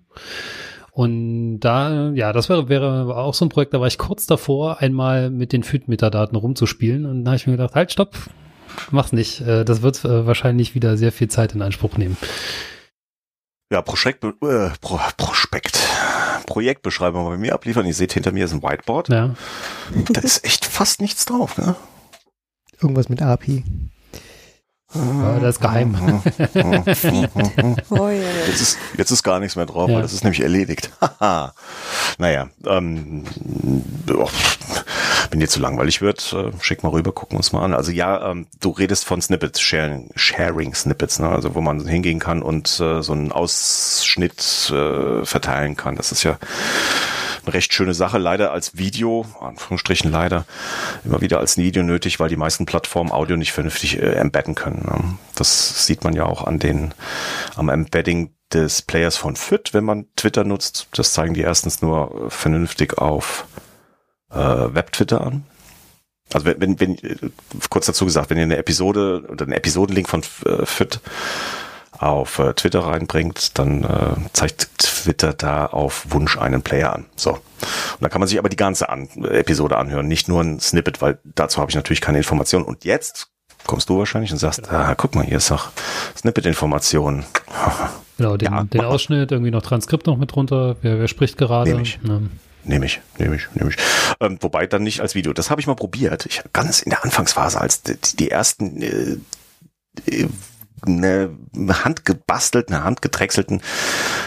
[0.91, 4.79] Und da, ja, das wäre, wäre auch so ein Projekt, da war ich kurz davor,
[4.79, 7.05] einmal mit den FIT-Metadaten rumzuspielen.
[7.05, 8.15] Und da habe ich mir gedacht, halt, stopp,
[8.91, 9.41] mach's nicht.
[9.41, 12.17] Äh, das wird äh, wahrscheinlich wieder sehr viel Zeit in Anspruch nehmen.
[13.71, 15.79] Ja, Prospekt, äh, Pro, Prospekt.
[16.47, 17.85] Projektbeschreibung bei mir abliefern.
[17.85, 19.09] Ihr seht, hinter mir ist ein Whiteboard.
[19.09, 19.35] Ja.
[20.09, 21.75] Da ist echt fast nichts drauf, ne?
[22.81, 23.63] Irgendwas mit API.
[24.95, 25.95] Ja, das ist geheim.
[27.89, 29.95] oh, jetzt, ist, jetzt ist gar nichts mehr drauf, ja.
[29.95, 30.89] weil das ist nämlich erledigt.
[31.19, 33.23] naja, ähm,
[34.11, 34.27] oh,
[35.29, 37.75] wenn dir zu langweilig wird, äh, schick mal rüber, gucken wir uns mal an.
[37.75, 41.29] Also ja, ähm, du redest von Snippets, Sharing, Sharing Snippets, ne?
[41.29, 45.97] also wo man hingehen kann und äh, so einen Ausschnitt äh, verteilen kann.
[45.97, 46.39] Das ist ja
[47.49, 48.17] recht schöne Sache.
[48.17, 50.45] Leider als Video, Anführungsstrichen leider,
[51.03, 54.83] immer wieder als Video nötig, weil die meisten Plattformen Audio nicht vernünftig äh, embedden können.
[54.85, 55.17] Ne?
[55.35, 56.93] Das sieht man ja auch an den,
[57.55, 60.87] am Embedding des Players von FIT, wenn man Twitter nutzt.
[60.93, 63.45] Das zeigen die erstens nur äh, vernünftig auf
[64.31, 65.45] äh, Web-Twitter an.
[66.33, 67.17] Also wenn, wenn, wenn, äh,
[67.69, 70.99] kurz dazu gesagt, wenn ihr eine Episode oder einen Episodenlink von äh, FIT
[71.99, 77.05] auf äh, Twitter reinbringt, dann äh, zeigt Twitter da auf Wunsch einen Player an.
[77.15, 77.31] So.
[77.31, 77.41] Und
[78.01, 81.19] da kann man sich aber die ganze an Episode anhören, nicht nur ein Snippet, weil
[81.23, 82.65] dazu habe ich natürlich keine Informationen.
[82.65, 83.27] Und jetzt
[83.67, 85.69] kommst du wahrscheinlich und sagst, ah, guck mal, hier ist doch
[86.17, 87.25] Snippet-Information.
[88.17, 91.69] Genau, den, ja, den Ausschnitt, irgendwie noch Transkript noch mit drunter, wer, wer spricht gerade.
[91.69, 92.01] Nehme ich.
[92.01, 92.29] Ne.
[92.65, 93.77] Nehme ich, nehme ich, nehme ich.
[94.19, 95.31] Ähm, wobei dann nicht als Video.
[95.31, 96.25] Das habe ich mal probiert.
[96.25, 100.27] Ich ganz in der Anfangsphase, als die, die ersten äh,
[100.85, 101.29] eine
[101.83, 103.61] handgebastelten, handgedrechselten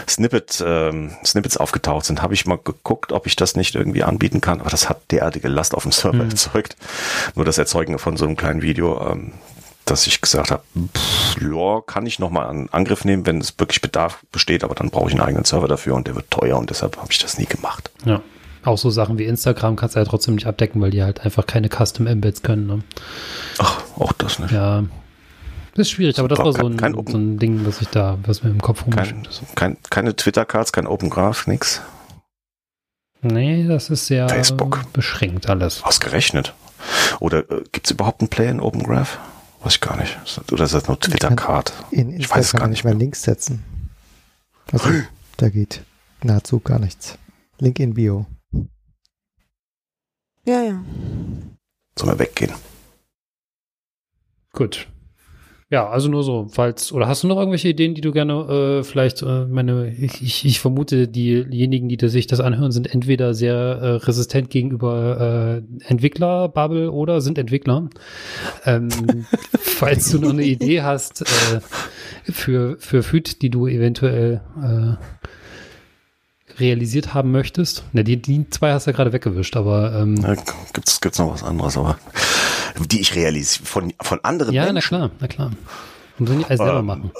[0.07, 4.41] Snippet, ähm, Snippets aufgetaucht sind, habe ich mal geguckt, ob ich das nicht irgendwie anbieten
[4.41, 4.61] kann.
[4.61, 6.29] Aber das hat derartige Last auf dem Server mhm.
[6.31, 6.75] erzeugt.
[7.35, 9.33] Nur das Erzeugen von so einem kleinen Video, ähm,
[9.85, 10.63] dass ich gesagt habe,
[11.41, 15.09] ja, kann ich nochmal einen Angriff nehmen, wenn es wirklich Bedarf besteht, aber dann brauche
[15.09, 17.45] ich einen eigenen Server dafür und der wird teuer und deshalb habe ich das nie
[17.45, 17.91] gemacht.
[18.05, 18.21] Ja.
[18.65, 21.45] Auch so Sachen wie Instagram kannst du ja trotzdem nicht abdecken, weil die halt einfach
[21.45, 22.65] keine Custom Embeds können.
[22.65, 22.79] Ne?
[23.57, 24.51] Ach, auch das nicht.
[24.51, 24.85] Ja,
[25.75, 28.19] das ist schwierig, aber das war so ein, kein so ein Ding, was ich da,
[28.23, 29.41] was mir im Kopf rumgeschickt ist.
[29.55, 31.81] Kein, keine Twitter-Cards, kein Open Graph, nix.
[33.21, 34.91] Nee, das ist sehr Facebook.
[34.93, 35.83] beschränkt alles.
[35.83, 36.53] Ausgerechnet.
[37.19, 39.17] Oder äh, gibt es überhaupt einen Player in Open Graph?
[39.63, 40.17] Weiß ich gar nicht.
[40.51, 41.73] Oder ist das nur Twitter-Card?
[41.91, 42.93] Ich weiß es gar nicht mehr.
[42.93, 43.63] Links setzen.
[44.71, 44.89] Also,
[45.37, 45.83] da geht
[46.21, 47.17] nahezu gar nichts.
[47.59, 48.25] Link in Bio.
[50.45, 50.83] Ja, ja.
[51.97, 52.53] Sollen wir weggehen?
[54.51, 54.87] Gut.
[55.73, 58.83] Ja, also nur so, falls, oder hast du noch irgendwelche Ideen, die du gerne äh,
[58.83, 63.87] vielleicht, äh, meine, ich, ich vermute, diejenigen, die sich das anhören, sind entweder sehr äh,
[63.95, 67.89] resistent gegenüber äh, Entwickler-Bubble oder sind Entwickler.
[68.65, 68.89] Ähm,
[69.59, 71.59] falls du noch eine Idee hast äh,
[72.31, 75.03] für, für FÜD, die du eventuell äh,
[76.59, 77.83] realisiert haben möchtest.
[77.93, 80.35] Ne, die, die zwei hast du ja gerade weggewischt, aber ähm, ja,
[80.73, 81.97] gibt's gibt's noch was anderes, aber
[82.89, 84.95] die ich realisiere von von anderen ja, Menschen.
[84.95, 85.51] Ja, na klar, na klar.
[86.19, 87.11] Und so nicht alles selber machen.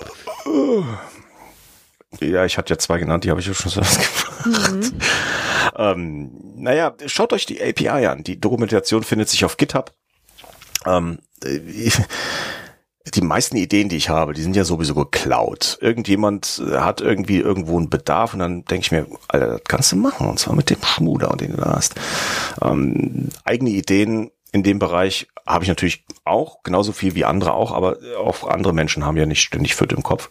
[2.20, 4.00] Ja, ich hatte ja zwei genannt, die habe ich ja schon selbst
[4.44, 4.74] gemacht.
[4.74, 5.00] Mhm.
[5.78, 8.24] ähm, naja, schaut euch die API an.
[8.24, 9.92] Die Dokumentation findet sich auf GitHub.
[10.86, 11.98] Ähm, ich,
[13.12, 15.78] die meisten Ideen, die ich habe, die sind ja sowieso geklaut.
[15.82, 19.92] Irgendjemand äh, hat irgendwie irgendwo einen Bedarf und dann denke ich mir, Alter, das kannst
[19.92, 21.96] du machen und zwar mit dem Schmuder, den du da hast.
[22.62, 27.72] Ähm, eigene Ideen in dem Bereich habe ich natürlich auch, genauso viel wie andere auch,
[27.72, 30.30] aber auch andere Menschen haben ja nicht ständig Fit im Kopf.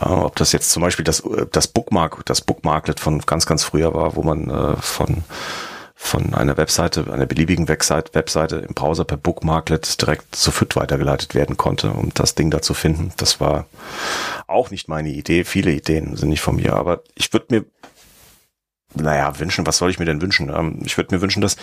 [0.00, 3.62] Äh, ob das jetzt zum Beispiel das, äh, das Bookmark, das Bookmarklet von ganz, ganz
[3.62, 5.22] früher war, wo man äh, von
[5.94, 11.34] von einer Webseite, einer beliebigen Webseite, Webseite im Browser per Bookmarklet direkt zu FIT weitergeleitet
[11.34, 13.12] werden konnte, um das Ding da zu finden.
[13.16, 13.66] Das war
[14.46, 15.44] auch nicht meine Idee.
[15.44, 17.64] Viele Ideen sind nicht von mir, aber ich würde mir
[18.94, 20.50] naja, wünschen, was soll ich mir denn wünschen?
[20.50, 21.56] Ähm, ich würde mir wünschen, dass,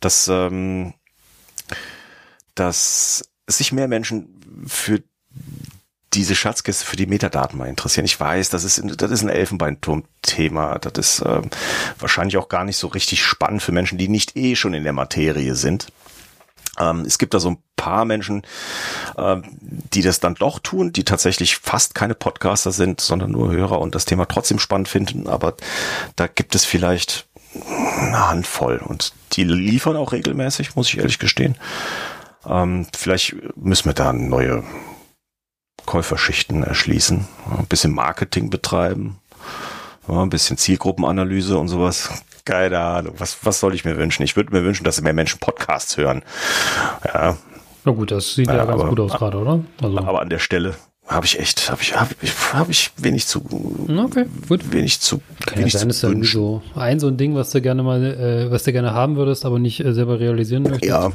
[0.00, 0.94] dass, ähm,
[2.54, 5.02] dass sich mehr Menschen für
[6.14, 8.04] diese Schatzkiste für die Metadaten mal interessieren.
[8.04, 10.78] Ich weiß, das ist, das ist ein Elfenbeinturm-Thema.
[10.78, 11.42] Das ist äh,
[11.98, 14.92] wahrscheinlich auch gar nicht so richtig spannend für Menschen, die nicht eh schon in der
[14.92, 15.88] Materie sind.
[16.78, 18.42] Ähm, es gibt da so ein paar Menschen,
[19.16, 23.80] äh, die das dann doch tun, die tatsächlich fast keine Podcaster sind, sondern nur Hörer
[23.80, 25.26] und das Thema trotzdem spannend finden.
[25.28, 25.54] Aber
[26.16, 31.56] da gibt es vielleicht eine Handvoll und die liefern auch regelmäßig, muss ich ehrlich gestehen.
[32.46, 34.64] Ähm, vielleicht müssen wir da neue
[35.86, 37.26] Käuferschichten erschließen,
[37.58, 39.18] ein bisschen Marketing betreiben,
[40.08, 42.22] ein bisschen Zielgruppenanalyse und sowas.
[42.44, 44.22] Keine Ahnung, was, was soll ich mir wünschen?
[44.24, 46.22] Ich würde mir wünschen, dass mehr Menschen Podcasts hören.
[47.04, 47.36] Ja.
[47.84, 49.60] Na gut, das sieht ja, ja ganz aber, gut aus gerade, oder?
[49.80, 49.98] Also.
[49.98, 50.74] Aber an der Stelle
[51.06, 53.44] habe ich echt, habe ich, habe ich, hab ich wenig zu,
[53.88, 54.72] okay, gut.
[54.72, 56.40] wenig zu, Kann wenig ja sein, zu wünschen.
[56.40, 59.44] So ein so ein Ding, was du gerne mal, äh, was du gerne haben würdest,
[59.44, 60.84] aber nicht äh, selber realisieren möchtest.
[60.84, 61.10] Ja,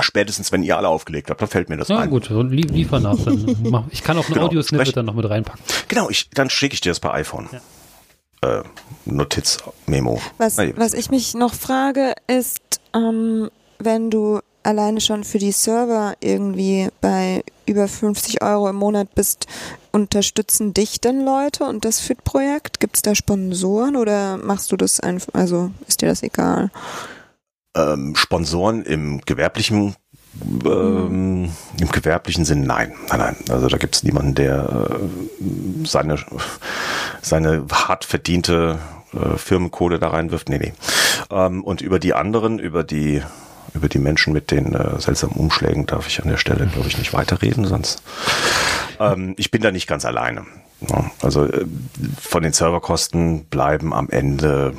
[0.00, 2.02] Spätestens, wenn ihr alle aufgelegt habt, dann fällt mir das ja, ein.
[2.02, 3.16] Ja gut, liefer nach.
[3.18, 3.84] Dann.
[3.90, 5.60] Ich kann auch ein genau, Audiosnippet dann noch mit reinpacken.
[5.88, 7.48] Genau, ich, dann schicke ich dir das per iPhone.
[8.42, 8.60] Ja.
[8.60, 8.62] Äh,
[9.04, 10.20] Notiz, Memo.
[10.38, 16.14] Was, was ich mich noch frage, ist, ähm, wenn du alleine schon für die Server
[16.20, 19.46] irgendwie bei über 50 Euro im Monat bist,
[19.92, 22.78] unterstützen dich denn Leute und das FIT-Projekt?
[22.78, 26.70] Gibt es da Sponsoren oder machst du das einfach, also ist dir das egal?
[27.78, 29.94] Ähm, Sponsoren im gewerblichen
[30.64, 31.50] ähm,
[31.80, 32.92] im gewerblichen Sinn nein.
[33.08, 33.36] Nein, nein.
[33.50, 36.16] Also da gibt es niemanden, der äh, seine,
[37.22, 38.78] seine hart verdiente
[39.12, 40.48] äh, Firmenkohle da reinwirft.
[40.48, 40.72] Nee, nee.
[41.30, 43.22] Ähm, und über die anderen, über die
[43.74, 46.96] über die Menschen mit den äh, seltsamen Umschlägen darf ich an der Stelle, glaube ich,
[46.96, 48.02] nicht weiterreden, sonst
[48.98, 50.46] ähm, ich bin da nicht ganz alleine.
[50.88, 51.66] Ja, also äh,
[52.18, 54.72] von den Serverkosten bleiben am Ende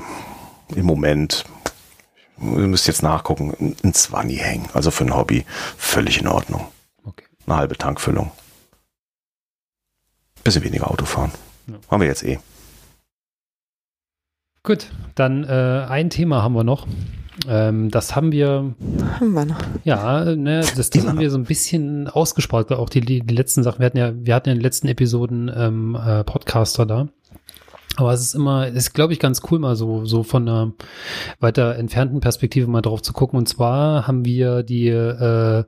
[0.76, 1.46] im Moment
[2.42, 4.70] Ihr müsst jetzt nachgucken, ein Zwanni hängen.
[4.74, 5.46] Also für ein Hobby
[5.78, 6.68] völlig in Ordnung.
[7.04, 7.26] Okay.
[7.46, 8.32] Eine halbe Tankfüllung.
[10.44, 11.32] Bisschen weniger Auto fahren.
[11.68, 11.76] Ja.
[11.90, 12.40] Haben wir jetzt eh.
[14.64, 16.88] Gut, dann äh, ein Thema haben wir noch.
[17.48, 18.74] Ähm, das haben wir.
[19.20, 19.60] Haben wir noch.
[19.84, 22.72] Ja, ne, das, das haben wir so ein bisschen ausgespart.
[22.72, 23.80] Auch die, die, die letzten Sachen.
[23.80, 27.08] Wir hatten ja, wir hatten in den letzten Episoden ähm, äh, Podcaster da.
[27.96, 30.74] Aber es ist immer, ist glaube ich ganz cool, mal so, so von einer
[31.40, 33.38] weiter entfernten Perspektive mal drauf zu gucken.
[33.38, 35.64] Und zwar haben wir die äh,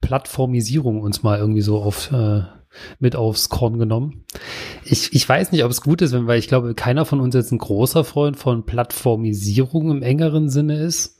[0.00, 2.42] Plattformisierung uns mal irgendwie so auf äh,
[2.98, 4.24] mit aufs Korn genommen.
[4.84, 7.34] Ich, ich weiß nicht, ob es gut ist, wenn, weil ich glaube, keiner von uns
[7.34, 11.18] jetzt ein großer Freund von Plattformisierung im engeren Sinne ist.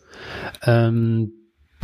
[0.64, 1.32] Ähm,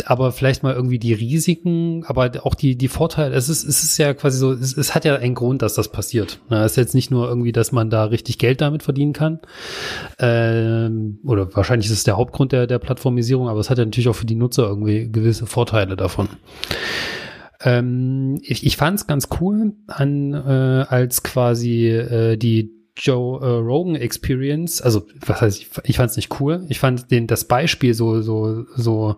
[0.06, 3.34] aber vielleicht mal irgendwie die Risiken, aber auch die, die Vorteile.
[3.34, 5.90] Es ist, es ist ja quasi so, es, es hat ja einen Grund, dass das
[5.90, 6.40] passiert.
[6.48, 9.40] Es ist jetzt nicht nur irgendwie, dass man da richtig Geld damit verdienen kann.
[10.18, 14.08] Ähm, oder wahrscheinlich ist es der Hauptgrund der, der Plattformisierung, aber es hat ja natürlich
[14.08, 16.28] auch für die Nutzer irgendwie gewisse Vorteile davon.
[17.60, 23.58] Ähm, ich ich fand es ganz cool, an, äh, als quasi äh, die Joe äh,
[23.58, 26.64] Rogan Experience, also was heißt ich, ich fand es nicht cool.
[26.68, 29.16] Ich fand den das Beispiel so so so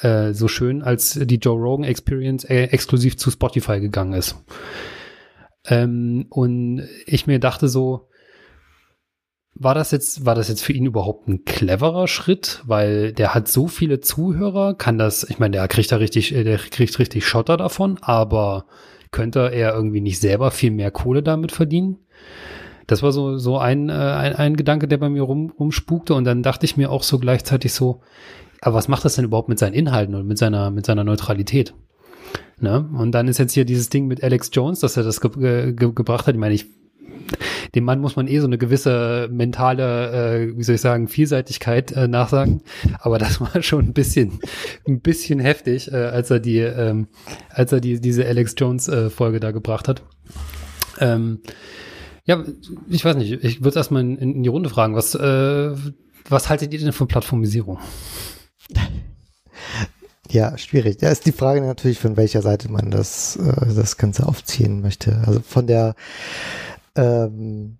[0.00, 4.36] äh, so schön, als die Joe Rogan Experience äh, exklusiv zu Spotify gegangen ist.
[5.66, 8.08] Ähm, und ich mir dachte so,
[9.54, 13.48] war das jetzt war das jetzt für ihn überhaupt ein cleverer Schritt, weil der hat
[13.48, 17.26] so viele Zuhörer, kann das, ich meine, der kriegt da richtig, äh, der kriegt richtig
[17.26, 18.66] Schotter davon, aber
[19.10, 21.98] könnte er irgendwie nicht selber viel mehr Kohle damit verdienen?
[22.88, 26.14] Das war so, so ein, äh, ein, ein Gedanke, der bei mir rum, rumspukte.
[26.14, 28.00] Und dann dachte ich mir auch so gleichzeitig so,
[28.60, 31.74] aber was macht das denn überhaupt mit seinen Inhalten und mit seiner, mit seiner Neutralität?
[32.58, 32.88] Ne?
[32.92, 35.30] Und dann ist jetzt hier dieses Ding mit Alex Jones, dass er das ge
[35.74, 36.34] ge gebracht hat.
[36.34, 36.66] Ich meine, ich,
[37.74, 41.92] dem Mann muss man eh so eine gewisse mentale, äh, wie soll ich sagen, Vielseitigkeit
[41.92, 42.62] äh, nachsagen.
[43.00, 44.40] Aber das war schon ein bisschen,
[44.88, 47.08] ein bisschen heftig, äh, als er die, ähm,
[47.50, 50.02] als er die, diese Alex Jones äh, Folge da gebracht hat.
[51.00, 51.40] Ähm,
[52.28, 52.44] ja,
[52.90, 55.74] ich weiß nicht, ich würde erstmal in, in die Runde fragen, was, äh,
[56.28, 57.78] was haltet ihr denn von Plattformisierung?
[60.30, 60.98] Ja, schwierig.
[60.98, 65.22] Da ist die Frage natürlich, von welcher Seite man das, äh, das Ganze aufziehen möchte.
[65.26, 65.94] Also von der,
[66.96, 67.78] ähm,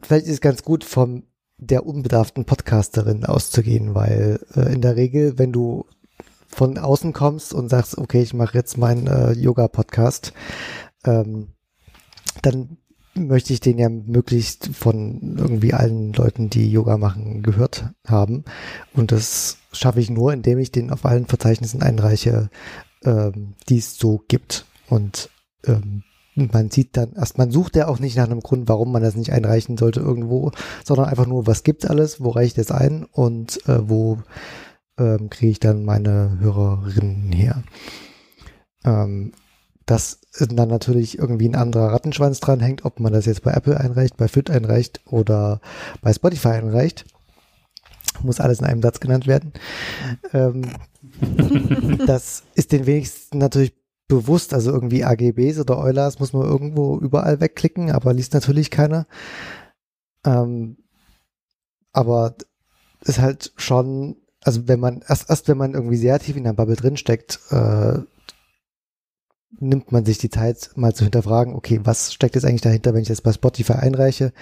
[0.00, 1.24] vielleicht ist es ganz gut, von
[1.58, 5.84] der unbedarften Podcasterin auszugehen, weil äh, in der Regel, wenn du
[6.46, 10.32] von außen kommst und sagst, okay, ich mache jetzt meinen äh, Yoga-Podcast,
[11.04, 11.48] ähm,
[12.42, 12.76] dann
[13.26, 18.44] möchte ich den ja möglichst von irgendwie allen Leuten, die Yoga machen, gehört haben.
[18.92, 22.50] Und das schaffe ich nur, indem ich den auf allen Verzeichnissen einreiche,
[23.04, 24.66] ähm, die es so gibt.
[24.88, 25.30] Und
[25.66, 26.02] ähm,
[26.34, 29.16] man sieht dann erst, man sucht ja auch nicht nach einem Grund, warum man das
[29.16, 30.52] nicht einreichen sollte irgendwo,
[30.84, 34.18] sondern einfach nur, was gibt's alles, wo reicht es ein und äh, wo
[34.98, 37.62] ähm, kriege ich dann meine Hörerinnen her.
[38.84, 39.32] Ähm,
[39.90, 43.78] dass dann natürlich irgendwie ein anderer Rattenschwanz dran hängt, ob man das jetzt bei Apple
[43.78, 45.60] einreicht, bei Fit einreicht oder
[46.00, 47.06] bei Spotify einreicht.
[48.22, 49.52] Muss alles in einem Satz genannt werden.
[50.32, 50.62] Ähm,
[52.06, 53.74] das ist den wenigsten natürlich
[54.06, 59.08] bewusst, also irgendwie AGBs oder Eulers muss man irgendwo überall wegklicken, aber liest natürlich keiner.
[60.24, 60.76] Ähm,
[61.92, 62.36] aber
[63.00, 66.52] ist halt schon, also wenn man, erst, erst wenn man irgendwie sehr tief in der
[66.52, 67.98] Bubble drinsteckt, äh,
[69.58, 73.02] nimmt man sich die Zeit, mal zu hinterfragen, okay, was steckt jetzt eigentlich dahinter, wenn
[73.02, 74.32] ich das bei Spotify einreiche?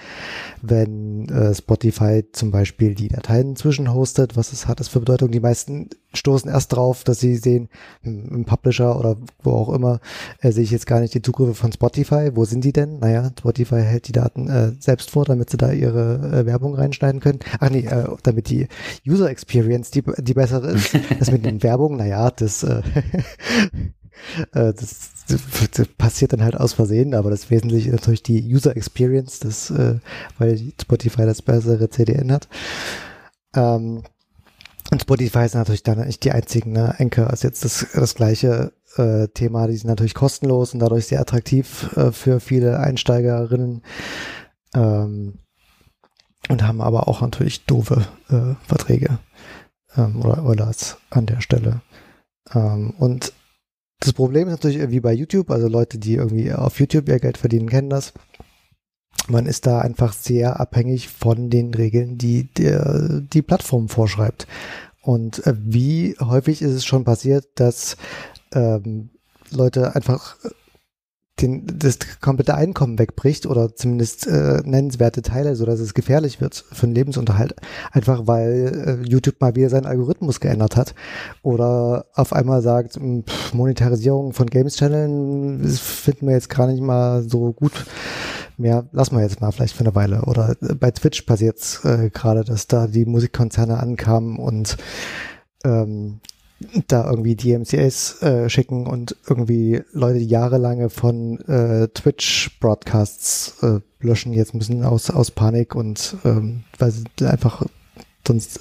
[0.61, 5.31] Wenn äh, Spotify zum Beispiel die Dateien zwischenhostet, was ist, hat das für Bedeutung?
[5.31, 7.69] Die meisten stoßen erst drauf, dass sie sehen,
[8.03, 9.99] hm, im Publisher oder wo auch immer,
[10.41, 12.31] äh, sehe ich jetzt gar nicht die Zugriffe von Spotify.
[12.35, 12.99] Wo sind die denn?
[12.99, 17.19] Naja, Spotify hält die Daten äh, selbst vor, damit sie da ihre äh, Werbung reinschneiden
[17.19, 17.39] können.
[17.59, 18.67] Ach nee, äh, damit die
[19.07, 20.97] User Experience die, die bessere ist.
[21.19, 22.81] Das mit den Werbungen, naja, das Äh,
[24.51, 29.39] das, das, passiert dann halt aus Versehen, aber das Wesentliche ist natürlich die User Experience,
[29.39, 29.99] das, äh,
[30.37, 32.47] weil Spotify das bessere CDN hat.
[33.55, 34.03] Ähm,
[34.91, 36.95] und Spotify ist natürlich dann nicht die einzigen, ne?
[36.99, 41.21] Anchor ist jetzt das, das gleiche äh, Thema, die sind natürlich kostenlos und dadurch sehr
[41.21, 43.83] attraktiv äh, für viele Einsteigerinnen.
[44.73, 45.39] Ähm,
[46.47, 49.19] und haben aber auch natürlich doofe äh, Verträge
[49.95, 50.71] ähm, oder, oder
[51.11, 51.81] an der Stelle.
[52.53, 53.33] Ähm, und
[53.99, 57.37] das Problem ist natürlich wie bei YouTube, also Leute, die irgendwie auf YouTube ihr Geld
[57.37, 58.13] verdienen, kennen das.
[59.27, 64.47] Man ist da einfach sehr abhängig von den Regeln, die der, die Plattform vorschreibt.
[65.01, 67.97] Und äh, wie häufig ist es schon passiert, dass
[68.53, 69.09] ähm,
[69.51, 70.37] Leute einfach
[71.41, 76.65] den, das komplette Einkommen wegbricht oder zumindest äh, nennenswerte Teile, so dass es gefährlich wird
[76.71, 77.55] für den Lebensunterhalt,
[77.91, 80.95] einfach weil äh, YouTube mal wieder seinen Algorithmus geändert hat
[81.41, 86.81] oder auf einmal sagt, hm, pff, Monetarisierung von Games Channeln finden wir jetzt gar nicht
[86.81, 87.85] mal so gut
[88.57, 90.23] mehr, lassen wir jetzt mal vielleicht für eine Weile.
[90.23, 94.77] Oder bei Twitch passiert äh, gerade, dass da die Musikkonzerne ankamen und
[95.63, 96.19] ähm,
[96.87, 104.33] da irgendwie DMCAs äh, schicken und irgendwie Leute, die jahrelange von äh, Twitch-Broadcasts äh, löschen,
[104.33, 107.65] jetzt müssen aus, aus Panik und ähm, weil sie einfach
[108.27, 108.59] sonst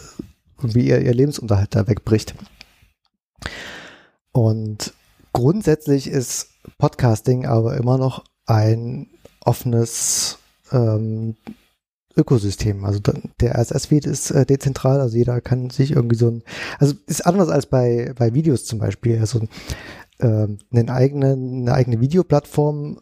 [0.59, 2.35] irgendwie ihr, ihr Lebensunterhalt da wegbricht.
[4.33, 4.93] Und
[5.33, 9.09] grundsätzlich ist Podcasting aber immer noch ein
[9.41, 10.39] offenes
[10.73, 11.37] ähm,
[12.19, 12.85] Ökosystem.
[12.85, 13.01] Also
[13.41, 16.43] der RSS-Feed ist äh, dezentral, also jeder kann sich irgendwie so ein,
[16.79, 19.41] also ist anders als bei, bei Videos zum Beispiel, also
[20.19, 23.01] äh, eine eigene, eine eigene Videoplattform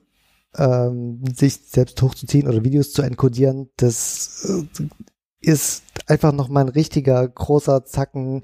[0.57, 4.85] ähm, sich selbst hochzuziehen oder Videos zu encodieren, das äh,
[5.41, 8.43] ist einfach nochmal ein richtiger großer Zacken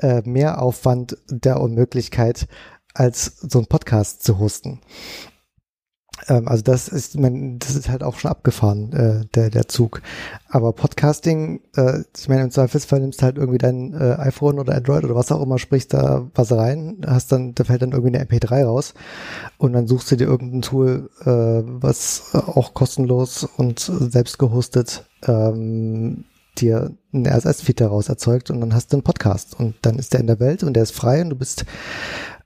[0.00, 2.48] äh, Mehraufwand der Unmöglichkeit,
[2.92, 4.80] als so ein Podcast zu hosten.
[6.28, 10.02] Ähm, also das ist, man, das ist halt auch schon abgefahren, äh, der, der Zug.
[10.48, 14.74] Aber Podcasting, äh, ich meine, im Zweifelsfall nimmst du halt irgendwie dein äh, iPhone oder
[14.74, 18.16] Android oder was auch immer, sprichst da was rein, hast dann, da fällt dann irgendwie
[18.16, 18.94] eine MP3 raus
[19.58, 26.24] und dann suchst du dir irgendein Tool, äh, was auch kostenlos und selbst gehostet ähm,
[26.58, 30.20] dir einen RSS-Feed daraus erzeugt und dann hast du einen Podcast und dann ist der
[30.20, 31.64] in der Welt und der ist frei und du bist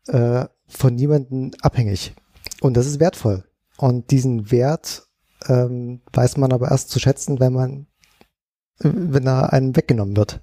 [0.06, 2.14] äh, von niemandem abhängig.
[2.62, 3.44] und das ist wertvoll.
[3.78, 5.08] Und diesen Wert
[5.46, 7.86] ähm, weiß man aber erst zu schätzen, wenn man,
[8.80, 10.42] wenn er einem weggenommen wird.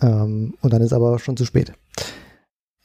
[0.00, 1.72] Ähm, und dann ist aber schon zu spät.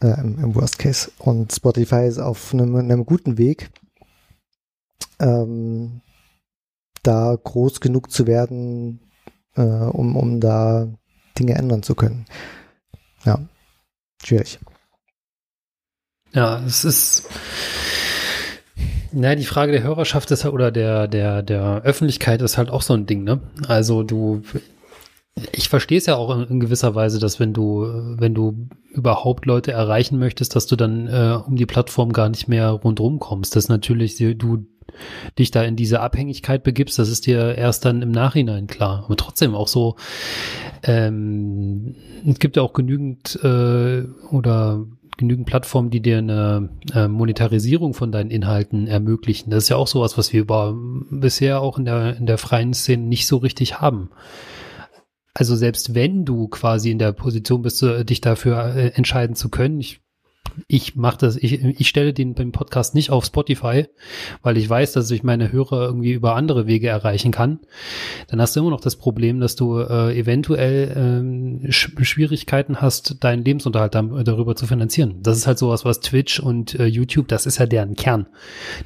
[0.02, 1.12] Äh, im, im, Worst Case.
[1.20, 3.72] Und Spotify ist auf einem, einem guten Weg,
[5.20, 6.02] ähm,
[7.02, 9.00] da groß genug zu werden,
[9.56, 10.88] äh, um, um da
[11.40, 12.26] Dinge ändern zu können.
[13.24, 13.40] Ja,
[14.24, 14.60] schwierig.
[16.34, 17.24] Ja, es ist.
[19.12, 22.94] Na, die Frage der Hörerschaft ist oder der, der, der Öffentlichkeit ist halt auch so
[22.94, 23.40] ein Ding, ne?
[23.68, 24.42] Also du,
[25.54, 27.88] ich verstehe es ja auch in, in, gewisser Weise, dass wenn du,
[28.18, 32.48] wenn du überhaupt Leute erreichen möchtest, dass du dann äh, um die Plattform gar nicht
[32.48, 33.56] mehr rundrum kommst.
[33.56, 34.66] Dass natürlich du
[35.38, 39.04] dich da in diese Abhängigkeit begibst, das ist dir erst dann im Nachhinein klar.
[39.06, 39.96] Aber trotzdem auch so,
[40.84, 41.96] ähm,
[42.26, 44.86] es gibt ja auch genügend äh, oder
[45.18, 49.50] genügend Plattformen, die dir eine äh, Monetarisierung von deinen Inhalten ermöglichen.
[49.50, 50.76] Das ist ja auch sowas, was wir über,
[51.10, 54.10] bisher auch in der, in der freien Szene nicht so richtig haben.
[55.34, 59.80] Also selbst wenn du quasi in der Position bist, dich dafür äh, entscheiden zu können,
[59.80, 60.05] ich
[60.68, 63.86] ich mache das, ich, ich stelle den beim Podcast nicht auf Spotify,
[64.42, 67.60] weil ich weiß, dass ich meine Hörer irgendwie über andere Wege erreichen kann.
[68.28, 73.24] Dann hast du immer noch das Problem, dass du äh, eventuell ähm, Sch Schwierigkeiten hast,
[73.24, 75.16] deinen Lebensunterhalt darüber zu finanzieren.
[75.22, 78.28] Das ist halt sowas, was Twitch und äh, YouTube, das ist ja deren Kern.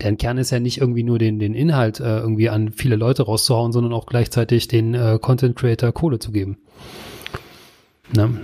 [0.02, 3.24] Deren Kern ist ja nicht irgendwie nur den, den Inhalt äh, irgendwie an viele Leute
[3.24, 6.58] rauszuhauen, sondern auch gleichzeitig den äh, Content Creator Kohle zu geben.
[8.16, 8.42] Ne?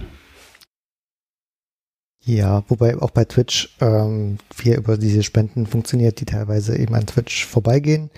[2.26, 7.06] Ja, wobei auch bei Twitch ähm, viel über diese Spenden funktioniert, die teilweise eben an
[7.06, 8.10] Twitch vorbeigehen.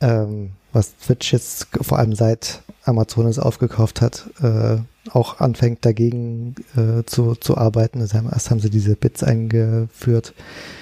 [0.00, 0.22] Ja.
[0.22, 4.76] Ähm, was Twitch jetzt vor allem seit Amazon es aufgekauft hat, äh,
[5.10, 8.00] auch anfängt dagegen äh, zu, zu arbeiten.
[8.00, 10.34] Also erst haben sie diese Bits eingeführt,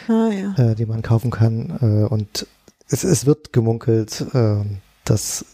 [0.08, 0.54] ah, ja.
[0.56, 1.78] äh, die man kaufen kann.
[1.80, 2.48] Äh, und
[2.88, 4.64] es, es wird gemunkelt, äh,
[5.04, 5.44] dass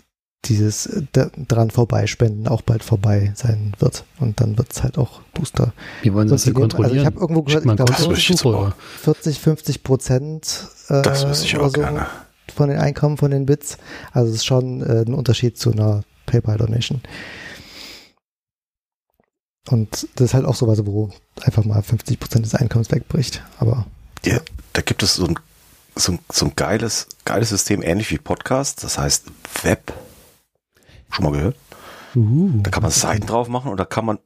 [0.47, 1.02] dieses äh,
[1.48, 4.05] dran vorbeispenden auch bald vorbei sein wird.
[4.19, 5.73] Und dann wird es halt auch Booster.
[6.02, 6.98] Wie wollen Sie das denn kontrollieren?
[6.98, 11.81] Also ich habe irgendwo gehört, ich glaube, 40, 50 Prozent äh, das ich auch so
[11.81, 12.06] gerne.
[12.55, 13.78] von den Einkommen von den Bits.
[14.12, 17.02] Also es ist schon äh, ein Unterschied zu einer PayPal-Donation.
[19.70, 21.10] Und das ist halt auch sowas, wo
[21.40, 23.44] einfach mal 50 Prozent des Einkommens wegbricht.
[23.59, 23.86] Aber
[24.24, 24.40] ja,
[24.73, 25.39] da gibt es so ein,
[25.94, 28.82] so ein, so ein geiles, geiles System, ähnlich wie Podcast.
[28.82, 29.27] Das heißt
[29.62, 29.93] Web
[31.13, 31.57] Schon mal gehört?
[32.15, 34.19] Uh, da kann man Seiten drauf machen und da kann man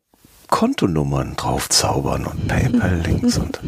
[0.49, 3.61] Kontonummern drauf zaubern und PayPal-Links und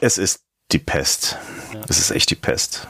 [0.00, 0.40] es ist
[0.72, 1.38] die Pest.
[1.72, 1.80] Ja.
[1.88, 2.86] Es ist echt die Pest.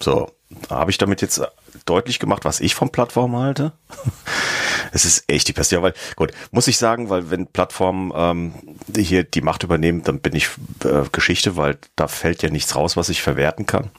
[0.00, 0.30] So,
[0.70, 1.40] habe ich damit jetzt
[1.86, 3.72] deutlich gemacht, was ich von Plattformen halte?
[4.92, 5.72] es ist echt die Pest.
[5.72, 8.54] Ja, weil, gut, muss ich sagen, weil wenn Plattformen ähm,
[8.96, 10.48] hier die Macht übernehmen, dann bin ich
[10.84, 13.90] äh, Geschichte, weil da fällt ja nichts raus, was ich verwerten kann.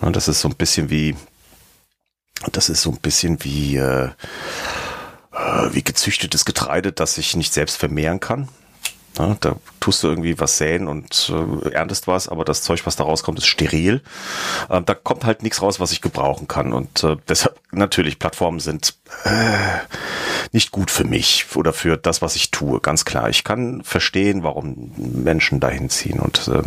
[0.00, 1.16] Und das ist so ein bisschen wie
[2.52, 4.10] das ist so ein bisschen wie, äh,
[5.32, 8.48] äh, wie gezüchtetes Getreide, das sich nicht selbst vermehren kann.
[9.18, 11.30] Ja, da tust du irgendwie was säen und
[11.64, 14.00] äh, erntest was, aber das Zeug, was da rauskommt, ist steril.
[14.70, 16.72] Äh, da kommt halt nichts raus, was ich gebrauchen kann.
[16.72, 18.94] Und äh, deshalb natürlich, Plattformen sind
[19.24, 19.80] äh,
[20.52, 22.80] nicht gut für mich oder für das, was ich tue.
[22.80, 23.28] Ganz klar.
[23.28, 26.62] Ich kann verstehen, warum Menschen dahin ziehen und äh,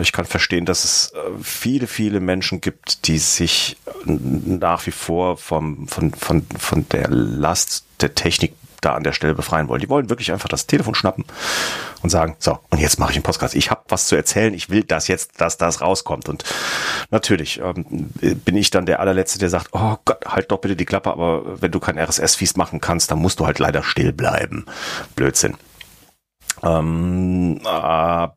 [0.00, 5.36] ich kann verstehen, dass es äh, viele, viele Menschen gibt, die sich nach wie vor
[5.36, 8.54] vom, von, von, von der Last der Technik
[8.84, 9.80] da an der Stelle befreien wollen.
[9.80, 11.24] Die wollen wirklich einfach das Telefon schnappen
[12.02, 13.54] und sagen, so, und jetzt mache ich einen Podcast.
[13.54, 16.28] Ich habe was zu erzählen, ich will, dass jetzt, dass das rauskommt.
[16.28, 16.44] Und
[17.10, 20.84] natürlich ähm, bin ich dann der allerletzte, der sagt, oh Gott, halt doch bitte die
[20.84, 24.66] Klappe, aber wenn du kein RSS-Feed machen kannst, dann musst du halt leider still bleiben.
[25.16, 25.56] Blödsinn.
[26.62, 28.36] Ähm, aber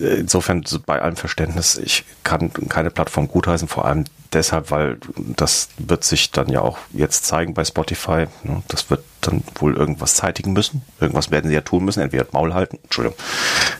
[0.00, 6.04] Insofern bei allem Verständnis, ich kann keine Plattform gutheißen, vor allem deshalb, weil das wird
[6.04, 8.26] sich dann ja auch jetzt zeigen bei Spotify.
[8.42, 8.62] Ne?
[8.68, 10.82] Das wird dann wohl irgendwas zeitigen müssen.
[11.00, 13.18] Irgendwas werden sie ja tun müssen, entweder Maul halten, Entschuldigung,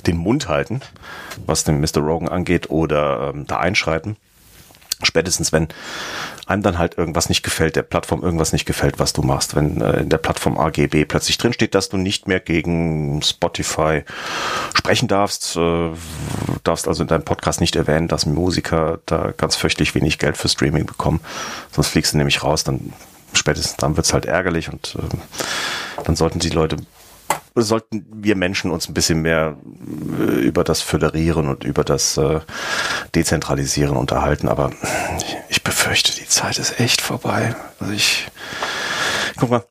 [0.07, 0.81] den Mund halten,
[1.47, 1.99] was den Mr.
[1.99, 4.17] Rogan angeht, oder ähm, da einschreiten.
[5.03, 5.69] Spätestens, wenn
[6.47, 9.57] einem dann halt irgendwas nicht gefällt, der Plattform irgendwas nicht gefällt, was du machst.
[9.57, 14.05] Wenn äh, in der Plattform AGB plötzlich drinsteht, dass du nicht mehr gegen Spotify
[14.75, 15.91] sprechen darfst, äh,
[16.63, 20.49] darfst also in deinem Podcast nicht erwähnen, dass Musiker da ganz fürchterlich wenig Geld für
[20.49, 21.21] Streaming bekommen.
[21.73, 22.93] Sonst fliegst du nämlich raus, dann
[23.33, 26.77] spätestens dann wird's halt ärgerlich und äh, dann sollten die Leute
[27.63, 29.57] sollten wir Menschen uns ein bisschen mehr
[30.19, 32.41] äh, über das Föderieren und über das äh,
[33.15, 34.49] Dezentralisieren unterhalten.
[34.49, 34.71] Aber
[35.49, 37.55] ich, befürchte, die Zeit ist echt vorbei.
[37.79, 38.27] Also ich,
[39.37, 39.65] guck mal,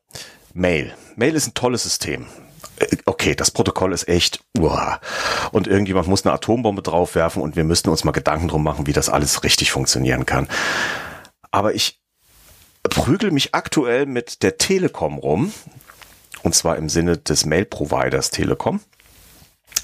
[0.54, 0.94] Mail.
[1.16, 2.26] Mail ist ein tolles System.
[2.78, 5.00] Äh, okay okay, das Protokoll ist echt, uah.
[5.50, 8.92] und irgendjemand muss eine Atombombe draufwerfen und wir müssten uns mal Gedanken drum machen, wie
[8.92, 10.46] das alles richtig funktionieren kann.
[11.50, 12.00] Aber ich
[12.82, 15.52] prügel mich aktuell mit der Telekom rum,
[16.44, 18.80] und zwar im Sinne des Mail-Providers Telekom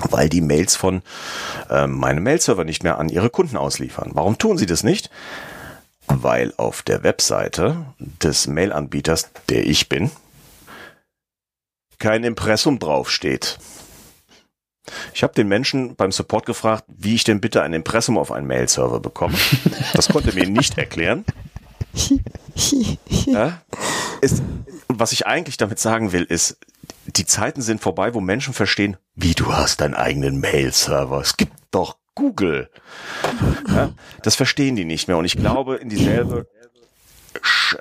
[0.09, 1.03] weil die Mails von
[1.69, 4.11] äh, meinem Mail-Server nicht mehr an ihre Kunden ausliefern.
[4.15, 5.11] Warum tun sie das nicht?
[6.07, 10.11] Weil auf der Webseite des Mail-Anbieters, der ich bin,
[11.99, 13.59] kein Impressum draufsteht.
[15.15, 18.47] Ich habe den Menschen beim Support gefragt, wie ich denn bitte ein Impressum auf einen
[18.47, 19.39] Mail-Server bekomme.
[19.93, 21.25] Das konnte mir nicht erklären.
[23.27, 23.61] ja,
[24.21, 24.43] ist,
[24.89, 26.59] was ich eigentlich damit sagen will, ist,
[27.07, 31.21] die Zeiten sind vorbei, wo Menschen verstehen, wie du hast deinen eigenen Mail-Server.
[31.21, 32.71] Es gibt doch Google.
[33.69, 33.93] Ja,
[34.23, 35.17] das verstehen die nicht mehr.
[35.17, 36.49] Und ich glaube, in dieselbe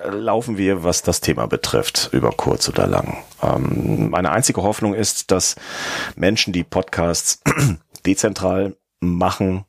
[0.04, 3.24] laufen wir, was das Thema betrifft, über kurz oder lang.
[3.42, 5.56] Ähm, meine einzige Hoffnung ist, dass
[6.14, 7.40] Menschen, die Podcasts
[8.06, 9.64] dezentral machen,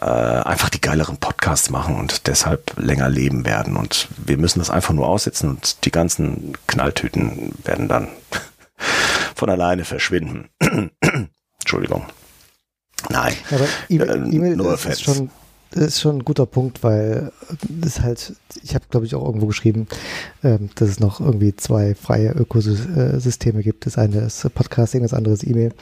[0.00, 3.76] äh, einfach die geileren Podcasts machen und deshalb länger leben werden.
[3.76, 8.08] Und wir müssen das einfach nur aussitzen und die ganzen Knalltüten werden dann
[9.34, 10.48] von alleine verschwinden.
[11.60, 12.04] Entschuldigung.
[13.10, 13.34] Nein.
[13.50, 15.30] Aber E-Mail äh, ist, schon,
[15.72, 17.32] ist schon ein guter Punkt, weil
[17.68, 19.86] das halt, ich habe glaube ich auch irgendwo geschrieben,
[20.42, 23.86] ähm, dass es noch irgendwie zwei freie Ökosysteme gibt.
[23.86, 25.72] Das eine ist Podcasting, das andere ist E-Mail,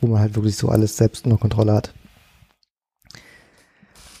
[0.00, 1.92] wo man halt wirklich so alles selbst unter Kontrolle hat.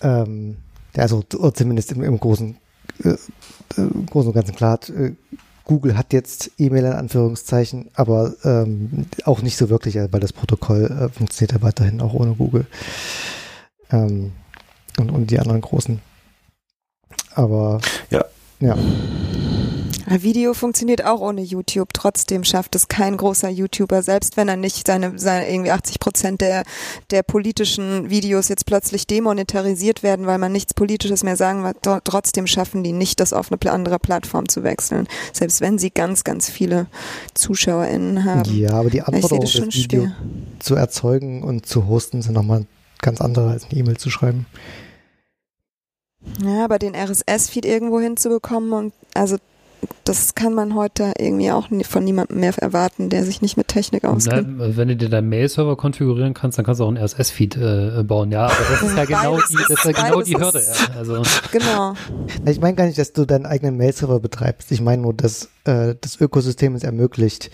[0.02, 0.56] Ähm,
[0.96, 2.56] also zumindest im, im großen,
[3.04, 3.14] äh,
[3.76, 5.12] im Großen und Ganzen klar äh,
[5.64, 10.86] Google hat jetzt E-Mail in Anführungszeichen, aber ähm, auch nicht so wirklich, weil das Protokoll
[10.86, 12.66] äh, funktioniert ja weiterhin auch ohne Google.
[13.92, 14.32] Ähm,
[14.98, 16.00] und, und die anderen großen.
[17.34, 18.24] Aber ja.
[18.58, 18.76] ja.
[20.10, 21.92] Video funktioniert auch ohne YouTube.
[21.92, 26.40] Trotzdem schafft es kein großer YouTuber, selbst wenn er nicht seine, seine irgendwie 80 Prozent
[26.40, 26.64] der,
[27.10, 31.76] der politischen Videos jetzt plötzlich demonetarisiert werden, weil man nichts Politisches mehr sagen wird.
[32.04, 35.06] Trotzdem schaffen die nicht, das auf eine andere Plattform zu wechseln.
[35.32, 36.86] Selbst wenn sie ganz, ganz viele
[37.34, 38.52] ZuschauerInnen haben.
[38.52, 40.16] Ja, aber die Anforderungen, das, das Video schwer.
[40.58, 42.66] zu erzeugen und zu hosten, sind nochmal
[43.00, 44.46] ganz andere als eine E-Mail zu schreiben.
[46.44, 49.36] Ja, aber den RSS-Feed irgendwo hinzubekommen und also
[50.04, 54.04] das kann man heute irgendwie auch von niemandem mehr erwarten, der sich nicht mit Technik
[54.04, 54.58] auskennt.
[54.58, 58.02] Na, wenn du dir deinen Mail-Server konfigurieren kannst, dann kannst du auch einen RSS-Feed äh,
[58.02, 58.32] bauen.
[58.32, 60.60] Ja, aber das ist ja genau die, das ist ja genau die Hürde.
[60.60, 60.96] Ja.
[60.96, 61.22] Also.
[61.52, 61.94] Genau.
[62.46, 64.70] Ich meine gar nicht, dass du deinen eigenen Mail-Server betreibst.
[64.72, 67.50] Ich meine nur, dass äh, das Ökosystem es ermöglicht,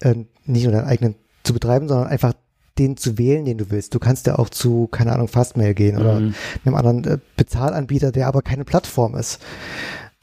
[0.00, 0.14] äh,
[0.44, 1.14] nicht nur deinen eigenen
[1.44, 2.34] zu betreiben, sondern einfach
[2.78, 3.94] den zu wählen, den du willst.
[3.94, 6.00] Du kannst ja auch zu, keine Ahnung, Fastmail gehen mhm.
[6.00, 9.40] oder einem anderen äh, Bezahlanbieter, der aber keine Plattform ist.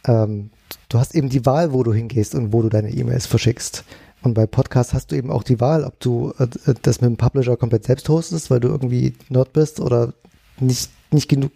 [0.07, 0.51] Ähm,
[0.89, 3.83] du hast eben die Wahl, wo du hingehst und wo du deine E-Mails verschickst.
[4.21, 6.47] Und bei Podcasts hast du eben auch die Wahl, ob du äh,
[6.81, 10.13] das mit dem Publisher komplett selbst hostest, weil du irgendwie Nerd bist oder
[10.59, 11.51] nicht, nicht genug,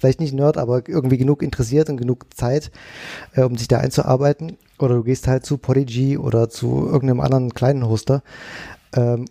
[0.00, 2.70] vielleicht nicht Nerd, aber irgendwie genug interessiert und genug Zeit,
[3.34, 4.56] äh, um sich da einzuarbeiten.
[4.78, 8.22] Oder du gehst halt zu Podigy oder zu irgendeinem anderen kleinen Hoster,
[8.94, 9.26] ähm,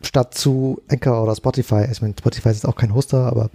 [0.00, 1.88] statt zu Anchor oder Spotify.
[1.90, 3.50] Ich meine, Spotify ist auch kein Hoster, aber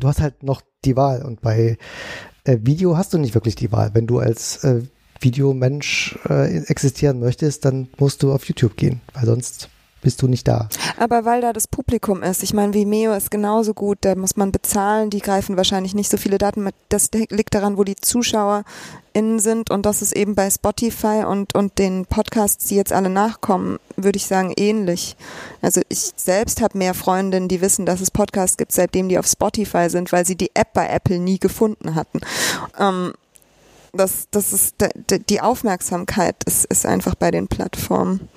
[0.00, 1.22] du hast halt noch die Wahl.
[1.22, 1.78] Und bei
[2.44, 3.90] äh, Video hast du nicht wirklich die Wahl.
[3.94, 4.82] Wenn du als äh,
[5.20, 9.68] Videomensch äh, existieren möchtest, dann musst du auf YouTube gehen, weil sonst
[10.02, 10.68] bist du nicht da.
[10.98, 14.52] Aber weil da das Publikum ist, ich meine, Vimeo ist genauso gut, da muss man
[14.52, 16.74] bezahlen, die greifen wahrscheinlich nicht so viele Daten mit.
[16.90, 21.78] Das liegt daran, wo die ZuschauerInnen sind und das ist eben bei Spotify und, und
[21.78, 25.16] den Podcasts, die jetzt alle nachkommen, würde ich sagen, ähnlich.
[25.62, 29.26] Also ich selbst habe mehr Freundinnen, die wissen, dass es Podcasts gibt, seitdem die auf
[29.26, 32.20] Spotify sind, weil sie die App bei Apple nie gefunden hatten.
[32.78, 33.12] Ähm,
[33.92, 34.76] das, das ist
[35.28, 38.28] die Aufmerksamkeit ist, ist einfach bei den Plattformen.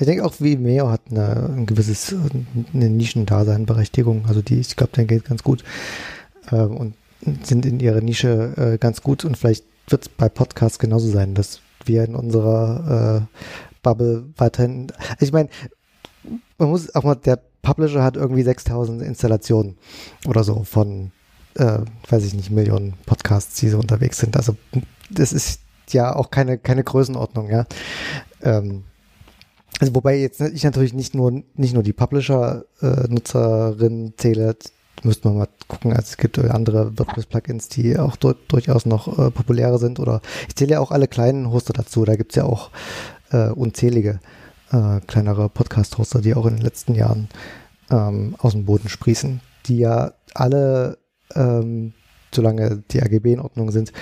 [0.00, 2.14] Ich denke auch Vimeo hat eine, ein gewisses
[2.72, 4.24] eine Nischendaseinberechtigung.
[4.26, 5.62] Also die, ich glaube, der geht ganz gut
[6.50, 6.94] ähm, und
[7.42, 11.34] sind in ihrer Nische äh, ganz gut und vielleicht wird es bei Podcasts genauso sein,
[11.34, 13.38] dass wir in unserer äh,
[13.82, 14.86] Bubble weiterhin.
[15.10, 15.50] Also ich meine,
[16.56, 19.76] man muss auch mal, der Publisher hat irgendwie 6000 Installationen
[20.26, 21.12] oder so von,
[21.56, 24.36] äh, weiß ich nicht, Millionen Podcasts, die so unterwegs sind.
[24.36, 24.56] Also
[25.10, 25.60] das ist
[25.90, 27.66] ja auch keine, keine Größenordnung, ja.
[28.42, 28.84] Ähm,
[29.78, 34.56] also wobei jetzt ich natürlich nicht nur nicht nur die Publisher-Nutzerin äh, zähle,
[35.02, 35.92] müsste man mal gucken.
[35.92, 40.00] Also es gibt andere WordPress-Plugins, die auch dur durchaus noch äh, populärer sind.
[40.00, 42.04] Oder ich zähle ja auch alle kleinen Hoster dazu.
[42.04, 42.70] Da gibt es ja auch
[43.30, 44.20] äh, unzählige
[44.72, 47.28] äh, kleinere Podcast-Hoster, die auch in den letzten Jahren
[47.90, 50.98] ähm, aus dem Boden sprießen, die ja alle,
[51.34, 51.92] ähm,
[52.32, 53.92] solange die AGB in Ordnung sind,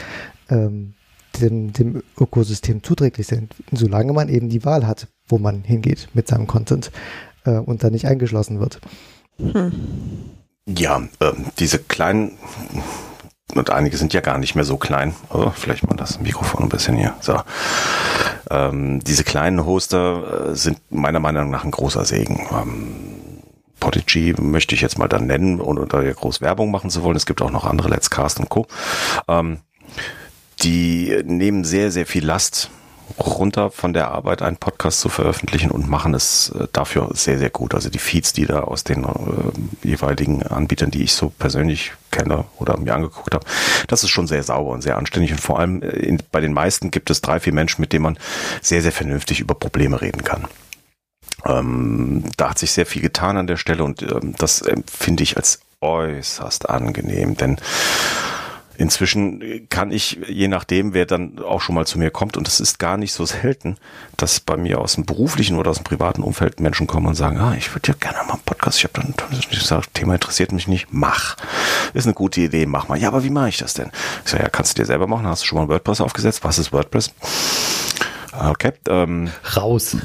[0.50, 0.94] ähm,
[1.40, 6.28] dem, dem Ökosystem zuträglich sind, solange man eben die Wahl hat, wo man hingeht mit
[6.28, 6.90] seinem Content
[7.44, 8.81] äh, und da nicht eingeschlossen wird.
[9.39, 9.73] Hm.
[10.66, 12.32] Ja, äh, diese kleinen
[13.55, 15.15] und einige sind ja gar nicht mehr so klein.
[15.31, 17.15] Oh, vielleicht mal das Mikrofon ein bisschen hier.
[17.20, 17.40] So.
[18.51, 22.47] Ähm, diese kleinen Hoster äh, sind meiner Meinung nach ein großer Segen.
[22.52, 22.94] Ähm,
[23.81, 27.16] Podigy möchte ich jetzt mal dann nennen, ohne da groß Werbung machen zu wollen.
[27.16, 28.66] Es gibt auch noch andere, Let's Cast und Co.
[29.28, 29.60] Ähm,
[30.62, 32.70] die nehmen sehr, sehr viel Last
[33.18, 37.51] runter von der Arbeit, einen Podcast zu veröffentlichen und machen es äh, dafür sehr, sehr
[37.51, 37.74] gut.
[37.74, 39.09] Also die Feeds, die da aus den äh,
[39.82, 43.47] jeweiligen Anbietern, die ich so persönlich kenne oder mir angeguckt habe,
[43.86, 45.32] das ist schon sehr sauber und sehr anständig.
[45.32, 48.05] Und vor allem äh, in, bei den meisten gibt es drei, vier Menschen, mit denen
[48.05, 48.18] man
[48.60, 50.47] sehr, sehr vernünftig über Probleme reden kann.
[51.47, 55.36] Ähm, da hat sich sehr viel getan an der Stelle und ähm, das empfinde ich
[55.36, 57.56] als äußerst angenehm, denn
[58.78, 62.60] Inzwischen kann ich, je nachdem, wer dann auch schon mal zu mir kommt, und es
[62.60, 63.76] ist gar nicht so selten,
[64.16, 67.38] dass bei mir aus dem beruflichen oder aus dem privaten Umfeld Menschen kommen und sagen,
[67.38, 69.14] ah, ich würde ja gerne mal einen Podcast, ich habe dann
[69.50, 71.36] gesagt, Thema interessiert mich nicht, mach.
[71.92, 72.96] Ist eine gute Idee, mach mal.
[72.96, 73.90] Ja, aber wie mache ich das denn?
[74.24, 76.44] Ich sage, ja, kannst du dir selber machen, hast du schon mal WordPress aufgesetzt?
[76.44, 77.12] Was ist WordPress?
[78.32, 78.72] Okay.
[78.88, 79.96] Ähm, Raus.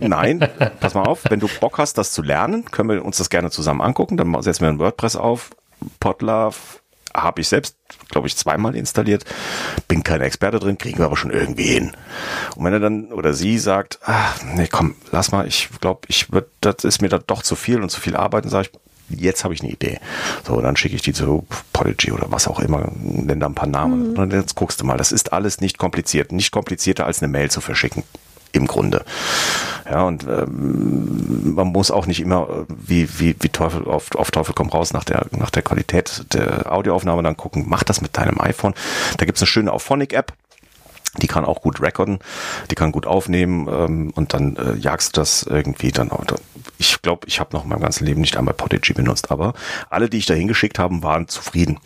[0.00, 0.40] nein,
[0.80, 3.52] pass mal auf, wenn du Bock hast, das zu lernen, können wir uns das gerne
[3.52, 4.16] zusammen angucken.
[4.16, 5.50] Dann setzen wir ein WordPress auf,
[6.00, 6.56] Podlove,
[7.22, 7.76] habe ich selbst,
[8.08, 9.24] glaube ich, zweimal installiert.
[9.88, 11.92] Bin kein Experte drin, kriegen wir aber schon irgendwie hin.
[12.54, 16.32] Und wenn er dann oder sie sagt, ach, nee, komm, lass mal, ich glaube, ich
[16.32, 19.44] würde, das ist mir da doch zu viel und zu viel Arbeiten, sage ich, jetzt
[19.44, 20.00] habe ich eine Idee.
[20.46, 23.68] So, dann schicke ich die zu Podigy oder was auch immer, nenne da ein paar
[23.68, 24.12] Namen.
[24.12, 24.18] Mhm.
[24.18, 27.50] Und jetzt guckst du mal, das ist alles nicht kompliziert, nicht komplizierter als eine Mail
[27.50, 28.02] zu verschicken
[28.56, 29.04] im Grunde.
[29.88, 34.30] Ja, und ähm, man muss auch nicht immer äh, wie, wie, wie Teufel auf, auf
[34.30, 38.16] Teufel komm raus nach der, nach der Qualität der Audioaufnahme dann gucken, mach das mit
[38.16, 38.74] deinem iPhone.
[39.16, 40.32] Da gibt's eine schöne Auphonic-App,
[41.22, 42.18] die kann auch gut recorden,
[42.70, 46.24] die kann gut aufnehmen ähm, und dann äh, jagst du das irgendwie dann auch.
[46.78, 49.54] Ich glaube, ich habe noch in meinem ganzen Leben nicht einmal Podigy benutzt, aber
[49.88, 51.78] alle, die ich da hingeschickt habe, waren zufrieden.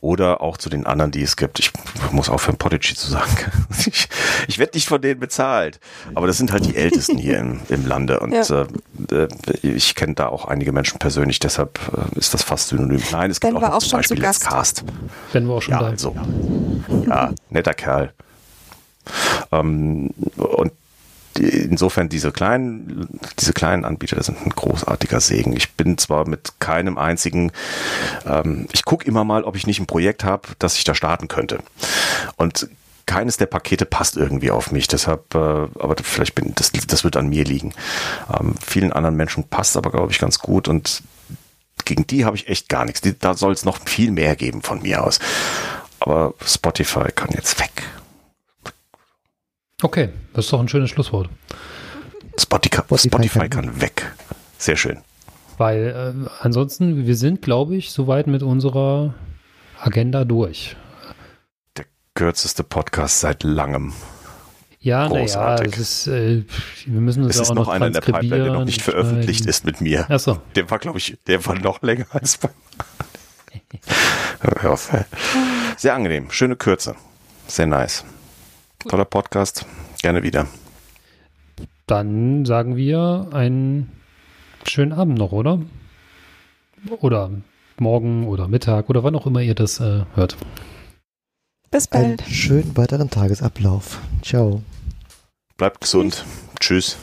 [0.00, 1.58] Oder auch zu den anderen, die es gibt.
[1.58, 1.72] Ich
[2.12, 3.36] muss aufhören, Podigy zu sagen.
[3.86, 4.08] ich,
[4.46, 5.80] ich werde nicht von denen bezahlt.
[6.14, 8.20] Aber das sind halt die Ältesten hier im, im Lande.
[8.20, 8.66] Und ja.
[9.10, 9.28] äh,
[9.62, 13.02] ich kenne da auch einige Menschen persönlich, deshalb äh, ist das fast synonym.
[13.12, 14.84] Nein, es gibt auch, auch zum Beispiel Let's Cast.
[15.32, 15.86] Wenn wir auch schon ja, da.
[15.86, 16.14] Also,
[17.06, 18.12] ja, netter Kerl.
[19.52, 20.72] Ähm, und
[21.38, 23.08] insofern diese kleinen,
[23.38, 25.56] diese kleinen Anbieter sind ein großartiger Segen.
[25.56, 27.52] Ich bin zwar mit keinem einzigen,
[28.26, 31.28] ähm, ich gucke immer mal, ob ich nicht ein Projekt habe, das ich da starten
[31.28, 31.58] könnte.
[32.36, 32.68] Und
[33.06, 34.86] keines der Pakete passt irgendwie auf mich.
[34.86, 37.72] Deshalb, äh, aber vielleicht bin das, das wird an mir liegen.
[38.38, 41.02] Ähm, vielen anderen Menschen passt aber, glaube ich, ganz gut und
[41.84, 43.00] gegen die habe ich echt gar nichts.
[43.00, 45.20] Die, da soll es noch viel mehr geben von mir aus.
[46.00, 47.70] Aber Spotify kann jetzt weg.
[49.80, 51.30] Okay, das ist doch ein schönes Schlusswort.
[52.36, 54.12] Spotify, Spotify kann weg.
[54.58, 54.98] Sehr schön.
[55.56, 59.14] Weil äh, ansonsten, wir sind, glaube ich, soweit mit unserer
[59.80, 60.74] Agenda durch.
[61.76, 61.84] Der
[62.14, 63.92] kürzeste Podcast seit langem.
[64.80, 66.44] Ja, naja, es ist, äh,
[66.86, 68.82] wir müssen uns es ist auch noch, noch einer in der Pipeline, der noch nicht
[68.82, 70.06] veröffentlicht ist mit mir.
[70.08, 70.40] Ach so.
[70.56, 72.50] Der war, glaube ich, der war noch länger als bei
[75.76, 76.96] Sehr angenehm, schöne Kürze.
[77.46, 78.04] Sehr nice.
[78.86, 79.66] Toller Podcast.
[80.02, 80.46] Gerne wieder.
[81.86, 83.90] Dann sagen wir einen
[84.66, 85.60] schönen Abend noch, oder?
[87.00, 87.30] Oder
[87.78, 90.36] morgen oder Mittag oder wann auch immer ihr das äh, hört.
[91.70, 92.22] Bis bald.
[92.22, 94.00] Einen schönen weiteren Tagesablauf.
[94.22, 94.62] Ciao.
[95.56, 96.24] Bleibt gesund.
[96.60, 96.96] Tschüss.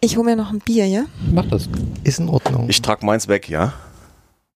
[0.00, 1.04] Ich hole mir noch ein Bier, ja?
[1.30, 1.68] Mach das.
[2.02, 2.70] Ist in Ordnung.
[2.70, 3.74] Ich trage meins weg, ja?